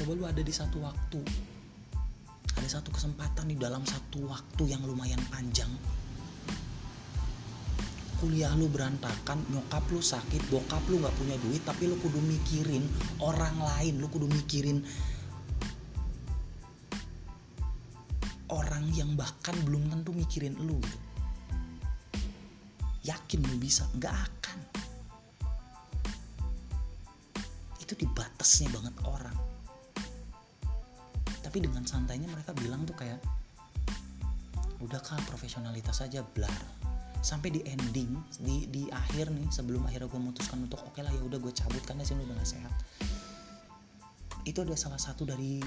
coba 0.01 0.17
lu 0.17 0.25
ada 0.25 0.41
di 0.41 0.49
satu 0.49 0.81
waktu. 0.81 1.21
Ada 2.57 2.81
satu 2.81 2.89
kesempatan 2.89 3.53
di 3.53 3.53
dalam 3.53 3.85
satu 3.85 4.25
waktu 4.25 4.73
yang 4.73 4.81
lumayan 4.81 5.21
panjang. 5.29 5.69
Kuliah 8.17 8.49
lu 8.57 8.65
berantakan 8.65 9.45
nyokap 9.53 9.85
lu 9.93 10.01
sakit 10.01 10.49
bokap 10.49 10.81
lu 10.89 11.05
nggak 11.05 11.13
punya 11.21 11.37
duit 11.37 11.61
tapi 11.61 11.85
lu 11.85 12.01
kudu 12.01 12.17
mikirin 12.17 12.81
orang 13.21 13.53
lain 13.61 14.01
lu 14.01 14.09
kudu 14.09 14.25
mikirin 14.25 14.81
orang 18.49 18.89
yang 18.93 19.13
bahkan 19.13 19.53
belum 19.65 19.89
tentu 19.89 20.13
mikirin 20.17 20.57
lu 20.65 20.81
gitu. 20.81 20.97
yakin 23.05 23.41
lu 23.41 23.57
bisa? 23.57 23.85
Nggak 23.97 24.13
akan. 24.17 24.59
Itu 27.81 27.93
dibatasnya 27.97 28.69
banget 28.69 28.93
orang 29.05 29.50
tapi 31.51 31.67
dengan 31.67 31.83
santainya 31.83 32.31
mereka 32.31 32.55
bilang 32.55 32.87
tuh 32.87 32.95
kayak 32.95 33.19
udah 34.79 35.03
kah 35.03 35.19
profesionalitas 35.27 35.99
aja 35.99 36.23
blar. 36.23 36.47
Sampai 37.19 37.51
di 37.51 37.59
ending 37.67 38.07
di 38.39 38.71
di 38.71 38.87
akhir 38.87 39.35
nih 39.35 39.51
sebelum 39.51 39.83
akhirnya 39.83 40.07
gue 40.07 40.15
memutuskan 40.15 40.63
untuk 40.63 40.79
oke 40.79 40.95
okay 40.95 41.03
lah 41.03 41.11
ya 41.11 41.19
udah 41.19 41.43
gue 41.43 41.51
cabut 41.51 41.83
karena 41.83 42.07
sih 42.07 42.15
udah 42.15 42.39
gak 42.39 42.47
sehat. 42.55 42.71
Itu 44.47 44.63
ada 44.63 44.79
salah 44.79 44.95
satu 44.95 45.27
dari 45.27 45.59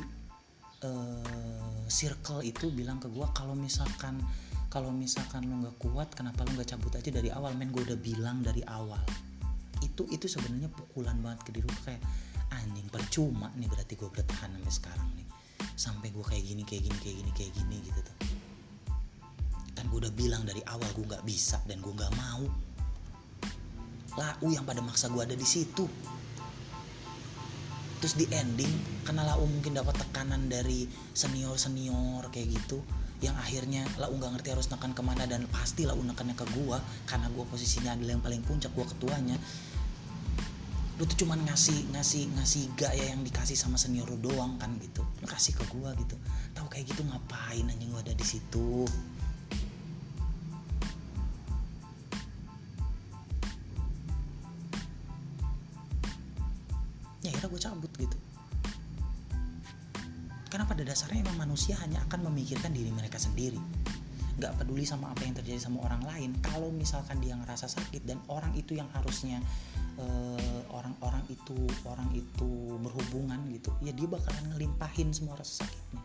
uh, 0.88 1.84
circle 1.84 2.40
itu 2.40 2.72
bilang 2.72 2.96
ke 2.96 3.12
gue 3.12 3.28
kalau 3.36 3.52
misalkan 3.52 4.24
kalau 4.72 4.88
misalkan 4.88 5.44
lo 5.52 5.68
nggak 5.68 5.76
kuat 5.84 6.16
kenapa 6.16 6.48
lo 6.48 6.56
nggak 6.56 6.72
cabut 6.72 6.96
aja 6.96 7.12
dari 7.12 7.28
awal? 7.28 7.52
Men 7.60 7.76
gue 7.76 7.84
udah 7.84 8.00
bilang 8.00 8.40
dari 8.40 8.64
awal. 8.72 9.04
Itu 9.84 10.08
itu 10.08 10.32
sebenarnya 10.32 10.72
pukulan 10.72 11.20
banget 11.20 11.44
ke 11.44 11.60
diri 11.60 11.68
gue 11.68 11.82
kayak 11.92 12.02
anjing 12.56 12.88
percuma 12.88 13.52
nih 13.60 13.68
berarti 13.68 14.00
gue 14.00 14.08
bertahan 14.08 14.48
sampai 14.48 14.72
sekarang 14.72 15.10
nih 15.12 15.24
sampai 15.74 16.14
gue 16.14 16.22
kayak 16.22 16.44
gini 16.46 16.62
kayak 16.62 16.82
gini 16.86 16.98
kayak 17.02 17.16
gini 17.22 17.30
kayak 17.34 17.52
gini 17.54 17.76
gitu 17.82 18.00
tuh. 18.00 18.16
Kan 19.74 19.90
gue 19.90 19.98
udah 20.06 20.14
bilang 20.14 20.42
dari 20.46 20.62
awal 20.70 20.86
gue 20.94 21.04
nggak 21.06 21.26
bisa 21.26 21.58
dan 21.66 21.82
gue 21.82 21.92
nggak 21.92 22.14
mau. 22.14 22.46
Lau 24.14 24.46
yang 24.46 24.62
pada 24.62 24.78
maksa 24.80 25.10
gue 25.10 25.22
ada 25.22 25.34
di 25.34 25.46
situ. 25.46 25.86
Terus 27.98 28.14
di 28.14 28.26
ending 28.30 29.02
karena 29.02 29.24
lau 29.26 29.48
mungkin 29.48 29.74
dapat 29.74 29.96
tekanan 29.98 30.46
dari 30.46 30.86
senior 31.16 31.56
senior 31.56 32.28
kayak 32.30 32.52
gitu 32.52 32.78
yang 33.24 33.34
akhirnya 33.40 33.88
lau 33.96 34.12
nggak 34.12 34.36
ngerti 34.36 34.48
harus 34.52 34.68
nekan 34.68 34.92
ke 34.92 35.00
mana 35.00 35.24
dan 35.24 35.48
pasti 35.48 35.88
lau 35.88 35.96
nekannya 35.96 36.36
ke 36.36 36.44
gue 36.52 36.78
karena 37.08 37.26
gue 37.32 37.44
posisinya 37.48 37.96
adalah 37.96 38.12
yang 38.20 38.24
paling 38.24 38.42
puncak 38.44 38.68
gue 38.76 38.84
ketuanya 38.84 39.40
lu 40.94 41.02
tuh 41.10 41.26
cuman 41.26 41.42
ngasih 41.50 41.90
ngasih 41.90 42.30
ngasih 42.38 42.70
gaya 42.78 43.10
yang 43.10 43.26
dikasih 43.26 43.58
sama 43.58 43.74
senior 43.74 44.06
lu 44.06 44.18
doang 44.22 44.54
kan 44.62 44.70
gitu. 44.78 45.02
Lu 45.02 45.26
kasih 45.26 45.50
ke 45.58 45.66
gua 45.74 45.90
gitu. 45.98 46.14
Tahu 46.54 46.66
kayak 46.70 46.86
gitu 46.86 47.02
ngapain 47.02 47.66
anjing 47.66 47.90
gua 47.90 48.02
ada 48.06 48.14
di 48.14 48.22
situ? 48.22 48.86
Ya 57.24 57.32
akhirnya 57.32 57.48
gue 57.48 57.60
cabut 57.64 57.92
gitu. 57.96 58.18
Karena 60.52 60.68
pada 60.68 60.86
dasarnya 60.86 61.24
emang 61.26 61.48
manusia 61.48 61.74
hanya 61.82 61.98
akan 62.06 62.30
memikirkan 62.30 62.70
diri 62.70 62.92
mereka 62.94 63.18
sendiri 63.18 63.58
nggak 64.34 64.52
peduli 64.58 64.82
sama 64.82 65.14
apa 65.14 65.22
yang 65.22 65.34
terjadi 65.38 65.62
sama 65.62 65.86
orang 65.86 66.02
lain 66.04 66.30
kalau 66.42 66.74
misalkan 66.74 67.22
dia 67.22 67.38
ngerasa 67.38 67.70
sakit 67.70 68.02
dan 68.02 68.18
orang 68.26 68.50
itu 68.58 68.74
yang 68.74 68.90
harusnya 68.90 69.38
Eh, 69.94 70.62
orang-orang 70.74 71.22
uh, 71.22 71.34
itu 71.38 71.54
orang 71.86 72.10
itu 72.18 72.50
berhubungan 72.82 73.38
gitu 73.54 73.70
ya 73.78 73.94
dia 73.94 74.10
bakalan 74.10 74.50
ngelimpahin 74.50 75.14
semua 75.14 75.38
rasa 75.38 75.62
sakitnya. 75.62 76.02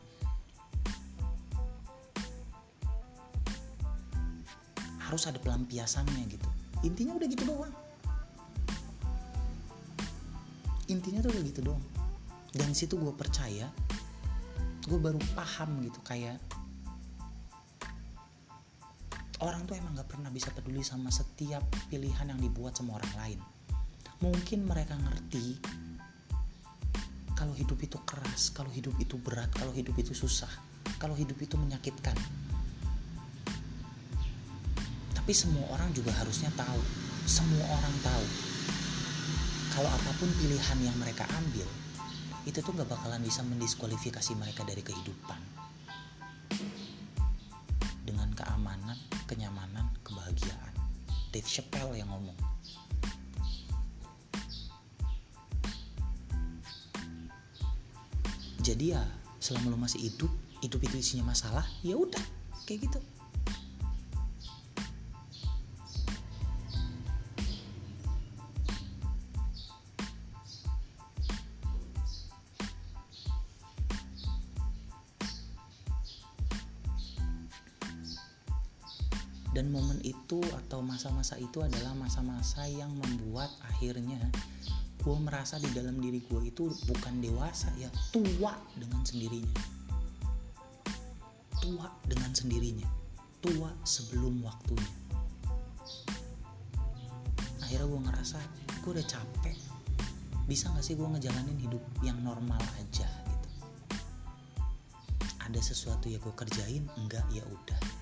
Harus 5.02 5.26
ada 5.26 5.42
pelampiasannya 5.42 6.22
gitu. 6.30 6.46
Intinya 6.86 7.18
udah 7.18 7.28
gitu 7.34 7.44
doang. 7.50 7.74
Intinya 10.86 11.26
tuh 11.26 11.34
udah 11.34 11.44
gitu 11.50 11.62
doang. 11.66 11.82
Dan 12.54 12.78
situ 12.78 12.94
gue 12.94 13.14
percaya 13.18 13.74
gue 14.86 15.00
baru 15.02 15.18
paham 15.34 15.82
gitu 15.82 15.98
kayak 16.06 16.38
orang 19.40 19.64
tuh 19.64 19.80
emang 19.80 19.96
gak 19.96 20.12
pernah 20.12 20.28
bisa 20.28 20.52
peduli 20.52 20.84
sama 20.84 21.08
setiap 21.08 21.64
pilihan 21.88 22.28
yang 22.28 22.40
dibuat 22.40 22.76
sama 22.76 23.00
orang 23.00 23.14
lain 23.16 23.40
mungkin 24.20 24.68
mereka 24.68 25.00
ngerti 25.00 25.60
kalau 27.40 27.56
hidup 27.56 27.80
itu 27.80 27.96
keras, 28.04 28.52
kalau 28.52 28.68
hidup 28.68 28.92
itu 29.00 29.16
berat, 29.16 29.48
kalau 29.56 29.72
hidup 29.72 29.96
itu 29.96 30.12
susah. 30.12 30.52
kalau 31.00 31.16
hidup 31.16 31.40
itu 31.40 31.56
menyakitkan 31.56 32.18
tapi 35.16 35.32
semua 35.32 35.64
orang 35.72 35.88
juga 35.96 36.12
harusnya 36.20 36.52
tahu 36.58 36.82
semua 37.30 37.64
orang 37.64 37.96
tahu 38.04 38.26
kalau 39.78 39.88
apa 39.88 40.12
pun 40.20 40.28
pilihan 40.42 40.80
yang 40.84 40.98
mereka 41.00 41.24
ambil 41.40 41.70
itu 42.44 42.60
tuh 42.60 42.74
gak 42.76 42.90
bakalan 42.90 43.22
bisa 43.24 43.46
mendiskualifikasi 43.46 44.36
mereka 44.36 44.66
dari 44.66 44.82
kehidupan 44.84 45.40
Dave 51.40 51.48
Chappelle 51.48 51.96
yang 51.96 52.12
ngomong. 52.12 52.36
Jadi 58.60 58.92
ya 58.92 59.00
selama 59.40 59.72
lo 59.72 59.80
masih 59.80 60.04
hidup, 60.12 60.28
hidup 60.60 60.84
itu 60.84 61.00
isinya 61.00 61.32
masalah, 61.32 61.64
ya 61.80 61.96
udah 61.96 62.20
kayak 62.68 62.92
gitu. 62.92 63.00
Masa-masa 81.00 81.40
itu 81.40 81.64
adalah 81.64 81.96
masa-masa 81.96 82.68
yang 82.68 82.92
membuat 82.92 83.48
akhirnya 83.72 84.20
gue 85.00 85.16
merasa 85.24 85.56
di 85.56 85.72
dalam 85.72 85.96
diri 85.96 86.20
gue 86.20 86.52
itu 86.52 86.76
bukan 86.92 87.24
dewasa 87.24 87.72
ya 87.80 87.88
tua 88.12 88.52
dengan 88.76 89.00
sendirinya. 89.08 89.64
Tua 91.64 91.88
dengan 92.04 92.36
sendirinya. 92.36 92.84
Tua 93.40 93.72
sebelum 93.88 94.44
waktunya. 94.44 94.92
Akhirnya 97.64 97.88
gue 97.88 98.02
ngerasa 98.04 98.40
gue 98.84 98.92
udah 99.00 99.08
capek. 99.08 99.56
Bisa 100.52 100.68
gak 100.76 100.84
sih 100.84 101.00
gue 101.00 101.08
ngejalanin 101.08 101.64
hidup 101.64 101.84
yang 102.04 102.20
normal 102.28 102.60
aja 102.76 103.08
gitu? 103.08 103.50
Ada 105.48 105.64
sesuatu 105.64 106.12
yang 106.12 106.20
gue 106.20 106.36
kerjain? 106.36 106.84
Enggak 107.00 107.24
ya 107.32 107.48
udah 107.48 107.99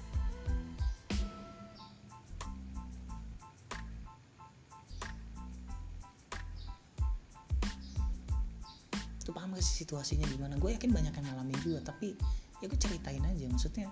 situasinya 9.87 10.27
gimana 10.27 10.59
gue 10.59 10.75
yakin 10.75 10.91
banyak 10.91 11.15
yang 11.15 11.25
ngalamin 11.31 11.55
juga 11.63 11.79
tapi 11.79 12.11
ya 12.59 12.67
gue 12.67 12.75
ceritain 12.75 13.23
aja. 13.23 13.47
Maksudnya 13.47 13.87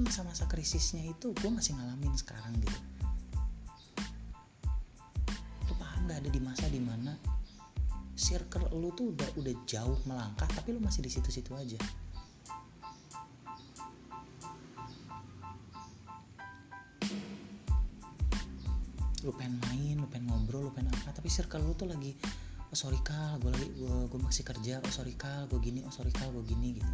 masa-masa 0.00 0.48
krisisnya 0.48 1.04
itu 1.04 1.36
gue 1.36 1.50
masih 1.52 1.76
ngalamin 1.76 2.16
sekarang 2.16 2.56
gitu. 2.56 2.80
Lu 5.68 5.74
paham 5.76 6.08
gak 6.08 6.24
ada 6.24 6.30
di 6.32 6.40
masa 6.40 6.64
di 6.72 6.80
mana 6.80 7.12
circle 8.16 8.72
lu 8.72 8.88
tuh 8.96 9.12
udah 9.12 9.28
udah 9.36 9.52
jauh 9.68 10.00
melangkah 10.08 10.48
tapi 10.56 10.72
lu 10.72 10.80
masih 10.80 11.04
di 11.04 11.12
situ-situ 11.12 11.52
aja? 11.52 11.76
Lu 19.28 19.30
pengen 19.36 19.60
main 19.68 20.00
lu 20.00 20.08
pengen 20.08 20.32
ngobrol 20.32 20.64
lu 20.64 20.72
pengen 20.72 20.88
apa 20.96 21.12
tapi 21.12 21.28
circle 21.28 21.60
lu 21.60 21.76
tuh 21.76 21.84
lagi 21.84 22.16
oh 22.68 22.76
sorry 22.76 23.00
kal. 23.00 23.40
Gue 23.40 23.50
lagi 23.52 23.68
gue, 23.72 23.96
gue 24.12 24.20
masih 24.20 24.44
kerja. 24.44 24.80
Oh 24.84 24.92
sorry 24.92 25.16
kal. 25.16 25.48
Gue 25.48 25.60
gini. 25.60 25.80
Oh 25.84 25.92
sorry 25.92 26.12
kal. 26.12 26.28
Gue 26.32 26.44
gini 26.44 26.76
gitu. 26.76 26.92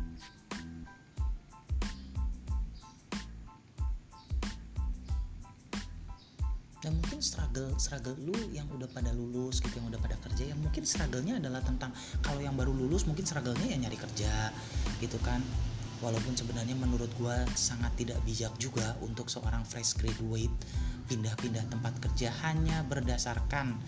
Dan 6.85 7.01
mungkin 7.01 7.25
struggle 7.25 7.73
struggle 7.81 8.13
lu 8.21 8.37
yang 8.53 8.69
udah 8.69 8.85
pada 8.93 9.09
lulus 9.17 9.65
gitu 9.65 9.81
yang 9.81 9.89
udah 9.89 9.97
pada 10.05 10.21
kerja 10.21 10.53
ya 10.53 10.57
mungkin 10.61 10.85
struggle-nya 10.85 11.41
adalah 11.41 11.65
tentang 11.65 11.97
kalau 12.21 12.45
yang 12.45 12.53
baru 12.61 12.77
lulus 12.77 13.09
mungkin 13.09 13.25
struggle-nya 13.25 13.73
ya 13.73 13.77
nyari 13.81 13.97
kerja 13.97 14.53
gitu 15.01 15.17
kan. 15.25 15.41
Walaupun 16.05 16.37
sebenarnya 16.37 16.77
menurut 16.77 17.09
gue 17.17 17.37
sangat 17.57 17.89
tidak 17.97 18.21
bijak 18.29 18.53
juga 18.61 18.93
untuk 19.01 19.33
seorang 19.33 19.65
fresh 19.65 19.97
graduate 19.97 20.53
pindah-pindah 21.09 21.65
tempat 21.73 21.97
kerja 22.05 22.29
hanya 22.45 22.85
berdasarkan 22.85 23.81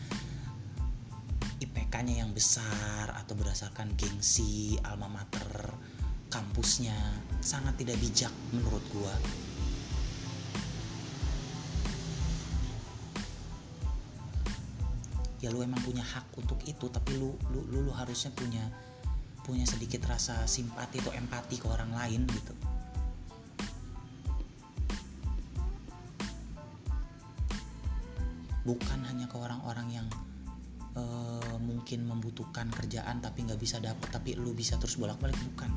IPK-nya 1.97 2.28
yang 2.28 2.36
besar 2.36 3.09
atau 3.09 3.32
berdasarkan 3.32 3.97
gengsi 3.97 4.76
alma 4.84 5.09
mater 5.09 5.72
kampusnya 6.28 6.92
sangat 7.40 7.80
tidak 7.80 7.97
bijak 8.05 8.28
menurut 8.53 8.84
gua. 8.92 9.16
Ya 15.40 15.49
lu 15.49 15.64
emang 15.64 15.80
punya 15.80 16.05
hak 16.05 16.36
untuk 16.36 16.61
itu 16.68 16.84
tapi 16.92 17.16
lu 17.16 17.32
lu 17.49 17.64
lu, 17.64 17.88
lu 17.88 17.92
harusnya 17.97 18.28
punya 18.36 18.68
punya 19.40 19.64
sedikit 19.64 20.05
rasa 20.05 20.44
simpati 20.44 21.01
atau 21.01 21.16
empati 21.16 21.57
ke 21.57 21.64
orang 21.64 21.97
lain 21.97 22.28
gitu. 22.28 22.53
Bukan 28.68 29.01
hanya 29.09 29.24
ke 29.32 29.36
orang-orang 29.40 29.88
yang 29.97 30.09
uh, 30.97 31.57
mungkin 31.62 32.09
membutuhkan 32.09 32.72
kerjaan 32.72 33.22
tapi 33.22 33.47
nggak 33.47 33.61
bisa 33.61 33.78
dapat 33.78 34.09
tapi 34.11 34.34
lu 34.34 34.57
bisa 34.57 34.80
terus 34.80 34.99
bolak-balik? 34.99 35.36
Bukan. 35.55 35.70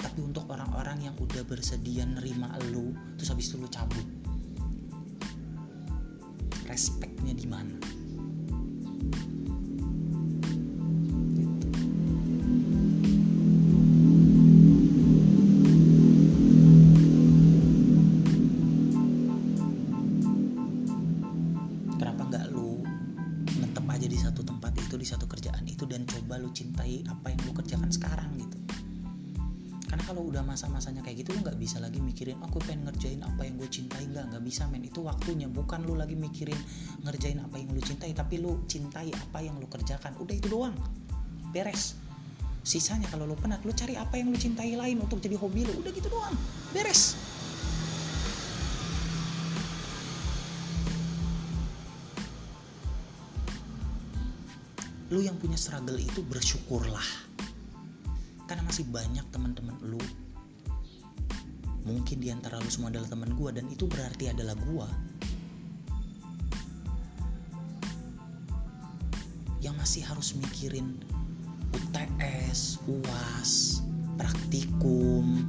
Tapi 0.00 0.18
untuk 0.18 0.50
orang-orang 0.50 1.06
yang 1.06 1.14
udah 1.14 1.46
bersedia 1.46 2.02
nerima 2.02 2.50
lu 2.74 2.90
terus 3.14 3.30
habis 3.30 3.52
itu 3.52 3.60
lu 3.60 3.68
cabut. 3.70 4.04
Respeknya 6.66 7.36
di 7.36 7.46
mana 7.46 8.01
di 25.02 25.06
satu 25.10 25.26
kerjaan 25.26 25.66
itu 25.66 25.82
dan 25.90 26.06
coba 26.06 26.38
lu 26.38 26.54
cintai 26.54 27.02
apa 27.10 27.34
yang 27.34 27.42
lu 27.42 27.50
kerjakan 27.50 27.90
sekarang 27.90 28.30
gitu. 28.38 28.54
Karena 29.90 30.08
kalau 30.08 30.22
udah 30.30 30.46
masa-masanya 30.46 31.02
kayak 31.02 31.26
gitu 31.26 31.34
lu 31.34 31.42
nggak 31.42 31.58
bisa 31.58 31.82
lagi 31.82 31.98
mikirin 31.98 32.38
aku 32.38 32.62
pengen 32.62 32.86
ngerjain 32.86 33.18
apa 33.26 33.42
yang 33.42 33.58
gue 33.58 33.66
cintai. 33.66 34.06
Nggak 34.06 34.30
nggak 34.30 34.42
bisa 34.46 34.70
men. 34.70 34.86
Itu 34.86 35.02
waktunya. 35.04 35.50
Bukan 35.50 35.84
lu 35.84 35.98
lagi 35.98 36.14
mikirin 36.14 36.56
ngerjain 37.02 37.42
apa 37.42 37.58
yang 37.58 37.74
lu 37.74 37.82
cintai 37.82 38.14
tapi 38.14 38.38
lu 38.38 38.62
cintai 38.70 39.10
apa 39.10 39.42
yang 39.42 39.58
lu 39.58 39.66
kerjakan. 39.66 40.14
Udah 40.22 40.32
itu 40.38 40.48
doang. 40.48 40.78
Beres. 41.50 41.98
Sisanya 42.62 43.10
kalau 43.10 43.26
lu 43.26 43.34
penat 43.34 43.60
lu 43.66 43.74
cari 43.74 43.98
apa 43.98 44.16
yang 44.16 44.30
lu 44.30 44.38
cintai 44.38 44.78
lain 44.78 45.02
untuk 45.02 45.18
jadi 45.18 45.34
hobi 45.34 45.66
lu. 45.66 45.82
Udah 45.82 45.92
gitu 45.92 46.08
doang. 46.08 46.32
Beres 46.70 47.18
lu 55.12 55.20
yang 55.20 55.36
punya 55.36 55.60
struggle 55.60 56.00
itu 56.00 56.24
bersyukurlah. 56.24 57.04
Karena 58.48 58.64
masih 58.64 58.88
banyak 58.88 59.28
teman-teman 59.28 59.76
lu. 59.84 60.00
Mungkin 61.84 62.16
di 62.16 62.32
antara 62.32 62.56
lu 62.56 62.70
semua 62.72 62.88
adalah 62.88 63.12
teman 63.12 63.36
gua 63.36 63.52
dan 63.52 63.68
itu 63.68 63.84
berarti 63.84 64.32
adalah 64.32 64.56
gua. 64.64 64.88
Yang 69.60 69.74
masih 69.76 70.02
harus 70.08 70.32
mikirin 70.32 70.96
UTS, 71.76 72.80
UAS, 72.88 73.84
praktikum, 74.16 75.44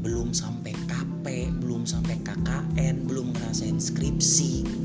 belum 0.00 0.32
sampai 0.32 0.72
KP, 0.88 1.52
belum 1.60 1.84
sampai 1.84 2.16
KKN, 2.24 3.04
belum 3.04 3.36
ngerasain 3.36 3.76
skripsi. 3.76 4.79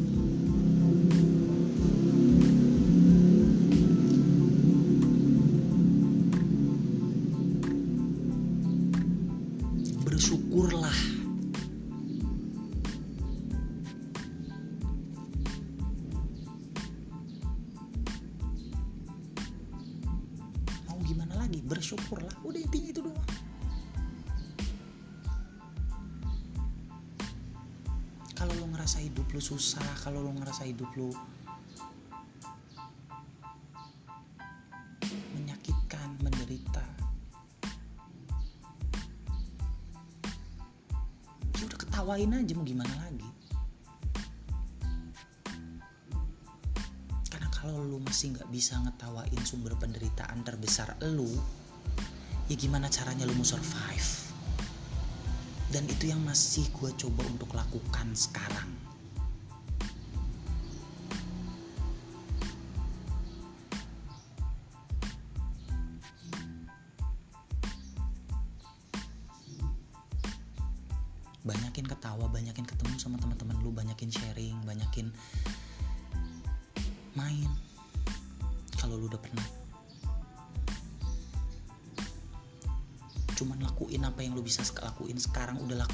lu 30.95 31.11
menyakitkan, 35.35 36.15
menderita. 36.23 36.83
Ya 41.59 41.63
udah 41.67 41.79
ketawain 41.79 42.31
aja 42.31 42.53
mau 42.55 42.63
gimana 42.63 42.95
lagi. 43.03 43.29
Karena 47.27 47.47
kalau 47.51 47.83
lu 47.83 47.99
masih 47.99 48.35
nggak 48.35 48.47
bisa 48.51 48.79
ngetawain 48.79 49.43
sumber 49.43 49.75
penderitaan 49.75 50.47
terbesar 50.47 50.95
lu, 51.03 51.27
ya 52.47 52.55
gimana 52.55 52.87
caranya 52.87 53.27
lu 53.27 53.35
mau 53.35 53.43
survive? 53.43 54.25
dan 55.75 55.91
itu 55.91 56.07
yang 56.07 56.23
masih 56.23 56.63
gue 56.71 56.87
coba 56.95 57.27
untuk 57.27 57.51
lakukan 57.51 58.15
sekarang 58.15 58.71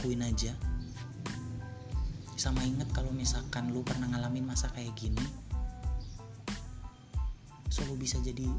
lakuin 0.01 0.25
aja. 0.25 0.49
Sama 2.33 2.65
inget 2.65 2.89
kalau 2.89 3.13
misalkan 3.13 3.69
lu 3.69 3.85
pernah 3.85 4.09
ngalamin 4.09 4.49
masa 4.49 4.65
kayak 4.73 4.97
gini 4.97 5.21
so 7.69 7.85
lu 7.85 7.93
bisa 7.93 8.17
jadi 8.25 8.49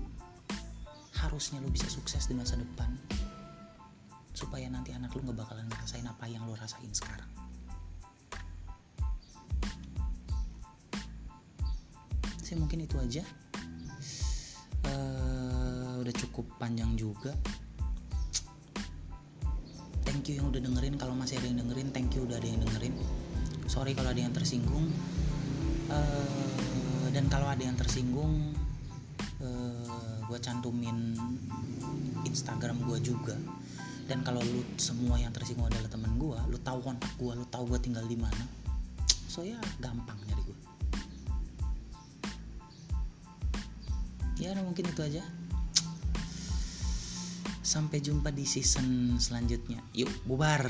harusnya 1.19 1.59
lu 1.59 1.67
bisa 1.67 1.91
sukses 1.91 2.31
di 2.31 2.39
masa 2.39 2.55
depan 2.55 2.95
supaya 4.31 4.71
nanti 4.71 4.95
anak 4.95 5.11
lu 5.19 5.27
nggak 5.27 5.43
bakalan 5.43 5.67
ngerasain 5.67 6.07
apa 6.07 6.31
yang 6.31 6.47
lu 6.47 6.55
rasain 6.55 6.95
sekarang. 6.95 7.27
Sih 12.39 12.55
mungkin 12.55 12.87
itu 12.87 13.03
aja. 13.03 13.27
Uh, 14.87 16.07
udah 16.07 16.15
cukup 16.23 16.47
panjang 16.63 16.95
juga 16.95 17.35
thank 20.23 20.39
you 20.39 20.39
yang 20.39 20.55
udah 20.55 20.63
dengerin. 20.63 20.95
Kalau 21.03 21.19
masih 21.19 21.35
ada 21.43 21.51
yang 21.51 21.59
dengerin 21.67 21.91
thank 21.91 22.15
you 22.15 22.23
udah 22.23 22.39
ada 22.39 22.47
yang 22.47 22.63
dengerin. 22.63 22.95
Sorry 23.67 23.91
kalau 23.91 24.15
ada 24.15 24.23
yang 24.23 24.31
tersinggung. 24.31 24.87
Uh, 25.91 27.11
dan 27.11 27.27
kalau 27.27 27.51
ada 27.51 27.59
yang 27.59 27.75
tersinggung 27.75 28.55
uh, 29.43 30.23
gue 30.31 30.39
cantumin 30.39 31.19
Instagram 32.23 32.87
gue 32.87 33.03
juga. 33.03 33.35
Dan 34.07 34.23
kalau 34.23 34.39
lu 34.47 34.63
semua 34.79 35.19
yang 35.19 35.35
tersinggung 35.35 35.67
adalah 35.67 35.91
temen 35.91 36.15
gue 36.15 36.39
lu 36.55 36.59
tahu 36.63 36.79
kontak 36.87 37.11
gue 37.19 37.33
lu 37.35 37.43
tahu 37.51 37.75
gue 37.75 37.83
tinggal 37.83 38.07
di 38.07 38.15
mana 38.15 38.47
so 39.27 39.43
ya 39.43 39.57
gampang 39.81 40.19
nyari 40.29 40.43
gue 40.43 40.59
ya 44.43 44.53
mungkin 44.61 44.85
itu 44.85 45.01
aja 45.01 45.23
sampai 47.73 48.05
jumpa 48.05 48.29
di 48.29 48.45
season 48.45 49.17
selanjutnya. 49.17 49.81
Yuk 49.97 50.29
bubar 50.29 50.69